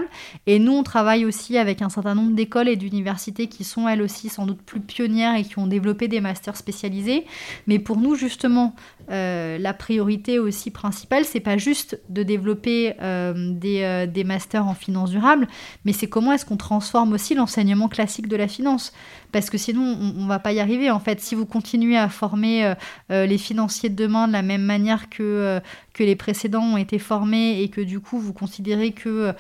et 0.47 0.59
nous, 0.59 0.73
on 0.73 0.83
travaille 0.83 1.25
aussi 1.25 1.59
avec 1.59 1.83
un 1.83 1.89
certain 1.89 2.15
nombre 2.15 2.35
d'écoles 2.35 2.69
et 2.69 2.77
d'universités 2.77 3.47
qui 3.49 3.65
sont 3.65 3.89
elles 3.89 4.03
aussi 4.03 4.29
sans 4.29 4.47
doute 4.47 4.63
plus 4.63 4.81
pionnières 4.81 5.35
et 5.37 5.45
qui 5.45 5.59
ont 5.59 5.67
développé 5.67 6.09
des 6.09 6.21
masters 6.21 6.57
spécialisés. 6.57 7.27
Mais 7.67 7.79
pour 7.79 7.97
nous, 7.97 8.15
justement, 8.15 8.75
euh, 9.11 9.59
la 9.59 9.75
priorité 9.75 10.39
aussi 10.39 10.71
principale, 10.71 11.25
c'est 11.25 11.41
pas 11.41 11.57
juste 11.57 12.01
de 12.09 12.23
développer 12.23 12.95
euh, 13.03 13.53
des, 13.53 13.83
euh, 13.83 14.07
des, 14.07 14.25
masters 14.25 14.67
en 14.67 14.75
finance 14.75 15.11
durable, 15.11 15.49
mais 15.85 15.93
c'est 15.93 16.07
comment 16.07 16.33
est-ce 16.33 16.47
qu'on 16.47 16.57
transforme 16.57 17.13
aussi 17.13 17.35
l'enseignement 17.35 17.89
classique 17.89 18.29
de 18.29 18.37
la 18.37 18.49
finance. 18.49 18.93
parce 19.33 19.51
que 19.51 19.59
sinon 19.59 19.83
on, 19.83 20.23
ne 20.23 20.29
va 20.29 20.39
pas 20.39 20.53
y 20.53 20.61
arriver. 20.61 20.91
En 20.91 21.01
fait, 21.01 21.21
si 21.21 21.35
vous 21.35 21.47
continuez 21.47 21.97
à 21.97 22.09
former 22.09 22.75
les 23.09 23.39
financiers 23.39 23.89
de 23.89 23.95
demain 23.95 24.29
de 24.29 24.33
la 24.33 24.43
même 24.43 24.63
manière 24.63 25.09
que 25.09 25.61
que 25.95 26.05
les 26.05 26.17
précédents 26.17 26.63
ont 26.63 26.77
été 26.77 26.99
formés 26.99 27.63
et 27.63 27.69
que 27.69 27.81
du 27.81 28.01
coup 28.01 28.19
vous 28.19 28.33
considérez 28.33 28.93
que 28.93 29.33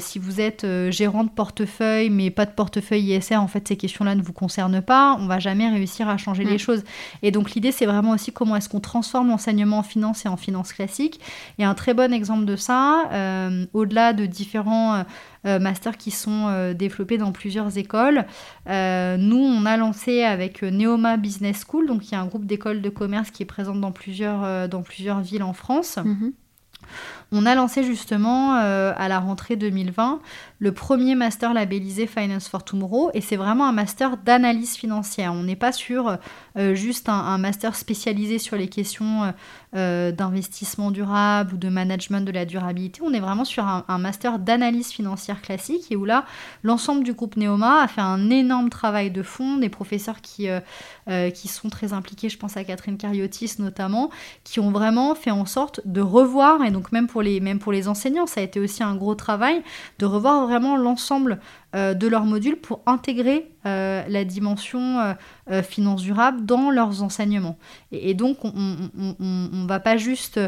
si 0.00 0.18
vous 0.18 0.40
êtes 0.40 0.66
gérant 0.90 1.22
de 1.22 1.30
portefeuille 1.30 2.10
mais 2.10 2.30
pas 2.30 2.46
de 2.46 2.50
portefeuille 2.50 3.14
ISR, 3.14 3.36
en 3.36 3.46
fait 3.46 3.68
ces 3.68 3.76
questions-là 3.76 4.16
ne 4.16 4.22
vous 4.22 4.32
concernent 4.32 4.82
pas, 4.82 5.16
on 5.20 5.26
va 5.26 5.38
jamais 5.38 5.68
réussir 5.68 6.08
à 6.08 6.16
changer 6.16 6.42
les 6.42 6.56
mm. 6.56 6.58
choses. 6.58 6.84
Et 7.22 7.30
donc 7.30 7.52
l'idée 7.52 7.70
c'est 7.70 7.86
vraiment 7.86 8.10
aussi 8.10 8.32
comment 8.32 8.56
est-ce 8.56 8.68
qu'on 8.68 8.80
transforme 8.80 8.97
l'enseignement 9.24 9.78
en 9.78 9.82
finance 9.82 10.24
et 10.24 10.28
en 10.28 10.36
finance 10.36 10.72
classique. 10.72 11.20
Et 11.58 11.64
un 11.64 11.74
très 11.74 11.94
bon 11.94 12.12
exemple 12.12 12.44
de 12.44 12.56
ça, 12.56 13.08
euh, 13.12 13.66
au-delà 13.72 14.12
de 14.12 14.26
différents 14.26 15.04
masters 15.44 15.96
qui 15.96 16.10
sont 16.10 16.74
développés 16.74 17.16
dans 17.16 17.32
plusieurs 17.32 17.78
écoles. 17.78 18.26
nous, 18.66 19.38
on 19.38 19.64
a 19.64 19.76
lancé 19.76 20.22
avec 20.22 20.62
Neoma 20.62 21.16
Business 21.16 21.64
School, 21.66 21.86
donc 21.86 22.06
il 22.06 22.12
y 22.12 22.14
a 22.16 22.20
un 22.20 22.26
groupe 22.26 22.44
d'écoles 22.44 22.82
de 22.82 22.90
commerce 22.90 23.30
qui 23.30 23.44
est 23.44 23.46
présent 23.46 23.74
dans 23.74 23.92
plusieurs, 23.92 24.68
dans 24.68 24.82
plusieurs 24.82 25.20
villes 25.20 25.44
en 25.44 25.54
France. 25.54 25.96
Mhm. 26.04 26.32
On 27.30 27.44
a 27.44 27.54
lancé 27.54 27.82
justement 27.82 28.56
euh, 28.56 28.94
à 28.96 29.08
la 29.08 29.18
rentrée 29.18 29.56
2020 29.56 30.20
le 30.60 30.72
premier 30.72 31.14
master 31.14 31.52
labellisé 31.52 32.06
Finance 32.06 32.48
for 32.48 32.64
Tomorrow 32.64 33.10
et 33.12 33.20
c'est 33.20 33.36
vraiment 33.36 33.66
un 33.68 33.72
master 33.72 34.16
d'analyse 34.16 34.76
financière. 34.76 35.34
On 35.34 35.42
n'est 35.42 35.54
pas 35.54 35.70
sur 35.70 36.16
euh, 36.56 36.74
juste 36.74 37.10
un, 37.10 37.36
master 37.36 37.76
spécialisé 37.76 38.38
sur 38.38 38.56
les 38.56 38.68
questions 38.68 39.34
euh, 39.76 40.10
d'investissement 40.10 40.90
durable 40.90 41.54
ou 41.54 41.56
de 41.58 41.68
management 41.68 42.22
de 42.22 42.32
la 42.32 42.46
durabilité. 42.46 43.02
On 43.04 43.12
est 43.12 43.20
vraiment 43.20 43.44
sur 43.44 43.64
un, 43.66 43.98
master 43.98 44.38
d'analyse 44.38 44.90
financière 44.90 45.42
classique 45.42 45.92
et 45.92 45.96
où 45.96 46.06
là 46.06 46.24
l'ensemble 46.62 47.04
du 47.04 47.12
groupe 47.12 47.36
Neoma 47.36 47.82
a 47.82 47.88
fait 47.88 48.00
un 48.00 48.30
énorme 48.30 48.70
travail 48.70 49.10
de 49.10 49.22
fond, 49.22 49.58
des 49.58 49.68
professeurs 49.68 50.22
qui, 50.22 50.48
qui 51.34 51.48
sont 51.48 51.68
très 51.68 51.92
impliqués, 51.92 52.28
je 52.28 52.38
pense 52.38 52.56
à 52.56 52.64
Catherine 52.64 52.96
Cariotis 52.96 53.56
notamment, 53.58 54.10
qui 54.44 54.60
ont 54.60 54.70
vraiment 54.70 55.14
fait 55.14 55.30
en 55.30 55.46
sorte 55.46 55.80
de 55.84 56.00
revoir 56.00 56.64
et 56.64 56.70
donc 56.70 56.90
même 56.90 57.06
pour 57.06 57.17
même 57.40 57.58
pour 57.58 57.72
les 57.72 57.88
enseignants, 57.88 58.26
ça 58.26 58.40
a 58.40 58.44
été 58.44 58.60
aussi 58.60 58.82
un 58.82 58.94
gros 58.94 59.14
travail 59.14 59.62
de 59.98 60.06
revoir 60.06 60.46
vraiment 60.46 60.76
l'ensemble 60.76 61.38
de 61.74 62.06
leurs 62.08 62.24
modules 62.24 62.56
pour 62.56 62.80
intégrer 62.86 63.50
euh, 63.66 64.02
la 64.08 64.24
dimension 64.24 65.14
euh, 65.50 65.62
finance 65.62 66.02
durable 66.02 66.46
dans 66.46 66.70
leurs 66.70 67.02
enseignements. 67.02 67.58
Et, 67.92 68.14
donc, 68.14 68.44
on 68.44 68.52
ne 68.54 69.66
va 69.66 69.80
pas 69.80 69.96
juste 69.96 70.40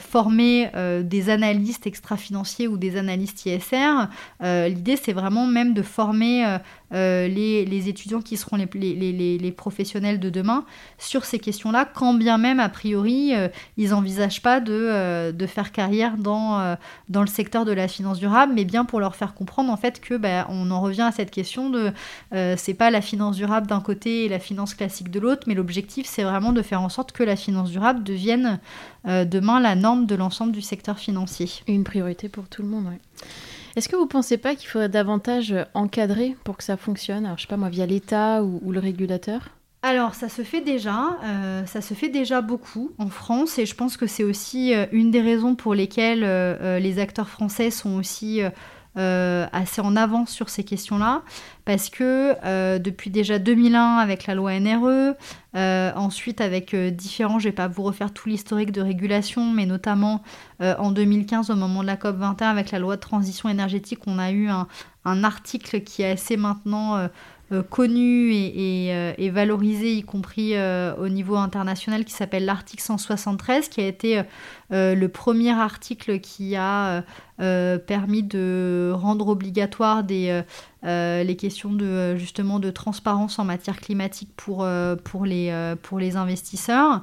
former 0.00 0.68
des 1.04 1.30
analystes 1.30 1.86
extra-financiers 1.86 2.66
ou 2.66 2.76
des 2.76 2.96
analystes 2.96 3.46
ISR. 3.46 4.08
L'idée, 4.40 4.96
c'est 4.96 5.12
vraiment 5.12 5.46
même 5.46 5.74
de 5.74 5.82
former 5.82 6.58
les, 6.90 7.88
étudiants 7.88 8.20
qui 8.20 8.36
seront 8.36 8.56
les, 8.56 9.38
les, 9.38 9.52
professionnels 9.52 10.18
de 10.18 10.28
demain 10.28 10.64
sur 10.98 11.24
ces 11.24 11.38
questions-là, 11.38 11.84
quand 11.84 12.14
bien 12.14 12.36
même, 12.36 12.58
a 12.58 12.68
priori, 12.68 13.32
ils 13.76 13.90
n'envisagent 13.90 14.42
pas 14.42 14.58
de, 14.58 15.30
de, 15.30 15.46
faire 15.46 15.70
carrière 15.70 16.16
dans, 16.16 16.76
dans 17.08 17.20
le 17.20 17.28
secteur 17.28 17.64
de 17.64 17.72
la 17.72 17.86
finance 17.86 18.18
durable, 18.18 18.52
mais 18.54 18.64
bien 18.64 18.84
pour 18.84 18.98
leur 18.98 19.14
faire 19.14 19.34
comprendre 19.34 19.72
en 19.72 19.76
fait 19.76 20.00
que 20.00 20.14
ben, 20.40 20.46
on 20.50 20.70
en 20.70 20.80
revient 20.80 21.02
à 21.02 21.12
cette 21.12 21.30
question 21.30 21.70
de 21.70 21.92
euh, 22.34 22.54
c'est 22.56 22.74
pas 22.74 22.90
la 22.90 23.00
finance 23.00 23.36
durable 23.36 23.66
d'un 23.66 23.80
côté 23.80 24.24
et 24.24 24.28
la 24.28 24.38
finance 24.38 24.74
classique 24.74 25.10
de 25.10 25.20
l'autre, 25.20 25.42
mais 25.46 25.54
l'objectif 25.54 26.06
c'est 26.06 26.22
vraiment 26.22 26.52
de 26.52 26.62
faire 26.62 26.80
en 26.80 26.88
sorte 26.88 27.12
que 27.12 27.22
la 27.22 27.36
finance 27.36 27.70
durable 27.70 28.02
devienne 28.02 28.60
euh, 29.06 29.24
demain 29.24 29.60
la 29.60 29.74
norme 29.74 30.06
de 30.06 30.14
l'ensemble 30.14 30.52
du 30.52 30.62
secteur 30.62 30.98
financier. 30.98 31.50
Une 31.66 31.84
priorité 31.84 32.28
pour 32.28 32.48
tout 32.48 32.62
le 32.62 32.68
monde, 32.68 32.86
oui. 32.90 32.96
Est-ce 33.76 33.88
que 33.88 33.96
vous 33.96 34.04
ne 34.04 34.08
pensez 34.08 34.36
pas 34.36 34.56
qu'il 34.56 34.68
faudrait 34.68 34.88
davantage 34.88 35.54
encadrer 35.74 36.36
pour 36.42 36.56
que 36.56 36.64
ça 36.64 36.76
fonctionne? 36.76 37.24
Alors, 37.24 37.38
je 37.38 37.42
sais 37.42 37.48
pas 37.48 37.56
moi, 37.56 37.68
via 37.68 37.86
l'État 37.86 38.42
ou, 38.42 38.72
le 38.72 38.80
régulateur? 38.80 39.50
Alors, 39.82 40.16
ça 40.16 40.28
se 40.28 40.42
fait 40.42 40.60
déjà, 40.60 41.18
euh, 41.22 41.64
ça 41.66 41.80
se 41.80 41.94
fait 41.94 42.08
déjà 42.08 42.40
beaucoup 42.40 42.90
en 42.98 43.06
France 43.06 43.60
et 43.60 43.66
je 43.66 43.74
pense 43.76 43.96
que 43.96 44.08
c'est 44.08 44.24
aussi 44.24 44.74
une 44.90 45.12
des 45.12 45.20
raisons 45.20 45.54
pour 45.54 45.74
lesquelles 45.74 46.24
les 46.82 46.98
acteurs 46.98 47.28
français 47.28 47.70
sont 47.70 47.94
aussi 47.94 48.42
euh, 48.96 49.46
assez 49.52 49.80
en 49.80 49.94
avance 49.94 50.30
sur 50.30 50.48
ces 50.48 50.64
questions-là, 50.64 51.22
parce 51.64 51.90
que 51.90 52.34
euh, 52.44 52.78
depuis 52.78 53.10
déjà 53.10 53.38
2001 53.38 53.98
avec 53.98 54.26
la 54.26 54.34
loi 54.34 54.58
NRE, 54.58 55.14
euh, 55.54 55.92
ensuite 55.94 56.40
avec 56.40 56.74
différents, 56.74 57.38
je 57.38 57.46
ne 57.46 57.50
vais 57.50 57.54
pas 57.56 57.68
vous 57.68 57.82
refaire 57.82 58.12
tout 58.12 58.28
l'historique 58.28 58.72
de 58.72 58.80
régulation, 58.80 59.52
mais 59.52 59.66
notamment 59.66 60.22
en 60.60 60.90
2015 60.90 61.50
au 61.50 61.56
moment 61.56 61.82
de 61.82 61.86
la 61.86 61.96
COP 61.96 62.16
21 62.16 62.48
avec 62.48 62.70
la 62.70 62.78
loi 62.78 62.96
de 62.96 63.00
transition 63.00 63.48
énergétique, 63.48 64.00
on 64.06 64.18
a 64.18 64.30
eu 64.30 64.48
un, 64.48 64.66
un 65.04 65.24
article 65.24 65.80
qui 65.82 66.02
est 66.02 66.10
assez 66.10 66.36
maintenant 66.36 67.08
connu 67.68 68.32
et, 68.32 68.88
et, 69.18 69.30
valorisé, 69.30 69.94
y 69.94 70.02
compris 70.02 70.54
au 70.98 71.08
niveau 71.08 71.36
international, 71.36 72.04
qui 72.04 72.12
s'appelle 72.12 72.44
l'article 72.44 72.82
173, 72.82 73.68
qui 73.68 73.80
a 73.80 73.86
été 73.86 74.22
le 74.70 75.06
premier 75.06 75.50
article 75.50 76.20
qui 76.20 76.56
a 76.56 77.02
euh, 77.40 77.78
permis 77.78 78.22
de 78.22 78.92
rendre 78.94 79.28
obligatoire 79.28 80.02
euh, 80.10 80.42
euh, 80.84 81.24
les 81.24 81.36
questions 81.36 81.72
de, 81.72 82.14
justement 82.16 82.58
de 82.58 82.70
transparence 82.70 83.38
en 83.38 83.44
matière 83.44 83.80
climatique 83.80 84.28
pour 84.36 84.66
les 85.24 86.16
investisseurs. 86.16 87.00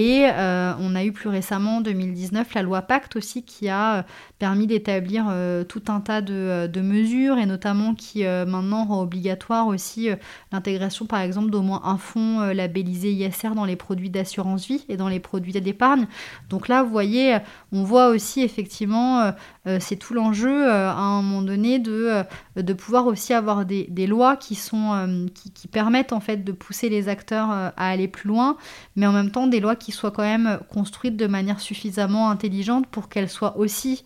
Et 0.00 0.26
on 0.30 0.94
a 0.94 1.04
eu 1.04 1.10
plus 1.10 1.28
récemment, 1.28 1.78
en 1.78 1.80
2019, 1.80 2.54
la 2.54 2.62
loi 2.62 2.82
Pacte 2.82 3.16
aussi 3.16 3.42
qui 3.42 3.68
a 3.68 4.04
permis 4.38 4.68
d'établir 4.68 5.24
tout 5.68 5.82
un 5.88 6.00
tas 6.00 6.20
de, 6.20 6.80
mesures 6.80 7.36
et 7.38 7.46
notamment 7.46 7.94
qui 7.94 8.22
maintenant 8.22 8.84
rend 8.84 9.02
obligatoire 9.02 9.66
aussi 9.66 10.08
l'intégration 10.52 11.06
par 11.06 11.20
exemple 11.20 11.50
d'au 11.50 11.62
moins 11.62 11.82
un 11.84 11.98
fonds 11.98 12.52
labellisé 12.52 13.10
ISR 13.10 13.50
dans 13.56 13.64
les 13.64 13.74
produits 13.74 14.10
d'assurance 14.10 14.68
vie 14.68 14.84
et 14.88 14.96
dans 14.96 15.08
les 15.08 15.18
produits 15.18 15.52
d'épargne. 15.52 16.06
Donc 16.48 16.68
là, 16.68 16.84
vous 16.84 16.90
voyez, 16.90 17.38
on 17.72 17.82
voit 17.82 18.08
aussi 18.08 18.42
effectivement 18.42 19.32
euh, 19.68 19.78
c'est 19.80 19.96
tout 19.96 20.14
l'enjeu 20.14 20.66
euh, 20.66 20.88
à 20.90 20.94
un 20.98 21.22
moment 21.22 21.42
donné 21.42 21.78
de, 21.78 21.92
euh, 21.92 22.22
de 22.56 22.72
pouvoir 22.72 23.06
aussi 23.06 23.34
avoir 23.34 23.66
des, 23.66 24.06
lois 24.06 24.36
qui, 24.36 24.54
sont, 24.54 25.28
qui, 25.34 25.68
permettent 25.68 26.12
en 26.12 26.20
fait 26.20 26.38
de 26.38 26.52
pousser 26.52 26.88
les 26.88 27.08
acteurs 27.08 27.50
à 27.50 27.72
aller 27.76 28.08
plus 28.08 28.28
loin, 28.28 28.56
mais 28.96 29.06
en 29.06 29.12
même 29.12 29.30
temps 29.30 29.46
des 29.46 29.60
lois 29.60 29.76
qui 29.76 29.87
soient 29.92 30.10
quand 30.10 30.22
même 30.22 30.58
construites 30.72 31.16
de 31.16 31.26
manière 31.26 31.60
suffisamment 31.60 32.30
intelligente 32.30 32.86
pour 32.86 33.08
qu'elles 33.08 33.28
soient 33.28 33.56
aussi 33.56 34.04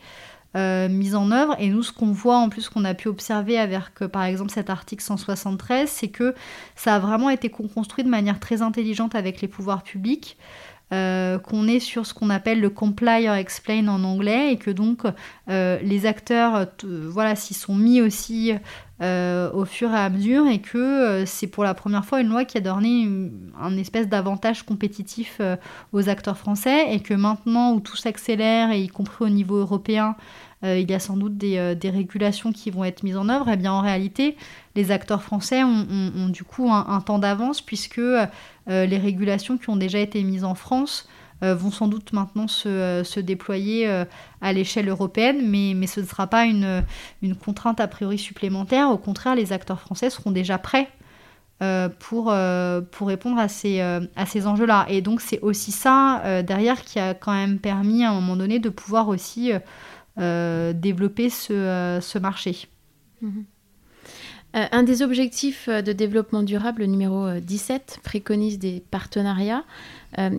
mises 0.55 1.15
en 1.15 1.31
œuvre. 1.31 1.57
Et 1.59 1.71
nous, 1.71 1.83
ce 1.83 1.93
qu'on 1.93 2.13
voit 2.13 2.37
en 2.37 2.51
plus, 2.51 2.69
qu'on 2.69 2.85
a 2.85 2.93
pu 2.93 3.09
observer 3.09 3.59
avec, 3.59 4.01
par 4.13 4.25
exemple, 4.25 4.51
cet 4.51 4.69
article 4.69 5.03
173, 5.03 5.89
c'est 5.89 6.09
que 6.09 6.35
ça 6.77 6.97
a 6.97 6.99
vraiment 6.99 7.31
été 7.31 7.49
construit 7.49 8.05
de 8.05 8.11
manière 8.11 8.39
très 8.39 8.61
intelligente 8.61 9.15
avec 9.15 9.41
les 9.41 9.49
pouvoirs 9.49 9.83
publics. 9.83 10.37
Euh, 10.93 11.39
qu'on 11.39 11.69
est 11.69 11.79
sur 11.79 12.05
ce 12.05 12.13
qu'on 12.13 12.29
appelle 12.29 12.61
le 12.61 12.69
comply 12.69 13.27
or 13.27 13.35
explain 13.35 13.89
en 13.89 14.05
anglais 14.05 14.53
et 14.53 14.59
que 14.59 14.71
donc 14.71 15.05
euh, 15.49 15.79
les 15.83 16.05
acteurs 16.05 16.67
voilà 16.85 17.35
s'y 17.35 17.55
sont 17.55 17.75
mis 17.75 18.03
aussi 18.03 18.53
euh, 19.03 19.51
au 19.53 19.65
fur 19.65 19.91
et 19.91 19.99
à 19.99 20.09
mesure 20.09 20.47
et 20.47 20.61
que 20.61 21.25
c'est 21.27 21.49
pour 21.49 21.65
la 21.65 21.75
première 21.75 22.05
fois 22.05 22.21
une 22.21 22.29
loi 22.29 22.45
qui 22.45 22.59
a 22.59 22.61
donné 22.61 23.09
un 23.61 23.77
espèce 23.77 24.09
d'avantage 24.09 24.63
compétitif 24.63 25.41
aux 25.93 26.09
acteurs 26.09 26.39
français 26.39 26.95
et 26.95 27.01
que 27.01 27.15
maintenant 27.15 27.73
où 27.73 27.81
tout 27.81 27.97
s'accélère 27.97 28.71
et 28.71 28.81
y 28.83 28.89
compris 28.89 29.25
au 29.25 29.29
niveau 29.29 29.57
européen 29.57 30.17
euh, 30.65 30.79
il 30.79 30.91
y 30.91 30.95
a 30.95 31.01
sans 31.01 31.17
doute 31.17 31.43
euh, 31.43 31.75
des, 31.75 31.91
régulations 31.91 32.53
qui 32.53 32.71
vont 32.71 32.85
être 32.85 33.03
mises 33.03 33.17
en 33.17 33.29
œuvre, 33.29 33.49
et 33.49 33.55
eh 33.55 33.57
bien 33.57 33.73
en 33.73 33.81
réalité, 33.81 34.37
les 34.77 34.91
acteurs 34.91 35.23
français 35.23 35.65
ont, 35.65 36.29
du 36.29 36.45
coup 36.45 36.71
un, 36.71 37.01
temps 37.01 37.19
d'avance 37.19 37.61
puisque 37.61 37.99
euh, 37.99 38.27
les 38.67 38.99
régulations 38.99 39.59
qui 39.59 39.71
ont 39.71 39.77
déjà 39.77 39.99
été 39.99 40.23
mises 40.23 40.45
en 40.45 40.55
France 40.55 41.09
vont 41.43 41.71
sans 41.71 41.89
doute 41.89 42.13
maintenant 42.13 42.47
se, 42.47 43.21
déployer 43.21 44.05
à 44.41 44.53
l'échelle 44.53 44.89
européenne, 44.89 45.49
mais, 45.49 45.87
ce 45.87 46.01
ne 46.01 46.07
sera 46.07 46.27
pas 46.27 46.45
une, 46.45 46.85
contrainte 47.45 47.81
a 47.81 47.89
priori 47.89 48.19
supplémentaire. 48.19 48.91
Au 48.91 48.99
contraire, 48.99 49.35
les 49.35 49.53
acteurs 49.53 49.81
français 49.81 50.11
seront 50.11 50.31
déjà 50.31 50.59
prêts 50.59 50.89
pour, 51.99 52.31
répondre 52.31 53.39
à 53.39 53.49
ces, 53.49 53.83
ces 54.27 54.47
enjeux-là. 54.47 54.87
Et 54.89 55.03
donc 55.03 55.21
c'est 55.21 55.41
aussi 55.41 55.73
ça 55.73 56.43
derrière 56.43 56.83
qui 56.83 56.99
a 56.99 57.15
quand 57.15 57.33
même 57.33 57.59
permis 57.59 58.05
à 58.05 58.11
un 58.11 58.15
moment 58.15 58.37
donné 58.37 58.59
de 58.59 58.69
pouvoir 58.69 59.09
aussi 59.09 59.53
euh, 60.19 60.75
développer 60.75 61.31
ce, 61.31 61.53
euh, 61.55 62.21
marché. 62.21 62.69
Mhm. 63.23 63.45
Euh, 64.55 64.67
un 64.71 64.83
des 64.83 65.03
objectifs 65.03 65.69
de 65.69 65.93
développement 65.93 66.43
durable, 66.43 66.85
numéro 66.85 67.39
17, 67.41 68.01
préconise 68.03 68.59
des 68.59 68.83
partenariats. 68.91 69.65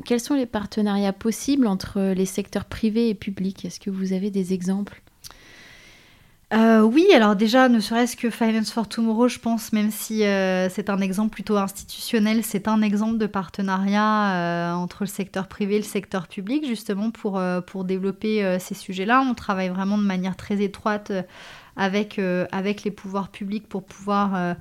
quels 0.05 0.19
sont 0.19 0.35
les 0.35 0.45
partenariats 0.45 1.13
possibles 1.13 1.65
entre 1.65 2.13
les 2.13 2.27
secteurs 2.27 2.65
privés 2.65 3.09
et 3.09 3.15
publics? 3.15 3.65
Est-ce 3.65 3.79
que 3.79 3.89
vous 3.89 4.13
avez 4.13 4.29
des 4.29 4.53
exemples? 4.53 5.01
Euh, 6.53 6.81
oui, 6.81 7.07
alors 7.15 7.35
déjà, 7.35 7.67
ne 7.67 7.79
serait-ce 7.79 8.15
que 8.15 8.29
Finance 8.29 8.71
for 8.71 8.87
Tomorrow, 8.87 9.27
je 9.27 9.39
pense, 9.39 9.73
même 9.73 9.89
si 9.89 10.23
euh, 10.23 10.69
c'est 10.69 10.91
un 10.91 10.99
exemple 10.99 11.31
plutôt 11.31 11.57
institutionnel, 11.57 12.43
c'est 12.43 12.67
un 12.67 12.83
exemple 12.83 13.17
de 13.17 13.25
partenariat 13.25 14.33
euh, 14.33 14.73
entre 14.73 15.03
le 15.03 15.07
secteur 15.07 15.47
privé 15.47 15.75
et 15.75 15.79
le 15.79 15.83
secteur 15.83 16.27
public, 16.27 16.67
justement 16.67 17.09
pour 17.09 17.83
développer 17.85 18.57
ces 18.59 18.75
sujets-là. 18.75 19.25
On 19.27 19.33
travaille 19.33 19.69
vraiment 19.69 19.97
de 19.97 20.03
manière 20.03 20.35
très 20.35 20.61
étroite 20.61 21.11
avec, 21.75 22.19
avec 22.51 22.83
les 22.83 22.91
pouvoirs 22.91 23.29
publics 23.29 23.67
pour 23.67 23.83
pouvoir 23.83 24.55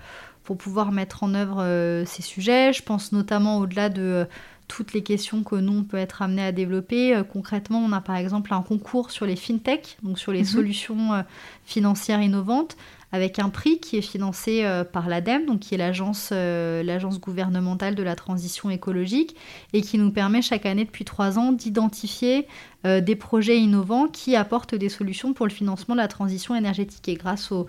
pour 0.45 0.57
pouvoir 0.57 0.91
mettre 0.91 1.23
en 1.23 1.35
œuvre 1.35 2.05
ces 2.07 2.23
sujets. 2.23 2.73
Je 2.73 2.83
pense 2.83 3.13
notamment 3.13 3.59
au-delà 3.59 3.89
de 3.89 4.27
toutes 4.67 4.93
les 4.93 5.03
questions 5.03 5.43
que 5.45 5.55
nous, 5.57 5.81
on 5.81 5.85
peut 5.85 5.99
être 5.99 6.23
amené 6.23 6.43
à 6.43 6.53
développer. 6.53 7.21
concrètement, 7.33 7.79
on 7.79 7.93
a 7.93 8.01
par 8.01 8.17
exemple 8.17 8.53
un 8.55 8.63
concours 8.63 9.11
sur 9.11 9.27
les 9.27 9.37
fintech, 9.37 9.99
donc 10.03 10.19
sur 10.19 10.33
les 10.33 10.41
mhm. 10.41 10.47
solutions 10.47 11.25
financières 11.65 12.23
innovantes, 12.23 12.77
avec 13.13 13.39
un 13.39 13.51
prix 13.51 13.79
qui 13.79 13.99
est 13.99 14.03
financé 14.03 14.65
euh, 14.65 14.85
par 14.85 15.09
l'ADEME, 15.09 15.47
donc 15.47 15.61
qui 15.61 15.75
est 15.75 15.79
l'agence 15.79 16.31
euh, 16.33 16.83
l'agence 16.83 17.21
gouvernementale 17.21 17.95
de 17.95 18.03
la 18.03 18.17
transition 18.17 18.71
écologique, 18.71 19.37
et 19.75 19.83
qui 19.83 19.99
nous 19.99 20.11
permet 20.11 20.41
chaque 20.43 20.67
année 20.67 20.87
depuis 20.87 21.05
trois 21.05 21.39
ans 21.39 21.53
d'identifier 21.53 22.49
euh, 22.85 23.01
des 23.01 23.16
projets 23.16 23.59
innovants 23.59 24.09
qui 24.09 24.37
apportent 24.37 24.74
des 24.74 24.89
solutions 24.89 25.33
pour 25.33 25.47
le 25.47 25.53
financement 25.53 25.95
de 25.95 26.01
la 26.01 26.09
transition 26.09 26.55
énergétique. 26.55 27.09
Et 27.09 27.14
grâce 27.14 27.53
au, 27.53 27.66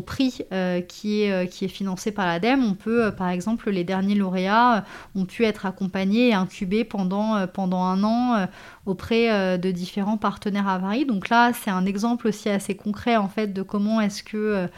prix 0.00 0.42
qui, 0.88 1.22
est, 1.22 1.50
qui 1.50 1.64
est 1.64 1.68
financé 1.68 2.12
par 2.12 2.26
l'ADEME, 2.26 2.62
on 2.62 2.74
peut, 2.74 3.10
par 3.16 3.30
exemple, 3.30 3.70
les 3.70 3.82
derniers 3.82 4.14
lauréats 4.14 4.84
ont 5.14 5.24
pu 5.24 5.44
être 5.44 5.64
accompagnés 5.64 6.28
et 6.28 6.34
incubés 6.34 6.84
pendant, 6.84 7.32
un 7.34 8.04
an 8.04 8.46
auprès 8.84 9.56
de 9.56 9.70
différents 9.70 10.18
partenaires 10.18 10.68
à 10.68 10.78
Paris. 10.78 11.06
Donc 11.06 11.30
là, 11.30 11.52
c'est 11.54 11.70
un 11.70 11.86
exemple 11.86 12.28
aussi 12.28 12.50
assez 12.50 12.74
concret 12.74 13.16
en 13.16 13.28
fait 13.28 13.54
de 13.54 13.62
comment 13.62 14.02
est-ce 14.02 14.22
que 14.22 14.68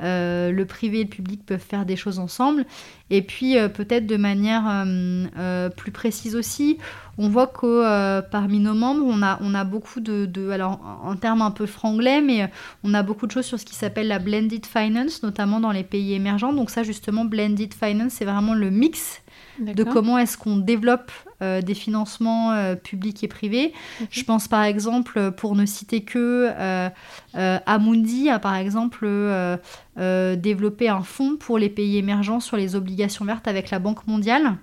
euh, 0.00 0.52
le 0.52 0.64
privé 0.64 1.00
et 1.00 1.04
le 1.04 1.10
public 1.10 1.44
peuvent 1.44 1.58
faire 1.58 1.84
des 1.84 1.96
choses 1.96 2.18
ensemble. 2.18 2.64
Et 3.10 3.22
puis 3.22 3.56
euh, 3.56 3.68
peut-être 3.68 4.06
de 4.06 4.16
manière 4.16 4.64
euh, 4.68 5.68
plus 5.70 5.92
précise 5.92 6.36
aussi, 6.36 6.78
on 7.16 7.28
voit 7.28 7.48
que 7.48 8.20
parmi 8.30 8.60
nos 8.60 8.74
membres, 8.74 9.04
on 9.04 9.22
a, 9.22 9.38
on 9.40 9.52
a 9.52 9.64
beaucoup 9.64 9.98
de, 9.98 10.50
alors 10.50 10.78
en, 11.02 11.16
termes 11.16 11.42
un 11.42 11.50
peu 11.50 11.66
franglais, 11.66 12.20
mais 12.20 12.48
on 12.84 12.94
a 12.94 13.02
beaucoup 13.02 13.26
de 13.26 13.32
choses 13.32 13.46
sur 13.46 13.58
ce 13.58 13.64
qui 13.64 13.74
s'appelle 13.74 14.06
la 14.06 14.20
blended 14.20 14.64
finance, 14.64 15.24
notamment 15.24 15.58
dans 15.58 15.72
les 15.72 15.82
pays 15.82 16.14
émergents. 16.14 16.52
Donc 16.52 16.70
ça 16.70 16.84
justement, 16.84 17.24
blended 17.24 17.74
finance, 17.74 18.12
c'est 18.12 18.24
vraiment 18.24 18.54
le 18.54 18.70
mix 18.70 19.20
de 19.58 19.82
comment 19.82 20.16
est-ce 20.18 20.38
qu'on 20.38 20.58
développe 20.58 21.10
des 21.40 21.74
financements 21.74 22.76
publics 22.76 23.24
et 23.24 23.28
privés. 23.28 23.72
Je 24.10 24.22
pense 24.22 24.46
par 24.46 24.62
exemple, 24.62 25.32
pour 25.32 25.56
ne 25.56 25.66
citer 25.66 26.02
que 26.02 26.52
Amundi, 27.34 28.30
a 28.30 28.38
par 28.38 28.54
exemple 28.54 29.08
euh, 29.98 30.36
développer 30.36 30.88
un 30.88 31.02
fonds 31.02 31.36
pour 31.36 31.58
les 31.58 31.68
pays 31.68 31.96
émergents 31.96 32.38
sur 32.38 32.56
les 32.56 32.76
obligations 32.76 32.97
vertes 33.24 33.48
avec 33.48 33.70
la 33.70 33.78
Banque 33.78 34.06
mondiale. 34.06 34.56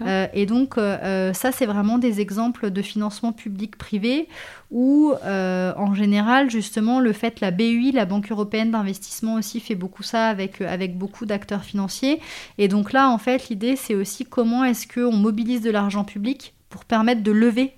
Euh, 0.00 0.26
et 0.32 0.46
donc, 0.46 0.78
euh, 0.78 1.32
ça, 1.32 1.52
c'est 1.52 1.66
vraiment 1.66 1.98
des 1.98 2.20
exemples 2.20 2.70
de 2.70 2.82
financement 2.82 3.32
public-privé 3.32 4.28
où, 4.70 5.12
en 5.22 5.94
général, 5.94 6.50
justement, 6.50 7.00
le 7.00 7.12
fait, 7.12 7.40
la 7.40 7.50
BUI, 7.50 7.92
la 7.92 8.06
Banque 8.06 8.30
européenne 8.30 8.70
d'investissement 8.70 9.34
aussi, 9.34 9.60
fait 9.60 9.74
beaucoup 9.74 10.02
ça 10.02 10.28
avec, 10.28 10.60
avec 10.60 10.96
beaucoup 10.96 11.26
d'acteurs 11.26 11.64
financiers. 11.64 12.20
Et 12.58 12.68
donc 12.68 12.92
là, 12.92 13.10
en 13.10 13.18
fait, 13.18 13.48
l'idée, 13.48 13.76
c'est 13.76 13.94
aussi 13.94 14.24
comment 14.24 14.64
est-ce 14.64 14.86
qu'on 14.86 15.12
mobilise 15.12 15.60
de 15.60 15.70
l'argent 15.70 16.04
public 16.04 16.54
pour 16.70 16.84
permettre 16.84 17.22
de 17.22 17.32
lever 17.32 17.74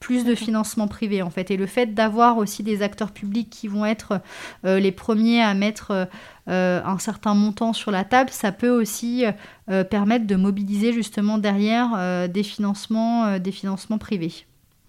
plus 0.00 0.24
de 0.24 0.34
financement 0.34 0.88
privé 0.88 1.22
en 1.22 1.30
fait. 1.30 1.50
Et 1.50 1.56
le 1.56 1.66
fait 1.66 1.94
d'avoir 1.94 2.38
aussi 2.38 2.62
des 2.62 2.82
acteurs 2.82 3.12
publics 3.12 3.50
qui 3.50 3.68
vont 3.68 3.84
être 3.84 4.20
les 4.64 4.92
premiers 4.92 5.42
à 5.42 5.54
mettre 5.54 6.08
euh, 6.48 6.80
un 6.84 6.98
certain 6.98 7.34
montant 7.34 7.72
sur 7.72 7.90
la 7.90 8.04
table, 8.04 8.30
ça 8.30 8.52
peut 8.52 8.70
aussi 8.70 9.24
euh, 9.68 9.82
permettre 9.82 10.28
de 10.28 10.36
mobiliser 10.36 10.92
justement 10.92 11.38
derrière 11.38 11.92
euh, 11.96 12.28
des, 12.28 12.44
financements, 12.44 13.40
des 13.40 13.50
financements 13.50 13.98
privés. 13.98 14.32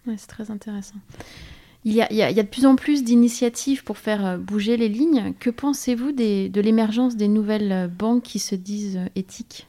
c'est 0.06 0.28
très 0.28 0.52
intéressant. 0.52 0.98
Il 1.84 1.94
y, 1.94 2.02
a, 2.02 2.12
il, 2.12 2.18
y 2.18 2.22
a, 2.22 2.32
de 2.32 2.48
plus 2.48 2.66
en 2.66 2.76
plus 2.76 3.04
d'initiatives 3.04 3.84
pour 3.84 3.98
faire 3.98 4.38
bouger 4.38 4.78
les 4.78 4.90
lignes. 4.90 5.34
Que 5.40 5.50
pensez-vous 5.50 6.12
de 6.12 6.62
l'émergence 6.62 7.16
des 7.16 7.30
nouvelles 7.30 7.90
banques 7.98 8.24
qui 8.24 8.40
se 8.40 8.56
disent 8.56 9.00
éthiques? 9.16 9.68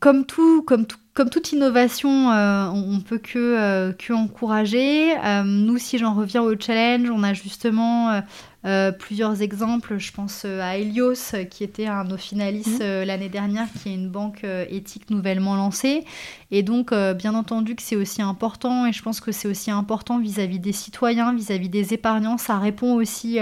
Comme 0.00 0.24
tout, 0.24 0.62
comme 0.62 0.86
tout, 0.86 0.98
comme 1.14 1.30
toute 1.30 1.52
innovation, 1.52 2.08
on, 2.28 2.96
ne 2.96 3.00
peut 3.00 3.18
que, 3.18 3.90
que 3.92 4.12
encourager. 4.12 5.14
nous, 5.44 5.78
si 5.78 5.98
j'en 5.98 6.14
reviens 6.14 6.42
au 6.42 6.54
challenge, 6.58 7.10
on 7.10 7.22
a 7.22 7.34
justement 7.34 8.22
euh, 8.64 8.90
plusieurs 8.90 9.40
exemples, 9.40 9.98
je 9.98 10.10
pense 10.12 10.42
euh, 10.44 10.60
à 10.60 10.76
Helios, 10.76 11.32
euh, 11.32 11.44
qui 11.44 11.62
était 11.62 11.86
un 11.86 12.04
de 12.04 12.10
nos 12.10 12.16
finalistes 12.16 12.82
mhm. 12.82 13.04
l'année 13.04 13.28
dernière, 13.28 13.68
qui 13.72 13.88
est 13.88 13.94
une 13.94 14.08
banque 14.08 14.44
éthique 14.68 15.10
nouvellement 15.10 15.54
lancée. 15.54 16.04
Et 16.50 16.62
donc, 16.62 16.94
bien 17.14 17.34
entendu 17.34 17.76
que 17.76 17.82
c'est 17.82 17.96
aussi 17.96 18.22
important, 18.22 18.86
et 18.86 18.92
je 18.92 19.02
pense 19.02 19.20
que 19.20 19.32
c'est 19.32 19.48
aussi 19.48 19.70
important 19.70 20.18
vis-à-vis 20.18 20.58
des 20.58 20.72
citoyens, 20.72 21.34
vis-à-vis 21.34 21.68
des 21.68 21.92
épargnants. 21.92 22.38
Ça 22.38 22.58
répond 22.58 22.94
aussi 22.94 23.38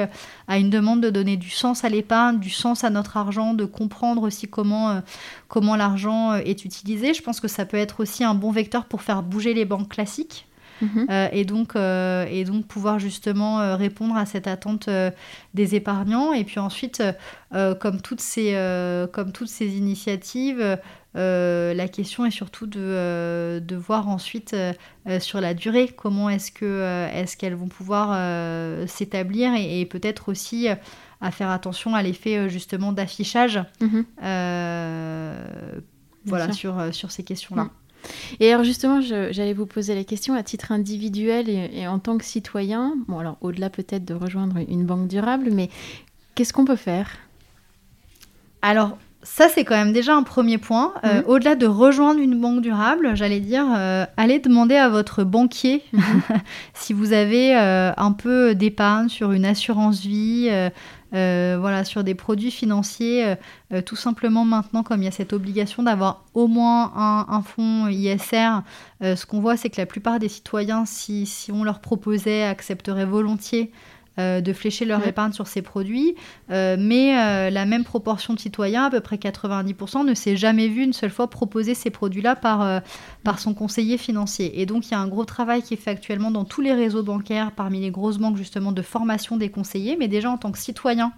à 0.49 0.59
une 0.59 0.71
demande 0.71 1.03
de 1.03 1.11
donner 1.11 1.37
du 1.37 1.51
sens 1.51 1.85
à 1.85 1.89
l'épargne, 1.89 2.41
du 2.41 2.51
sens 2.51 2.83
à 2.83 2.91
notre 2.91 3.17
argent, 3.17 3.55
de 3.55 3.65
comprendre 3.65 4.23
aussi 4.23 4.49
comment, 4.49 5.01
comment 5.47 5.77
l'argent 5.77 6.35
est 6.35 6.65
utilisé. 6.65 7.15
Je 7.15 7.23
pense 7.23 7.39
que 7.39 7.47
ça 7.47 7.65
peut 7.67 7.77
être 7.77 8.01
aussi 8.01 8.25
un 8.25 8.35
bon 8.35 8.51
vecteur 8.51 8.87
pour 8.87 9.03
faire 9.03 9.23
bouger 9.23 9.53
les 9.53 9.65
banques 9.65 9.91
classiques. 9.91 10.47
Mhm. 10.83 11.07
Euh, 11.11 11.29
et, 11.33 11.45
donc, 11.45 11.77
euh, 11.77 12.27
et 12.31 12.45
donc 12.45 12.67
pouvoir 12.67 12.99
justement 12.99 13.61
euh, 13.61 13.77
répondre 13.77 14.17
à 14.17 14.27
cette 14.27 14.47
attente 14.47 14.89
des 15.55 15.75
épargnants. 15.75 16.33
Et 16.33 16.45
puis 16.45 16.61
ensuite, 16.61 17.03
comme, 17.53 18.01
toutes 18.01 18.21
ces, 18.21 18.55
comme 19.13 19.33
toutes 19.33 19.49
ces 19.49 19.77
initiatives, 19.77 20.79
la 21.15 21.89
question 21.89 22.27
est 22.27 22.31
surtout 22.31 22.67
de, 22.67 23.63
de 23.65 23.77
voir 23.77 24.09
ensuite 24.09 24.55
sur 25.21 25.41
la 25.41 25.55
durée 25.55 25.89
comment 25.89 26.29
est-ce 26.29 26.53
que 26.53 27.09
est-ce 27.13 27.37
qu'elles 27.37 27.55
vont 27.55 27.69
pouvoir 27.69 28.19
s'établir 28.89 29.53
et, 29.57 29.87
peut-être 29.87 30.29
aussi 30.29 30.69
à 31.23 31.31
faire 31.31 31.49
attention 31.49 31.95
à 31.95 32.03
l'effet 32.03 32.51
justement 32.51 32.93
d'affichage 32.93 33.61
mhm. 33.81 34.05
Voilà 36.27 36.53
sur, 36.53 36.93
sur 36.93 37.11
ces 37.11 37.23
questions-là. 37.23 37.71
Et 38.41 38.53
alors 38.53 38.65
justement, 38.65 39.01
j'allais 39.01 39.53
vous 39.53 39.67
poser 39.67 39.95
la 39.95 40.05
question 40.05 40.35
à 40.35 40.43
titre 40.43 40.73
individuel 40.73 41.49
et, 41.49 41.87
en 41.89 41.99
tant 41.99 42.19
que 42.19 42.25
citoyen, 42.25 42.95
bon 43.09 43.19
alors 43.19 43.37
au-delà 43.41 43.71
peut-être 43.71 44.05
de 44.05 44.15
rejoindre 44.15 44.59
une 44.69 44.85
banque 44.85 45.09
durable, 45.09 45.51
mais 45.53 45.71
qu'est-ce 46.35 46.53
qu'on 46.53 46.65
peut 46.65 46.77
faire? 46.77 47.11
Alors 48.63 48.99
ça, 49.27 49.49
c'est 49.49 49.65
quand 49.65 49.75
même 49.75 49.93
déjà 49.93 50.15
un 50.15 50.23
premier 50.23 50.57
point. 50.57 50.95
Euh, 51.05 51.17
mhm. 51.17 51.25
Au-delà 51.27 51.57
de 51.57 51.67
rejoindre 51.67 52.21
une 52.21 52.41
banque 52.41 52.61
durable, 52.61 53.17
j'allais 53.17 53.41
dire, 53.41 53.67
euh, 53.77 54.07
allez 54.17 54.39
demander 54.39 54.77
à 54.77 54.89
votre 54.89 55.25
banquier 55.25 55.83
mhm. 55.93 56.03
si 56.75 56.93
vous 56.93 57.13
avez 57.13 57.57
euh, 57.57 57.91
un 57.97 58.13
peu 58.13 58.55
d'épargne 58.55 59.09
sur 59.09 59.33
une 59.33 59.45
assurance 59.45 60.01
vie, 60.01 60.49
euh, 61.15 61.57
voilà, 61.61 61.85
sur 61.85 62.03
des 62.03 62.15
produits 62.15 62.51
financiers, 62.51 63.25
euh, 63.25 63.35
euh, 63.73 63.83
tout 63.83 63.97
simplement 63.97 64.45
maintenant, 64.45 64.83
comme 64.83 65.03
il 65.03 65.05
y 65.05 65.09
a 65.09 65.13
cette 65.13 65.33
obligation 65.33 65.83
d'avoir 65.83 66.25
au 66.35 66.49
moins 66.49 66.93
un, 66.97 67.43
fonds 67.43 67.89
ISR, 67.89 68.63
ce 69.01 69.27
qu'on 69.27 69.41
voit, 69.41 69.57
c'est 69.57 69.71
que 69.71 69.81
la 69.81 69.87
plupart 69.87 70.19
des 70.19 70.29
citoyens, 70.29 70.85
si, 70.85 71.27
si 71.27 71.53
on 71.53 71.65
leur 71.65 71.81
proposait, 71.81 72.43
accepteraient 72.43 73.05
volontiers 73.05 73.71
euh, 74.19 74.41
de 74.41 74.53
flécher 74.55 74.87
leur 74.87 75.07
épargne 75.07 75.33
sur 75.33 75.47
ces 75.47 75.61
produits, 75.61 76.15
euh, 76.51 76.77
mais 76.79 77.19
euh, 77.19 77.51
la 77.51 77.67
même 77.67 77.85
proportion 77.85 78.33
de 78.33 78.39
citoyens, 78.39 78.85
à 78.85 78.91
peu 78.91 79.01
près 79.01 79.17
90%, 79.17 80.07
ne 80.07 80.15
s'est 80.15 80.37
jamais 80.37 80.69
vu 80.69 80.83
une 80.85 80.95
seule 80.95 81.11
fois 81.11 81.29
proposer 81.29 81.75
ces 81.75 81.91
produits-là 81.91 82.35
par, 82.35 82.83
par 83.25 83.39
son 83.39 83.53
conseiller 83.53 83.99
financier. 83.99 84.61
Et 84.61 84.65
donc 84.65 84.87
il 84.87 84.93
y 84.93 84.95
a 84.95 85.01
un 85.01 85.09
gros 85.09 85.27
travail 85.27 85.63
qui 85.63 85.75
est 85.75 85.77
fait 85.77 85.91
actuellement 85.91 86.31
dans 86.31 86.45
tous 86.45 86.63
les 86.63 86.73
réseaux 86.73 87.03
bancaires, 87.03 87.53
parmi 87.53 87.81
les 87.81 87.91
grosses 87.91 88.17
banques 88.17 88.39
justement, 88.39 88.73
de 88.73 88.83
formation 88.83 89.37
des 89.37 89.51
conseillers, 89.51 89.97
mais 89.99 90.09
déjà 90.09 90.31
en 90.31 90.39
tant 90.39 90.51
que 90.51 90.59
citoyen, 90.59 91.13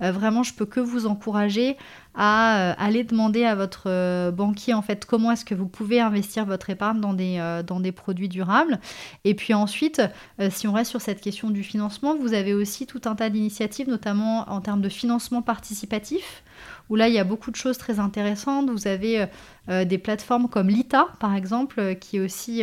vraiment 0.00 0.42
je 0.42 0.54
peux 0.54 0.66
que 0.66 0.80
vous 0.80 1.06
encourager 1.06 1.76
à 2.16 2.70
euh, 2.70 2.74
aller 2.78 3.04
demander 3.04 3.44
à 3.44 3.54
votre 3.54 3.84
euh, 3.86 4.30
banquier 4.30 4.74
en 4.74 4.82
fait 4.82 5.04
comment 5.04 5.30
est-ce 5.30 5.44
que 5.44 5.54
vous 5.54 5.68
pouvez 5.68 6.00
investir 6.00 6.46
votre 6.46 6.70
épargne 6.70 7.00
dans 7.00 7.12
des, 7.12 7.36
euh, 7.38 7.62
dans 7.62 7.78
des 7.78 7.92
produits 7.92 8.28
durables. 8.28 8.80
Et 9.24 9.34
puis 9.34 9.54
ensuite, 9.54 10.02
si 10.50 10.66
on 10.66 10.72
reste 10.72 10.90
sur 10.90 11.00
cette 11.00 11.20
question 11.20 11.50
du 11.50 11.62
financement, 11.62 12.16
vous 12.16 12.32
avez 12.32 12.54
aussi 12.54 12.86
tout 12.86 13.02
un 13.04 13.14
tas 13.14 13.28
d'initiatives, 13.28 13.88
notamment 13.88 14.48
en 14.48 14.60
termes 14.60 14.80
de 14.80 14.88
financement 14.88 15.42
participatif 15.42 16.42
où 16.88 16.96
là, 16.96 17.08
il 17.08 17.14
y 17.14 17.18
a 17.18 17.24
beaucoup 17.24 17.50
de 17.50 17.56
choses 17.56 17.78
très 17.78 17.98
intéressantes. 17.98 18.70
Vous 18.70 18.86
avez 18.86 19.20
euh, 19.20 19.26
euh, 19.68 19.84
des 19.84 19.98
plateformes 19.98 20.48
comme 20.48 20.68
Lita, 20.68 21.08
par 21.18 21.34
exemple, 21.34 21.80
euh, 21.80 21.94
qui 21.94 22.18
est 22.18 22.20
aussi 22.20 22.62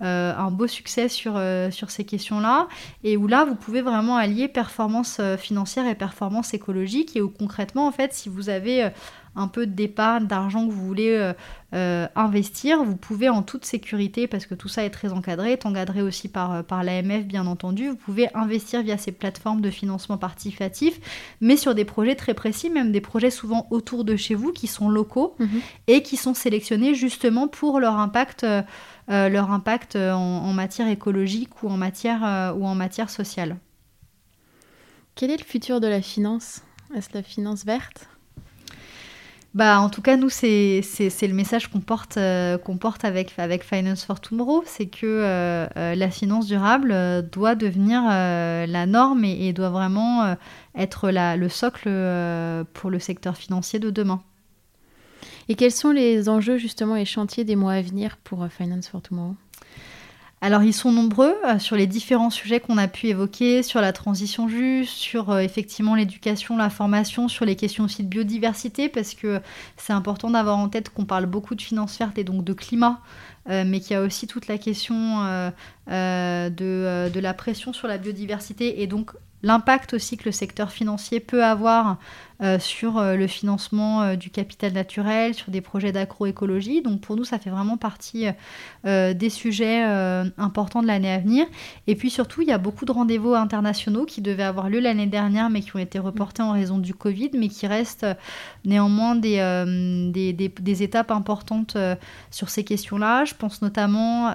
un 0.00 0.50
beau 0.52 0.68
succès 0.68 1.08
sur, 1.08 1.40
sur 1.70 1.90
ces 1.90 2.04
questions-là, 2.04 2.68
et 3.02 3.16
où 3.16 3.26
là, 3.26 3.44
vous 3.44 3.56
pouvez 3.56 3.82
vraiment 3.82 4.16
allier 4.16 4.46
performance 4.46 5.20
financière 5.38 5.86
et 5.86 5.96
performance 5.96 6.54
écologique, 6.54 7.16
et 7.16 7.20
où 7.20 7.28
concrètement, 7.28 7.88
en 7.88 7.92
fait, 7.92 8.14
si 8.14 8.28
vous 8.28 8.48
avez 8.48 8.90
un 9.36 9.48
peu 9.48 9.66
d'épargne, 9.66 10.26
d'argent 10.26 10.66
que 10.66 10.72
vous 10.72 10.86
voulez 10.86 11.10
euh, 11.10 11.32
euh, 11.74 12.06
investir, 12.16 12.82
vous 12.82 12.96
pouvez 12.96 13.28
en 13.28 13.42
toute 13.42 13.64
sécurité, 13.64 14.26
parce 14.26 14.46
que 14.46 14.54
tout 14.54 14.68
ça 14.68 14.84
est 14.84 14.90
très 14.90 15.12
encadré, 15.12 15.52
est 15.52 15.66
encadré 15.66 16.02
aussi 16.02 16.28
par, 16.28 16.52
euh, 16.52 16.62
par 16.62 16.82
l'AMF 16.82 17.24
bien 17.24 17.46
entendu, 17.46 17.88
vous 17.88 17.96
pouvez 17.96 18.28
investir 18.36 18.82
via 18.82 18.98
ces 18.98 19.12
plateformes 19.12 19.60
de 19.60 19.70
financement 19.70 20.18
participatif, 20.18 20.98
mais 21.40 21.56
sur 21.56 21.74
des 21.74 21.84
projets 21.84 22.16
très 22.16 22.34
précis, 22.34 22.70
même 22.70 22.92
des 22.92 23.00
projets 23.00 23.30
souvent 23.30 23.66
autour 23.70 24.04
de 24.04 24.16
chez 24.16 24.34
vous 24.34 24.52
qui 24.52 24.66
sont 24.66 24.88
locaux 24.88 25.34
mhm. 25.38 25.60
et 25.86 26.02
qui 26.02 26.16
sont 26.16 26.34
sélectionnés 26.34 26.94
justement 26.94 27.48
pour 27.48 27.80
leur 27.80 27.96
impact. 27.98 28.46
leur 29.08 29.50
impact 29.50 29.96
en, 29.96 30.52
matière 30.52 30.88
écologique 30.88 31.62
ou 31.62 31.68
en 31.68 31.76
matière, 31.76 32.54
ou 32.58 32.66
en 32.66 32.74
matière 32.74 33.08
sociale. 33.08 33.56
Quel 35.14 35.30
est 35.30 35.38
le 35.38 35.44
futur 35.44 35.80
de 35.80 35.86
la 35.86 36.02
finance? 36.02 36.62
Est-ce 36.94 37.10
la 37.14 37.22
finance 37.22 37.64
verte? 37.64 38.08
Bah, 39.58 39.80
en 39.80 39.90
tout 39.90 40.02
cas, 40.02 40.16
nous, 40.16 40.30
c'est 40.30 40.80
le 40.80 41.32
message 41.32 41.66
qu'on 41.66 41.80
porte, 41.80 42.16
euh, 42.16 42.58
avec, 43.02 43.64
Finance 43.64 44.04
for 44.04 44.20
Tomorrow, 44.20 44.62
c'est 44.64 44.86
que 44.86 45.04
euh, 45.04 45.66
euh, 45.76 45.96
la 45.96 46.10
finance 46.12 46.46
durable 46.46 46.94
doit 47.32 47.56
devenir 47.56 48.02
la 48.04 48.86
norme 48.86 49.24
et, 49.24 49.52
doit 49.52 49.70
vraiment 49.70 50.36
être 50.76 51.10
le 51.10 51.48
socle 51.48 51.88
pour 52.72 52.88
le 52.88 53.00
secteur 53.00 53.36
financier 53.36 53.80
de 53.80 53.90
demain. 53.90 54.22
Et 55.48 55.56
quels 55.56 55.72
sont 55.72 55.90
les 55.90 56.28
enjeux 56.28 56.58
justement 56.58 56.94
et 56.94 57.04
chantiers 57.04 57.42
des 57.42 57.56
mois 57.56 57.72
à 57.72 57.82
venir 57.82 58.16
pour 58.18 58.46
Finance 58.48 58.86
for 58.86 59.02
Tomorrow? 59.02 59.34
Alors 60.40 60.62
ils 60.62 60.72
sont 60.72 60.92
nombreux 60.92 61.34
euh, 61.44 61.58
sur 61.58 61.74
les 61.74 61.86
différents 61.86 62.30
sujets 62.30 62.60
qu'on 62.60 62.78
a 62.78 62.86
pu 62.86 63.08
évoquer, 63.08 63.62
sur 63.62 63.80
la 63.80 63.92
transition 63.92 64.48
juste, 64.48 64.92
sur 64.92 65.30
euh, 65.30 65.40
effectivement 65.40 65.96
l'éducation, 65.96 66.56
la 66.56 66.70
formation, 66.70 67.26
sur 67.28 67.44
les 67.44 67.56
questions 67.56 67.84
aussi 67.84 68.04
de 68.04 68.08
biodiversité, 68.08 68.88
parce 68.88 69.14
que 69.14 69.40
c'est 69.76 69.92
important 69.92 70.30
d'avoir 70.30 70.58
en 70.58 70.68
tête 70.68 70.90
qu'on 70.90 71.04
parle 71.04 71.26
beaucoup 71.26 71.56
de 71.56 71.62
finances 71.62 71.98
vertes 71.98 72.18
et 72.18 72.24
donc 72.24 72.44
de 72.44 72.52
climat, 72.52 73.00
euh, 73.48 73.64
mais 73.66 73.80
qu'il 73.80 73.92
y 73.92 73.96
a 73.96 74.02
aussi 74.02 74.28
toute 74.28 74.46
la 74.46 74.58
question 74.58 74.94
de, 75.88 76.48
de, 77.08 77.20
la 77.20 77.34
pression 77.34 77.72
sur 77.72 77.88
la 77.88 77.98
biodiversité 77.98 78.82
et 78.82 78.86
donc 78.86 79.12
l'impact 79.42 79.94
aussi 79.94 80.16
que 80.16 80.26
le 80.26 80.32
secteur 80.32 80.70
financier 80.70 81.20
peut 81.20 81.44
avoir 81.44 81.98
euh, 82.40 82.60
sur 82.60 82.98
euh, 82.98 83.16
le 83.16 83.26
financement 83.26 84.02
euh, 84.02 84.14
du 84.14 84.30
capital 84.30 84.72
naturel, 84.72 85.34
sur 85.34 85.50
des 85.50 85.60
projets 85.60 85.90
d'agroécologie. 85.90 86.82
Donc 86.82 87.00
pour 87.00 87.16
nous, 87.16 87.24
ça 87.24 87.40
fait 87.40 87.50
vraiment 87.50 87.76
partie 87.76 88.26
des 88.84 89.30
sujets 89.30 89.82
importants 90.38 90.82
de 90.82 90.86
l'année 90.86 91.10
à 91.10 91.18
venir. 91.18 91.46
Et 91.86 91.94
puis 91.94 92.10
surtout, 92.10 92.42
il 92.42 92.48
y 92.48 92.52
a 92.52 92.58
beaucoup 92.58 92.84
de 92.84 92.92
rendez-vous 92.92 93.34
internationaux 93.34 94.04
qui 94.04 94.20
devaient 94.22 94.44
avoir 94.44 94.70
lieu 94.70 94.80
l'année 94.80 95.06
dernière, 95.06 95.50
mais 95.50 95.60
qui 95.60 95.74
ont 95.76 95.78
été 95.78 95.98
reportés 95.98 96.42
en 96.42 96.52
raison 96.52 96.78
du 96.78 96.94
Covid, 96.94 97.30
mais 97.34 97.48
qui 97.48 97.66
restent 97.66 98.06
néanmoins 98.64 99.14
des, 99.14 100.32
des, 100.32 100.82
étapes 100.82 101.10
importantes 101.10 101.76
sur 102.30 102.48
ces 102.48 102.64
questions-là. 102.64 103.24
Je 103.24 103.34
pense 103.34 103.62
notamment, 103.62 104.34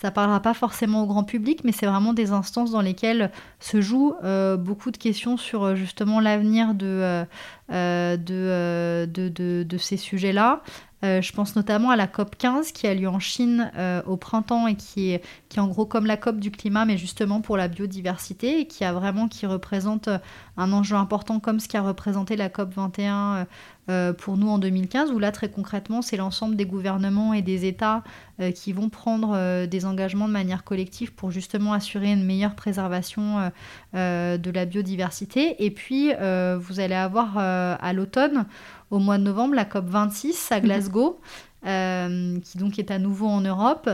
ça 0.00 0.10
parlera 0.10 0.40
pas 0.40 0.54
forcément 0.54 1.02
au 1.02 1.06
grand 1.06 1.24
public, 1.24 1.60
mais 1.64 1.72
c'est 1.72 1.86
vraiment 1.86 2.12
des 2.12 2.32
instances 2.32 2.70
dans 2.72 2.82
lesquelles 2.82 3.30
se 3.60 3.80
jouent 3.80 4.14
beaucoup 4.58 4.90
de 4.90 4.96
questions 4.96 5.36
sur 5.36 5.76
justement 5.76 6.20
l'avenir 6.20 6.74
de 6.74 7.25
euh, 7.25 7.25
euh, 7.72 8.16
de, 8.16 9.06
de, 9.06 9.78
ces 9.78 9.96
sujets-là. 9.96 10.62
Euh, 11.04 11.20
je 11.20 11.32
pense 11.32 11.56
notamment 11.56 11.90
à 11.90 11.96
la 11.96 12.06
COP 12.06 12.36
15 12.36 12.72
qui 12.72 12.86
a 12.86 12.94
lieu 12.94 13.08
en 13.08 13.18
Chine 13.18 13.70
au 14.06 14.16
printemps 14.16 14.66
et 14.66 14.76
qui 14.76 15.10
est, 15.10 15.22
qui 15.48 15.60
en 15.60 15.68
gros 15.68 15.84
comme 15.84 16.06
la 16.06 16.16
COP 16.16 16.38
du 16.38 16.50
climat, 16.50 16.84
mais 16.84 16.96
justement 16.96 17.40
pour 17.40 17.56
la 17.56 17.68
biodiversité 17.68 18.60
et 18.60 18.66
qui 18.66 18.84
a 18.84 18.92
vraiment 18.92 19.28
qui 19.28 19.46
représente 19.46 20.08
un 20.56 20.72
enjeu 20.72 20.96
important 20.96 21.38
comme 21.38 21.60
ce 21.60 21.68
qu'a 21.68 21.82
représenté 21.82 22.36
la 22.36 22.48
COP 22.48 22.72
21 22.74 23.46
euh, 23.88 24.12
pour 24.12 24.36
nous 24.36 24.48
en 24.48 24.58
2015, 24.58 25.12
où 25.12 25.20
là 25.20 25.30
très 25.30 25.48
concrètement 25.48 26.02
c'est 26.02 26.16
l'ensemble 26.16 26.56
des 26.56 26.66
gouvernements 26.66 27.34
et 27.34 27.42
des 27.42 27.66
États 27.66 28.02
euh, 28.40 28.50
qui 28.50 28.72
vont 28.72 28.88
prendre 28.88 29.34
euh, 29.36 29.66
des 29.66 29.86
engagements 29.86 30.26
de 30.26 30.32
manière 30.32 30.64
collective 30.64 31.12
pour 31.14 31.30
justement 31.30 31.72
assurer 31.72 32.10
une 32.10 32.24
meilleure 32.24 32.56
préservation 32.56 33.50
de 33.94 34.50
la 34.50 34.64
biodiversité. 34.64 35.64
Et 35.64 35.70
puis 35.70 36.10
vous 36.58 36.80
allez 36.80 36.94
avoir 36.94 37.38
à 37.38 37.92
l'automne, 37.92 38.46
au 38.90 38.98
mois 38.98 39.18
de 39.18 39.22
novembre, 39.22 39.54
la 39.54 39.64
COP 39.64 39.86
26 39.86 40.52
à 40.52 40.56
mhm. 40.56 40.62
Glasgow, 40.62 41.20
qui 41.62 42.58
donc 42.58 42.78
est 42.78 42.90
à 42.90 42.98
nouveau 42.98 43.28
en 43.28 43.40
Europe. 43.40 43.88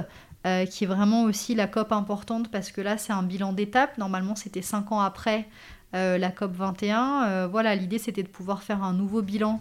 qui 0.70 0.84
est 0.84 0.86
vraiment 0.86 1.24
aussi 1.24 1.54
la 1.54 1.66
COP 1.66 1.92
importante 1.92 2.50
parce 2.50 2.72
que 2.72 2.80
là 2.80 2.98
c'est 2.98 3.12
un 3.12 3.22
bilan 3.22 3.52
d'étape. 3.52 3.98
Normalement 3.98 4.34
c'était 4.34 4.62
cinq 4.62 4.92
ans 4.92 5.00
après 5.00 5.46
la 5.92 6.30
COP 6.30 6.52
21. 6.52 7.24
Euh, 7.24 7.48
voilà, 7.50 7.74
l'idée 7.74 7.98
c'était 7.98 8.22
de 8.22 8.28
pouvoir 8.28 8.62
faire 8.62 8.82
un 8.82 8.92
nouveau 8.92 9.22
bilan 9.22 9.60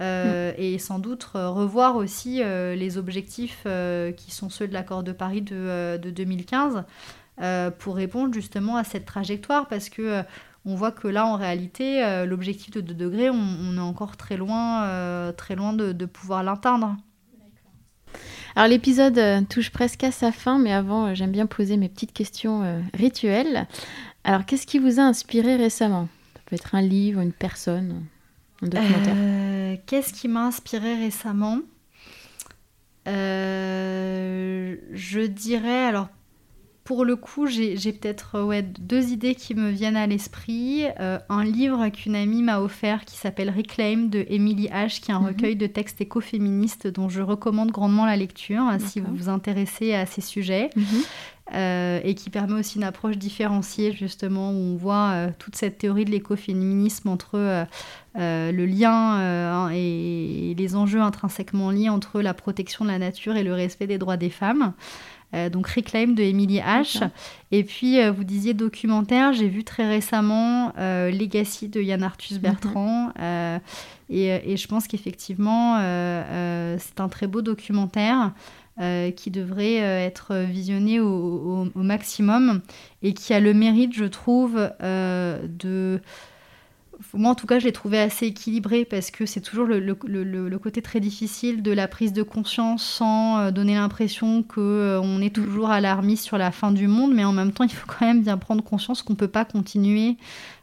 euh, 0.00 0.52
et 0.56 0.78
sans 0.78 0.98
doute 0.98 1.24
revoir 1.34 1.96
aussi 1.96 2.42
les 2.42 2.98
objectifs 2.98 3.66
qui 4.16 4.30
sont 4.30 4.50
ceux 4.50 4.66
de 4.68 4.72
l'accord 4.72 5.02
de 5.02 5.12
Paris 5.12 5.42
de, 5.42 5.96
2015 5.96 6.84
pour 7.78 7.96
répondre 7.96 8.32
justement 8.32 8.76
à 8.76 8.84
cette 8.84 9.04
trajectoire 9.04 9.68
parce 9.68 9.88
que 9.88 10.22
on 10.64 10.76
voit 10.76 10.92
que 10.92 11.08
là 11.08 11.26
en 11.26 11.36
réalité 11.36 12.24
l'objectif 12.26 12.70
de 12.70 12.80
2 12.80 12.94
degrés 12.94 13.30
on, 13.30 13.76
est 13.76 13.80
encore 13.80 14.16
très 14.16 14.36
loin, 14.36 15.32
très 15.36 15.54
loin 15.56 15.72
de, 15.72 15.92
de 15.92 16.06
pouvoir 16.06 16.42
l'atteindre. 16.42 16.96
Alors 18.54 18.68
l'épisode 18.68 19.48
touche 19.48 19.70
presque 19.70 20.04
à 20.04 20.10
sa 20.10 20.32
fin, 20.32 20.58
mais 20.58 20.72
avant 20.72 21.14
j'aime 21.14 21.32
bien 21.32 21.46
poser 21.46 21.76
mes 21.76 21.88
petites 21.88 22.12
questions 22.12 22.82
rituelles. 22.94 23.66
Alors, 24.24 24.44
qu'est-ce 24.46 24.66
qui 24.66 24.78
vous 24.78 25.00
a 25.00 25.02
inspiré 25.02 25.56
récemment? 25.56 26.08
Ça 26.34 26.40
peut 26.46 26.54
être 26.56 26.74
un 26.74 26.82
livre, 26.82 27.20
une 27.20 27.32
personne, 27.32 28.04
un 28.62 28.68
documentaire. 28.68 29.14
Euh, 29.16 29.76
qu'est-ce 29.86 30.12
qui 30.12 30.28
m'a 30.28 30.46
inspiré 30.46 30.94
récemment? 30.96 31.58
Euh, 33.08 34.76
Je 34.92 35.20
dirais, 35.20 35.86
alors 35.86 36.08
pour 36.84 37.04
le 37.04 37.14
coup, 37.16 37.46
j'ai 37.46 37.76
peut-être 37.76 38.42
ouais, 38.42 38.62
deux 38.62 39.10
idées 39.10 39.34
qui 39.34 39.54
me 39.54 39.70
viennent 39.70 39.96
à 39.96 40.06
l'esprit. 40.06 40.84
Euh, 40.98 41.18
un 41.28 41.44
livre 41.44 41.88
qu'une 41.88 42.16
amie 42.16 42.42
m'a 42.42 42.60
offert 42.60 43.04
qui 43.04 43.16
s'appelle 43.16 43.50
Reclaim 43.50 44.08
de 44.08 44.24
Emily 44.28 44.68
H, 44.68 45.00
qui 45.00 45.10
est 45.10 45.14
un 45.14 45.20
mhm. 45.20 45.26
recueil 45.28 45.56
de 45.56 45.66
textes 45.66 46.00
écoféministes 46.00 46.88
dont 46.88 47.08
je 47.08 47.22
recommande 47.22 47.70
grandement 47.70 48.04
la 48.04 48.16
lecture 48.16 48.64
si 48.80 49.00
vous 49.00 49.14
vous 49.14 49.28
intéressez 49.28 49.94
à 49.94 50.06
ces 50.06 50.20
sujets. 50.20 50.70
Mhm. 50.74 50.84
Euh, 51.54 52.00
et 52.02 52.14
qui 52.14 52.30
permet 52.30 52.54
aussi 52.54 52.78
une 52.78 52.84
approche 52.84 53.18
différenciée, 53.18 53.92
justement, 53.92 54.52
où 54.52 54.54
on 54.54 54.76
voit 54.76 55.10
euh, 55.10 55.30
toute 55.38 55.54
cette 55.54 55.76
théorie 55.76 56.06
de 56.06 56.10
l'écoféminisme 56.10 57.08
entre 57.08 57.34
euh, 57.34 57.66
le 58.14 58.64
lien 58.64 59.70
et, 59.70 60.54
les 60.56 60.76
enjeux 60.76 61.02
intrinsèquement 61.02 61.70
liés 61.70 61.90
entre 61.90 62.22
la 62.22 62.32
protection 62.32 62.86
de 62.86 62.90
la 62.90 62.98
nature 62.98 63.36
et 63.36 63.42
le 63.42 63.52
respect 63.52 63.86
des 63.86 63.98
droits 63.98 64.16
des 64.16 64.30
femmes. 64.30 64.72
Donc 65.50 65.66
Reclaim 65.66 66.08
de 66.08 66.22
Emily 66.22 66.58
H. 66.58 67.08
Et 67.50 67.64
puis 67.64 67.98
vous 68.10 68.24
disiez 68.24 68.54
documentaire, 68.54 69.32
j'ai 69.32 69.48
vu 69.48 69.64
très 69.64 69.88
récemment 69.88 70.72
Legacy 70.76 71.68
de 71.68 71.80
Yann 71.80 72.02
Arthus 72.02 72.38
Bertrand. 72.38 73.12
Et, 74.10 74.26
et, 74.26 74.56
je 74.56 74.68
pense 74.68 74.86
qu'effectivement 74.86 75.78
c'est 76.78 77.00
un 77.00 77.08
très 77.08 77.26
beau 77.26 77.42
documentaire. 77.42 78.32
Euh, 78.80 79.10
qui 79.10 79.30
devrait 79.30 79.82
euh, 79.82 80.06
être 80.06 80.34
visionné 80.34 80.98
au, 80.98 81.68
maximum 81.74 82.62
et 83.02 83.12
qui 83.12 83.34
a 83.34 83.38
le 83.38 83.52
mérite, 83.52 83.92
je 83.92 84.06
trouve, 84.06 84.72
euh, 84.82 85.46
de... 85.46 86.00
Moi, 87.14 87.30
en 87.30 87.34
tout 87.34 87.46
cas, 87.46 87.58
je 87.58 87.64
l'ai 87.64 87.72
trouvé 87.72 87.98
assez 87.98 88.26
équilibré 88.26 88.84
parce 88.84 89.10
que 89.10 89.26
c'est 89.26 89.40
toujours 89.40 89.66
le, 89.66 90.58
côté 90.58 90.82
très 90.82 91.00
difficile 91.00 91.62
de 91.62 91.72
la 91.72 91.88
prise 91.88 92.12
de 92.12 92.22
conscience 92.22 92.84
sans 92.84 93.50
donner 93.50 93.74
l'impression 93.74 94.42
qu'on 94.42 95.20
est 95.20 95.34
toujours 95.34 95.70
alarmiste 95.70 96.24
sur 96.24 96.38
la 96.38 96.52
fin 96.52 96.70
du 96.70 96.86
monde, 96.86 97.12
mais 97.14 97.24
en 97.24 97.32
même 97.32 97.52
temps, 97.52 97.64
il 97.64 97.72
faut 97.72 97.86
quand 97.86 98.06
même 98.06 98.22
bien 98.22 98.38
prendre 98.38 98.62
conscience 98.62 99.02
qu'on 99.02 99.14
ne 99.14 99.18
peut 99.18 99.28
pas 99.28 99.44
continuer 99.44 100.16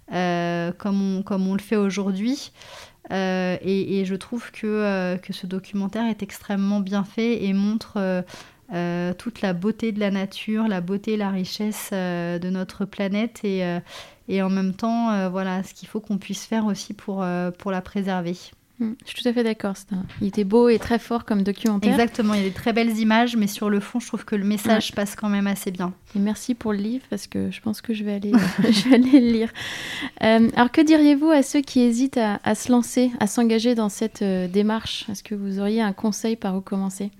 comme, 0.09 1.23
comme 1.25 1.47
on 1.47 1.53
le 1.53 1.61
fait 1.61 1.75
aujourd'hui. 1.75 2.51
Euh, 3.11 3.57
et, 3.61 4.05
je 4.05 4.15
trouve 4.15 4.51
que, 4.51 4.67
euh, 4.67 5.17
que, 5.17 5.33
ce 5.33 5.47
documentaire 5.47 6.05
est 6.05 6.21
extrêmement 6.21 6.79
bien 6.79 7.03
fait 7.03 7.43
et 7.43 7.53
montre 7.53 8.23
euh, 8.73 9.13
toute 9.13 9.41
la 9.41 9.53
beauté 9.53 9.91
de 9.91 9.99
la 9.99 10.11
nature, 10.11 10.67
la 10.67 10.81
beauté 10.81 11.17
la 11.17 11.29
richesse 11.29 11.89
de 11.91 12.49
notre 12.49 12.85
planète 12.85 13.41
et, 13.43 13.63
et 14.27 14.41
en 14.41 14.49
même 14.49 14.73
temps, 14.73 15.29
voilà, 15.29 15.63
ce 15.63 15.73
qu'il 15.73 15.87
faut 15.87 15.99
qu'on 15.99 16.17
puisse 16.17 16.45
faire 16.45 16.65
aussi 16.65 16.93
pour, 16.93 17.25
pour 17.57 17.71
la 17.71 17.81
préserver. 17.81 18.35
Mm. 18.79 18.93
Je 19.05 19.11
suis 19.11 19.21
tout 19.21 19.29
à 19.29 19.33
fait 19.33 19.43
d'accord. 19.43 19.75
Il 20.21 20.27
était 20.27 20.43
beau 20.43 20.69
et 20.69 20.79
très 20.79 20.99
fort 20.99 21.25
comme 21.25 21.43
documentaire. 21.43 21.91
Exactement, 21.91 22.33
il 22.33 22.41
y 22.41 22.45
a 22.45 22.47
des 22.47 22.53
très 22.53 22.73
belles 22.73 22.97
images, 22.97 23.35
mais 23.35 23.47
sur 23.47 23.69
le 23.69 23.79
fond, 23.79 23.99
je 23.99 24.07
trouve 24.07 24.25
que 24.25 24.35
le 24.35 24.45
message 24.45 24.93
passe 24.95 25.15
quand 25.15 25.29
même 25.29 25.47
assez 25.47 25.71
bien. 25.71 25.93
Et 26.15 26.19
merci 26.19 26.55
pour 26.55 26.71
le 26.71 26.79
livre, 26.79 27.05
parce 27.09 27.27
que 27.27 27.51
je 27.51 27.61
pense 27.61 27.81
que 27.81 27.93
je 27.93 28.03
vais 28.03 28.13
aller, 28.13 28.31
je 28.59 28.89
vais 28.89 28.95
aller 28.95 29.19
le 29.19 29.31
lire. 29.31 29.51
Euh, 30.23 30.49
alors, 30.55 30.71
que 30.71 30.81
diriez-vous 30.81 31.29
à 31.29 31.43
ceux 31.43 31.61
qui 31.61 31.81
hésitent 31.81 32.19
à, 32.19 32.55
se 32.55 32.71
lancer, 32.71 33.11
à 33.19 33.27
s'engager 33.27 33.75
dans 33.75 33.89
cette 33.89 34.21
euh, 34.21 34.47
démarche? 34.47 35.05
Est-ce 35.09 35.23
que 35.23 35.35
vous 35.35 35.59
auriez 35.59 35.81
un 35.81 35.93
conseil 35.93 36.35
par 36.35 36.55
où 36.55 36.61
commencer? 36.61 37.11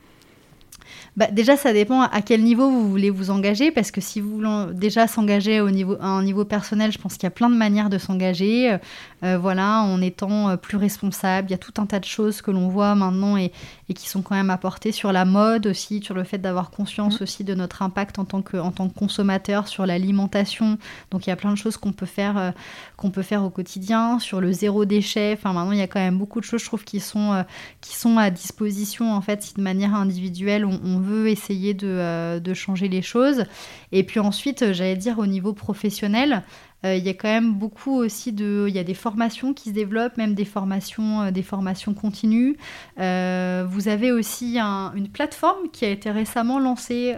Bah, 1.18 1.28
déjà, 1.32 1.58
ça 1.58 1.74
dépend 1.74 2.02
à 2.02 2.22
quel 2.22 2.44
niveau 2.44 2.70
vous 2.70 2.90
voulez 2.90 3.10
vous 3.10 3.30
engager, 3.32 3.72
parce 3.72 3.92
que 3.92 4.02
si 4.02 4.22
vous 4.22 4.38
voulez 4.38 4.74
déjà 4.74 5.08
s'engager 5.08 5.62
au 5.62 5.70
niveau, 5.70 5.98
à 6.00 6.08
un 6.08 6.24
niveau 6.24 6.46
personnel, 6.46 6.92
je 6.92 6.98
pense 6.98 7.14
qu'il 7.14 7.24
y 7.24 7.28
a 7.28 7.32
plein 7.32 7.50
de 7.50 7.56
manières 7.56 7.90
de 7.90 7.98
s'engager. 7.98 8.78
Euh, 9.24 9.38
voilà, 9.38 9.82
en 9.82 10.02
étant 10.02 10.50
euh, 10.50 10.56
plus 10.56 10.78
responsable, 10.78 11.50
il 11.50 11.52
y 11.52 11.56
a 11.56 11.58
tout 11.58 11.74
un 11.78 11.86
tas 11.86 12.00
de 12.00 12.06
choses 12.06 12.42
que 12.42 12.52
l'on 12.52 12.70
voit 12.70 12.96
maintenant 12.96 13.36
et, 13.36 13.52
et, 13.90 13.94
qui 13.94 14.08
sont 14.08 14.22
quand 14.22 14.36
même 14.36 14.50
apportées 14.50 14.94
sur 14.94 15.12
la 15.12 15.26
mode 15.26 15.68
aussi, 15.68 16.02
sur 16.02 16.16
le 16.16 16.24
fait 16.24 16.38
d'avoir 16.38 16.72
conscience 16.72 17.20
mmh. 17.20 17.24
aussi 17.24 17.44
de 17.44 17.54
notre 17.54 17.82
impact 17.82 18.18
en 18.18 18.24
tant 18.24 18.42
que, 18.42 18.56
en 18.56 18.72
tant 18.72 18.88
que 18.88 18.98
consommateur, 18.98 19.68
sur 19.68 19.86
l'alimentation. 19.86 20.78
Donc 21.12 21.28
il 21.28 21.32
y 21.32 21.34
a 21.34 21.36
plein 21.36 21.52
de 21.52 21.58
choses 21.58 21.76
qu'on 21.76 21.92
peut 21.92 22.06
faire, 22.06 22.38
euh, 22.38 22.52
qu'on 22.96 23.12
peut 23.12 23.22
faire 23.22 23.44
au 23.44 23.50
quotidien, 23.50 24.20
sur 24.20 24.40
le 24.40 24.54
zéro 24.54 24.86
déchet. 24.86 25.36
Enfin 25.38 25.52
maintenant, 25.52 25.74
il 25.74 25.80
y 25.80 25.84
a 25.84 25.88
quand 25.88 26.00
même 26.00 26.18
beaucoup 26.18 26.40
de 26.40 26.46
choses, 26.46 26.62
je 26.62 26.66
trouve, 26.66 26.86
qui 26.86 27.02
sont, 27.02 27.44
qui 27.82 27.96
sont 27.98 28.18
à 28.18 28.30
disposition 28.30 29.14
en 29.14 29.22
fait, 29.22 29.44
si 29.44 29.54
de 29.54 29.62
manière 29.62 29.96
individuelle 29.96 30.66
on 30.66 30.79
on, 30.84 31.00
veut 31.00 31.30
essayer 31.30 31.74
de, 31.74 32.40
de, 32.40 32.54
changer 32.54 32.88
les 32.88 33.02
choses. 33.02 33.46
Et 33.92 34.04
puis 34.04 34.20
ensuite, 34.20 34.74
j'allais 34.74 34.96
dire 34.96 35.20
au 35.20 35.28
niveau 35.28 35.54
professionnel, 35.54 36.44
euh, 36.86 36.96
il 36.96 37.04
y 37.04 37.10
a 37.10 37.14
quand 37.14 37.28
même 37.28 37.54
beaucoup 37.54 37.96
aussi 37.96 38.32
de, 38.32 38.66
il 38.70 38.74
y 38.74 38.80
a 38.80 38.84
des 38.84 38.94
formations 38.94 39.54
qui 39.54 39.70
se 39.70 39.74
développent, 39.74 40.16
même 40.18 40.34
des 40.34 40.46
formations, 40.46 41.24
euh, 41.24 41.32
des 41.32 41.44
formations 41.44 41.94
continues. 41.94 42.58
Euh, 43.00 43.66
vous 43.68 43.90
avez 43.90 44.12
aussi 44.12 44.58
une 44.58 45.10
plateforme 45.10 45.70
qui 45.72 45.86
a 45.86 45.90
été 45.90 46.10
récemment 46.12 46.60
lancée. 46.60 47.16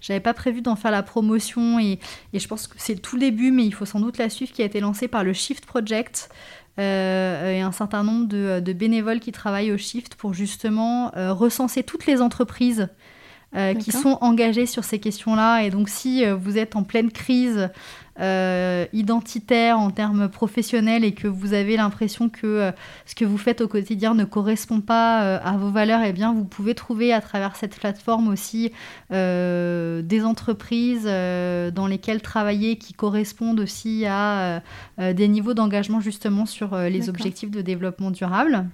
J'avais 0.00 0.20
pas 0.20 0.34
prévu 0.34 0.60
d'en 0.60 0.76
faire 0.76 0.90
la 0.90 1.02
promotion 1.02 1.78
et, 1.78 1.98
et 2.32 2.38
je 2.38 2.48
pense 2.48 2.66
que 2.66 2.74
c'est 2.78 2.94
le 2.94 3.00
tout 3.00 3.18
début, 3.18 3.50
mais 3.50 3.64
il 3.64 3.72
faut 3.72 3.86
sans 3.86 4.00
doute 4.00 4.18
la 4.18 4.28
suivre, 4.28 4.52
qui 4.52 4.62
a 4.62 4.64
été 4.64 4.80
lancée 4.80 5.08
par 5.08 5.24
le 5.24 5.32
Shift 5.32 5.64
Project. 5.66 6.30
Et 6.80 7.60
un 7.60 7.72
certain 7.72 8.02
nombre 8.02 8.26
de, 8.26 8.60
de, 8.60 8.72
bénévoles 8.72 9.20
qui 9.20 9.32
travaillent 9.32 9.72
au 9.72 9.76
Shift 9.76 10.14
pour 10.14 10.34
justement 10.34 11.12
recenser 11.14 11.82
toutes 11.82 12.06
les 12.06 12.20
entreprises 12.20 12.88
qui 13.80 13.92
sont 13.92 14.18
engagées 14.20 14.66
sur 14.66 14.84
ces 14.84 14.98
questions-là. 14.98 15.62
Et 15.62 15.70
donc 15.70 15.88
si 15.88 16.24
vous 16.24 16.56
êtes 16.56 16.76
en 16.76 16.84
pleine 16.84 17.10
crise 17.10 17.68
euh, 18.18 18.86
identitaire 18.92 19.78
en 19.78 19.90
termes 19.90 20.28
professionnels 20.28 21.04
et 21.04 21.12
que 21.12 21.28
vous 21.28 21.54
avez 21.54 21.76
l'impression 21.76 22.28
que 22.28 22.46
euh, 22.46 22.72
ce 23.06 23.14
que 23.14 23.24
vous 23.24 23.38
faites 23.38 23.60
au 23.60 23.68
quotidien 23.68 24.14
ne 24.14 24.24
correspond 24.24 24.80
pas 24.80 25.22
euh, 25.22 25.38
à 25.42 25.56
vos 25.56 25.70
valeurs, 25.70 26.00
eh 26.04 26.12
bien 26.12 26.34
vous 26.34 26.44
pouvez 26.44 26.74
trouver 26.74 27.12
à 27.12 27.20
travers 27.20 27.56
cette 27.56 27.78
plateforme 27.78 28.28
aussi 28.28 28.72
des 29.10 30.22
entreprises 30.24 31.04
dans 31.04 31.86
lesquelles 31.88 32.22
travailler 32.22 32.76
qui 32.76 32.92
correspondent 32.92 33.60
aussi 33.60 34.04
à 34.06 34.62
des 34.98 35.28
niveaux 35.28 35.54
d'engagement 35.54 36.00
justement 36.00 36.46
sur 36.46 36.76
les 36.76 37.08
objectifs 37.08 37.50
de 37.50 37.60
développement 37.60 38.10
durable. 38.10 38.66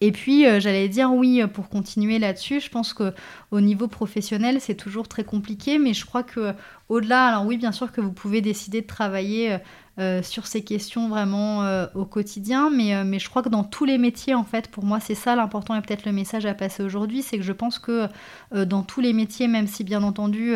Et 0.00 0.12
puis, 0.12 0.46
euh, 0.46 0.60
j'allais 0.60 0.88
dire 0.88 1.12
oui, 1.12 1.42
pour 1.52 1.68
continuer 1.68 2.18
là-dessus, 2.18 2.60
je 2.60 2.70
pense 2.70 2.94
que 2.94 3.12
au 3.50 3.60
niveau 3.60 3.88
professionnel, 3.88 4.58
c'est 4.60 4.74
toujours 4.74 5.08
très 5.08 5.24
compliqué, 5.24 5.78
mais 5.78 5.94
je 5.94 6.04
crois 6.04 6.22
que 6.22 6.52
au-delà, 6.88 7.26
alors 7.26 7.46
oui, 7.46 7.56
bien 7.56 7.72
sûr 7.72 7.92
que 7.92 8.00
vous 8.00 8.12
pouvez 8.12 8.40
décider 8.40 8.82
de 8.82 8.86
travailler 8.86 9.58
euh, 9.98 10.22
sur 10.22 10.46
ces 10.46 10.62
questions 10.62 11.08
vraiment 11.08 11.64
euh, 11.64 11.86
au 11.94 12.04
quotidien, 12.04 12.70
mais, 12.70 13.04
mais 13.04 13.18
je 13.18 13.28
crois 13.28 13.42
que 13.42 13.48
dans 13.48 13.64
tous 13.64 13.84
les 13.84 13.98
métiers, 13.98 14.34
en 14.34 14.44
fait, 14.44 14.68
pour 14.68 14.84
moi, 14.84 15.00
c'est 15.00 15.14
ça 15.14 15.36
l'important 15.36 15.74
et 15.74 15.82
peut-être 15.82 16.04
le 16.04 16.12
message 16.12 16.46
à 16.46 16.54
passer 16.54 16.82
aujourd'hui, 16.82 17.22
c'est 17.22 17.36
que 17.36 17.44
je 17.44 17.52
pense 17.52 17.78
que 17.78 18.08
dans 18.52 18.82
tous 18.82 19.00
les 19.00 19.12
métiers, 19.12 19.48
même 19.48 19.66
si 19.66 19.84
bien 19.84 20.02
entendu, 20.02 20.54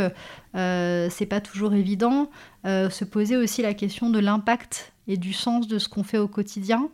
c'est 0.54 1.26
pas 1.28 1.40
toujours 1.40 1.74
évident, 1.74 2.30
se 2.64 3.04
poser 3.04 3.36
aussi 3.36 3.62
la 3.62 3.74
question 3.74 4.10
de 4.10 4.18
l'impact 4.18 4.92
et 5.08 5.16
du 5.16 5.32
sens 5.32 5.68
de 5.68 5.78
ce 5.78 5.88
qu'on 5.88 6.02
fait 6.02 6.18
au 6.18 6.28
quotidien. 6.28 6.88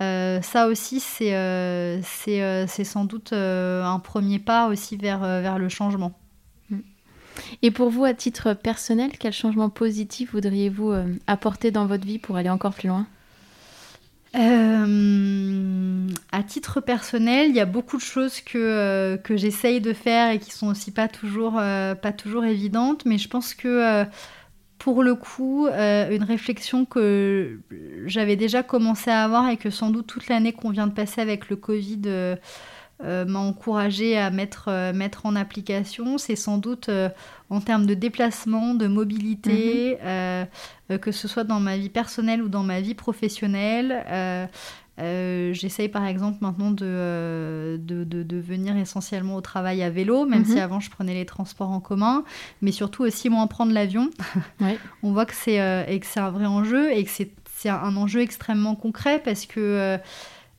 Euh, 0.00 0.40
ça 0.40 0.66
aussi, 0.66 1.00
c'est 1.00 1.34
euh, 1.34 2.00
euh, 2.28 2.66
sans 2.66 3.04
doute 3.04 3.32
un 3.32 3.98
premier 3.98 4.38
pas 4.38 4.68
aussi 4.68 4.96
vers, 4.96 5.20
vers 5.20 5.58
le 5.58 5.68
changement. 5.68 6.18
Mm. 6.70 6.78
Et 7.62 7.70
pour 7.70 7.90
vous, 7.90 8.04
à 8.04 8.14
titre 8.14 8.54
personnel, 8.54 9.10
quel 9.18 9.32
changement 9.32 9.68
positif 9.68 10.32
voudriez-vous 10.32 10.94
apporter 11.26 11.70
dans 11.70 11.86
votre 11.86 12.06
vie 12.06 12.18
pour 12.18 12.36
aller 12.36 12.50
encore 12.50 12.74
plus 12.74 12.88
loin? 12.88 13.06
À 14.32 16.42
titre 16.44 16.80
personnel, 16.80 17.50
il 17.50 17.56
y 17.56 17.60
a 17.60 17.66
beaucoup 17.66 17.96
de 17.96 18.02
choses 18.02 18.40
que, 18.40 19.18
que 19.24 19.36
j'essaye 19.36 19.80
de 19.80 19.92
faire 19.92 20.30
et 20.30 20.38
qui 20.38 20.52
sont 20.52 20.68
aussi 20.68 20.92
pas 20.92 21.08
toujours, 21.08 21.54
pas 21.54 22.12
toujours 22.16 22.44
évidentes, 22.44 23.04
mais 23.04 23.18
je 23.18 23.28
pense 23.28 23.54
que 23.54 24.04
pour 24.80 25.02
le 25.02 25.14
coup, 25.14 25.66
euh, 25.66 26.10
une 26.10 26.24
réflexion 26.24 26.86
que 26.86 27.60
j'avais 28.06 28.36
déjà 28.36 28.62
commencé 28.62 29.10
à 29.10 29.24
avoir 29.24 29.50
et 29.50 29.58
que 29.58 29.68
sans 29.68 29.90
doute 29.90 30.06
toute 30.06 30.26
l'année 30.28 30.54
qu'on 30.54 30.70
vient 30.70 30.86
de 30.86 30.94
passer 30.94 31.20
avec 31.20 31.50
le 31.50 31.56
Covid 31.56 32.00
euh, 32.06 32.34
euh, 33.04 33.26
m'a 33.26 33.40
encouragé 33.40 34.16
à 34.16 34.30
mettre, 34.30 34.70
mettre 34.94 35.26
en 35.26 35.36
application, 35.36 36.16
c'est 36.16 36.34
sans 36.34 36.56
doute 36.56 36.88
en 37.50 37.60
termes 37.60 37.84
de 37.84 37.92
déplacement, 37.92 38.74
de 38.74 38.86
mobilité, 38.86 39.98
mhm. 40.02 40.98
que 40.98 41.12
ce 41.12 41.28
soit 41.28 41.44
dans 41.44 41.60
ma 41.60 41.76
vie 41.76 41.90
personnelle 41.90 42.42
ou 42.42 42.48
dans 42.48 42.62
ma 42.62 42.80
vie 42.80 42.94
professionnelle. 42.94 44.48
Euh, 45.00 45.52
j'essaye 45.54 45.88
par 45.88 46.04
exemple 46.06 46.38
maintenant 46.40 46.74
euh, 46.82 47.76
de, 47.78 48.04
de, 48.04 48.36
venir 48.36 48.76
essentiellement 48.76 49.36
au 49.36 49.40
travail 49.40 49.82
à 49.82 49.90
vélo, 49.90 50.26
même 50.26 50.44
si 50.44 50.52
mhm. 50.52 50.58
avant 50.58 50.80
je 50.80 50.90
prenais 50.90 51.14
les 51.14 51.26
transports 51.26 51.70
en 51.70 51.80
commun, 51.80 52.24
mais 52.62 52.72
surtout 52.72 53.02
aussi 53.04 53.28
moins 53.28 53.46
prendre 53.46 53.72
l'avion. 53.72 54.10
On 55.02 55.12
voit 55.12 55.26
que 55.26 55.34
c'est 55.34 55.60
euh, 55.60 55.98
un 56.16 56.30
vrai 56.30 56.46
enjeu 56.46 56.92
et 56.92 57.04
que 57.04 57.10
c'est 57.10 57.68
un 57.68 57.96
enjeu 57.96 58.20
extrêmement 58.20 58.74
concret 58.74 59.20
parce 59.24 59.46
que 59.46 59.98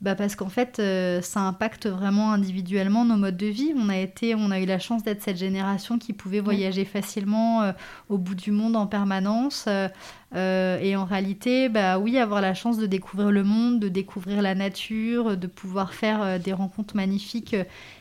bah 0.01 0.15
parce 0.15 0.35
qu'en 0.35 0.49
fait, 0.49 0.79
euh, 0.79 1.21
ça 1.21 1.41
impacte 1.41 1.85
vraiment 1.85 2.33
individuellement 2.33 3.05
nos 3.05 3.17
modes 3.17 3.37
de 3.37 3.45
vie. 3.45 3.71
On 3.77 3.87
a, 3.87 3.97
été, 3.97 4.33
on 4.33 4.49
a 4.49 4.59
eu 4.59 4.65
la 4.65 4.79
chance 4.79 5.03
d'être 5.03 5.21
cette 5.21 5.37
génération 5.37 5.99
qui 5.99 6.11
pouvait 6.11 6.39
voyager 6.39 6.85
facilement 6.85 7.61
euh, 7.61 7.71
au 8.09 8.17
bout 8.17 8.33
du 8.33 8.51
monde 8.51 8.75
en 8.75 8.87
permanence. 8.87 9.65
Euh, 9.67 9.87
et 10.33 10.95
en 10.95 11.05
réalité, 11.05 11.69
bah 11.69 11.99
oui, 11.99 12.17
avoir 12.17 12.41
la 12.41 12.53
chance 12.53 12.77
de 12.77 12.85
découvrir 12.85 13.31
le 13.31 13.43
monde, 13.43 13.79
de 13.79 13.89
découvrir 13.89 14.41
la 14.41 14.55
nature, 14.55 15.35
de 15.37 15.47
pouvoir 15.47 15.93
faire 15.93 16.39
des 16.39 16.53
rencontres 16.53 16.95
magnifiques, 16.95 17.55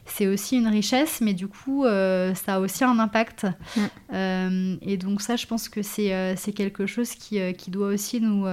c'est 0.06 0.26
aussi 0.26 0.56
une 0.56 0.68
richesse, 0.68 1.20
mais 1.20 1.34
du 1.34 1.48
coup, 1.48 1.84
ça 1.84 2.54
a 2.54 2.60
aussi 2.60 2.84
un 2.84 2.98
impact. 2.98 3.46
et 4.12 4.96
donc 4.96 5.22
ça, 5.22 5.36
je 5.36 5.46
pense 5.46 5.68
que 5.68 5.82
c'est 5.82 6.52
quelque 6.54 6.86
chose 6.86 7.10
qui, 7.10 7.40
qui 7.54 7.70
doit 7.70 7.88
aussi 7.88 8.20
nous, 8.20 8.46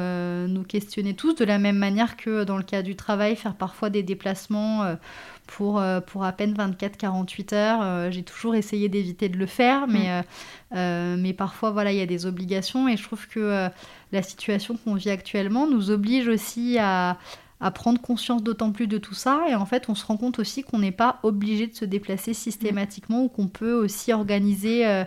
nous 0.48 0.64
questionner 0.64 1.14
tous, 1.14 1.34
de 1.36 1.46
la 1.46 1.60
même 1.60 1.78
manière 1.78 2.18
que 2.18 2.44
dans 2.44 2.58
le 2.58 2.64
cas 2.64 2.82
du 2.82 2.96
travail, 2.96 3.36
faire 3.36 3.56
parfois 3.56 3.90
des 3.90 4.04
déplacements 4.04 4.84
euh, 4.84 4.96
pour, 5.48 5.80
euh, 5.80 6.00
pour 6.02 6.24
à 6.24 6.32
peine 6.32 6.54
24-48 6.54 7.56
heures. 7.56 7.80
Euh, 7.82 8.12
j'ai 8.12 8.24
toujours 8.24 8.56
essayé 8.56 8.90
d'éviter 8.90 9.30
de 9.30 9.38
le 9.38 9.46
faire, 9.46 9.88
mais, 9.88 10.22
mm. 10.72 11.20
mais 11.20 11.34
parfois, 11.34 11.72
voilà, 11.72 11.92
il 11.92 11.98
y 11.98 12.02
a 12.02 12.06
des 12.06 12.26
obligations 12.26 12.88
et 12.88 12.98
je 12.98 13.04
trouve 13.04 13.28
que 13.28 13.70
la 14.12 14.22
situation 14.22 14.78
qu'on 14.78 14.96
vit 14.96 15.10
actuellement 15.10 15.68
nous 15.68 15.90
oblige 15.92 16.28
aussi 16.28 16.78
à, 16.80 17.18
à 17.60 17.72
prendre 17.72 18.00
conscience 18.00 18.44
d'autant 18.44 18.72
plus 18.72 18.88
de 18.88 18.98
tout 18.98 19.16
ça. 19.16 19.46
Et 19.50 19.56
en 19.56 19.66
fait, 19.66 19.90
on 19.90 19.96
se 19.96 20.06
rend 20.06 20.18
compte 20.18 20.40
aussi 20.40 20.64
qu'on 20.64 20.80
n'est 20.80 20.92
pas 20.92 21.20
obligé 21.24 21.68
de 21.68 21.76
se 21.76 21.86
déplacer 21.86 22.34
systématiquement 22.34 23.24
ou 23.24 23.30
qu'on 23.30 23.48
peut 23.48 23.74
aussi 23.74 24.14
organiser 24.14 24.86
euh, 24.86 25.04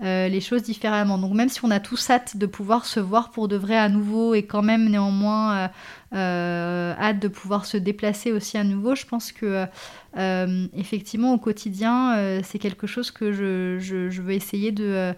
les 0.00 0.40
choses 0.40 0.62
différemment. 0.62 1.18
Donc 1.18 1.32
même 1.32 1.48
si 1.48 1.64
on 1.64 1.70
a 1.70 1.80
tous 1.80 2.10
hâte 2.10 2.36
de 2.36 2.46
pouvoir 2.46 2.84
se 2.84 3.00
voir 3.00 3.30
pour 3.30 3.48
de 3.48 3.56
vrai 3.56 3.76
à 3.76 3.88
nouveau 3.88 4.34
et 4.34 4.42
quand 4.42 4.62
même 4.62 4.88
néanmoins 4.88 5.56
euh, 5.56 5.68
euh, 6.14 6.94
hâte 6.98 7.18
de 7.18 7.28
pouvoir 7.28 7.64
se 7.64 7.76
déplacer 7.76 8.32
aussi 8.32 8.58
à 8.58 8.64
nouveau, 8.64 8.94
je 8.94 9.06
pense 9.06 9.32
que 9.32 9.66
effectivement 10.74 11.32
au 11.32 11.38
quotidien 11.38 12.40
c'est 12.42 12.58
quelque 12.58 12.86
chose 12.86 13.10
que 13.10 13.32
je, 13.32 14.20
veux 14.20 14.32
essayer 14.32 14.72
de 14.72 15.14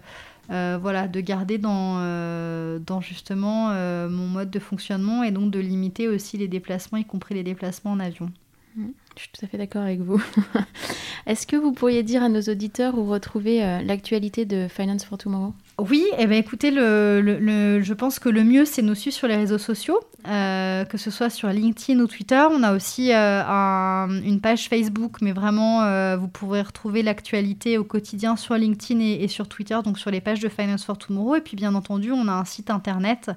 voilà, 0.49 1.07
de 1.07 1.19
garder 1.21 1.57
dans 1.57 3.01
justement 3.01 3.69
mon 4.09 4.27
mode 4.27 4.49
de 4.49 4.59
fonctionnement 4.59 5.23
et 5.23 5.31
donc 5.31 5.51
de 5.51 5.59
limiter 5.59 6.07
aussi 6.07 6.37
les 6.37 6.47
déplacements, 6.47 6.97
y 6.97 7.05
compris 7.05 7.35
les 7.35 7.43
déplacements 7.43 7.91
en 7.91 7.99
avion. 7.99 8.31
Mmh. 8.75 8.89
Je 9.19 9.23
suis 9.23 9.31
tout 9.33 9.45
à 9.45 9.49
fait 9.49 9.57
d'accord 9.57 9.81
avec 9.81 9.99
vous. 9.99 10.23
Est-ce 11.25 11.45
que 11.45 11.57
vous 11.57 11.73
pourriez 11.73 12.03
dire 12.03 12.23
à 12.23 12.29
nos 12.29 12.41
auditeurs 12.41 12.97
où 12.97 13.05
retrouver 13.05 13.63
euh, 13.63 13.81
l'actualité 13.81 14.45
de 14.45 14.67
Finance 14.69 15.03
for 15.03 15.17
Tomorrow? 15.17 15.53
Oui, 15.77 16.05
eh 16.17 16.25
ben, 16.25 16.37
écoutez, 16.37 16.71
je 16.71 17.93
pense 17.93 18.19
que 18.19 18.29
le 18.29 18.45
mieux, 18.45 18.63
c'est 18.63 18.81
nous 18.81 18.95
suivre 18.95 19.15
sur 19.15 19.27
les 19.27 19.35
réseaux 19.35 19.57
sociaux, 19.57 19.99
euh, 20.27 20.85
que 20.85 20.97
ce 20.97 21.11
soit 21.11 21.29
sur 21.29 21.49
LinkedIn 21.49 21.99
ou 21.99 22.07
Twitter. 22.07 22.41
On 22.49 22.63
a 22.63 22.73
aussi 22.73 23.11
euh, 23.13 24.07
une 24.23 24.39
page 24.39 24.69
Facebook, 24.69 25.17
mais 25.21 25.33
vraiment, 25.33 26.17
vous 26.17 26.27
pourrez 26.27 26.61
retrouver 26.61 27.03
l'actualité 27.03 27.77
au 27.77 27.83
quotidien 27.83 28.35
sur 28.37 28.55
LinkedIn 28.55 29.01
et, 29.01 29.27
sur 29.27 29.49
Twitter, 29.49 29.77
donc 29.83 29.99
sur 29.99 30.11
les 30.11 30.21
pages 30.21 30.39
de 30.39 30.49
Finance 30.49 30.85
for 30.85 30.97
Tomorrow. 30.97 31.35
Et 31.35 31.41
puis, 31.41 31.57
bien 31.57 31.75
entendu, 31.75 32.11
on 32.11 32.27
a 32.27 32.33
un 32.33 32.45
site 32.45 32.69
internet 32.69 33.31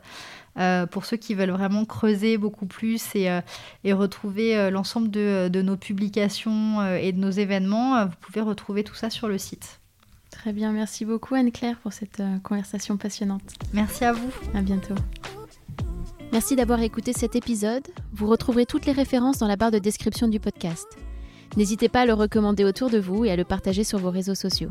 euh, 0.59 0.87
pour 0.87 1.05
ceux 1.05 1.17
qui 1.17 1.35
veulent 1.35 1.51
vraiment 1.51 1.85
creuser 1.85 2.37
beaucoup 2.37 2.67
plus 2.67 3.03
et, 3.15 3.31
euh, 3.31 3.41
retrouver 3.85 4.57
euh, 4.57 4.71
l'ensemble 4.71 5.11
de, 5.11 5.63
nos 5.63 5.77
publications 5.77 6.85
et 6.97 7.13
de 7.13 7.19
nos 7.19 7.31
événements, 7.31 8.05
vous 8.07 8.17
pouvez 8.21 8.41
retrouver 8.41 8.85
tout 8.85 8.95
ça 8.95 9.11
sur 9.11 9.29
le 9.29 9.39
site. 9.39 9.81
Très 10.31 10.53
bien, 10.53 10.73
merci 10.73 11.05
beaucoup 11.05 11.35
Anne-Claire 11.35 11.77
pour 11.79 11.93
cette 11.93 12.23
conversation 12.43 12.97
passionnante. 12.97 13.43
Merci 13.73 14.05
à 14.05 14.13
vous. 14.13 14.31
À 14.55 14.63
bientôt. 14.63 14.95
Merci 16.33 16.57
d'avoir 16.57 16.81
écouté 16.81 17.13
cet 17.13 17.37
épisode. 17.37 17.87
Vous 18.13 18.27
retrouverez 18.27 18.67
toutes 18.67 18.87
les 18.87 18.93
références 18.93 19.39
dans 19.39 19.47
la 19.47 19.57
barre 19.57 19.71
de 19.71 19.79
description 19.79 20.29
du 20.29 20.41
podcast. 20.41 20.87
N'hésitez 21.57 21.89
pas 21.89 22.01
à 22.01 22.07
le 22.07 22.15
recommander 22.15 22.65
autour 22.65 22.89
de 22.89 22.99
vous 22.99 23.25
et 23.25 23.31
à 23.31 23.37
le 23.37 23.45
partager 23.45 23.85
sur 23.85 23.99
vos 23.99 24.11
réseaux 24.11 24.35
sociaux. 24.35 24.71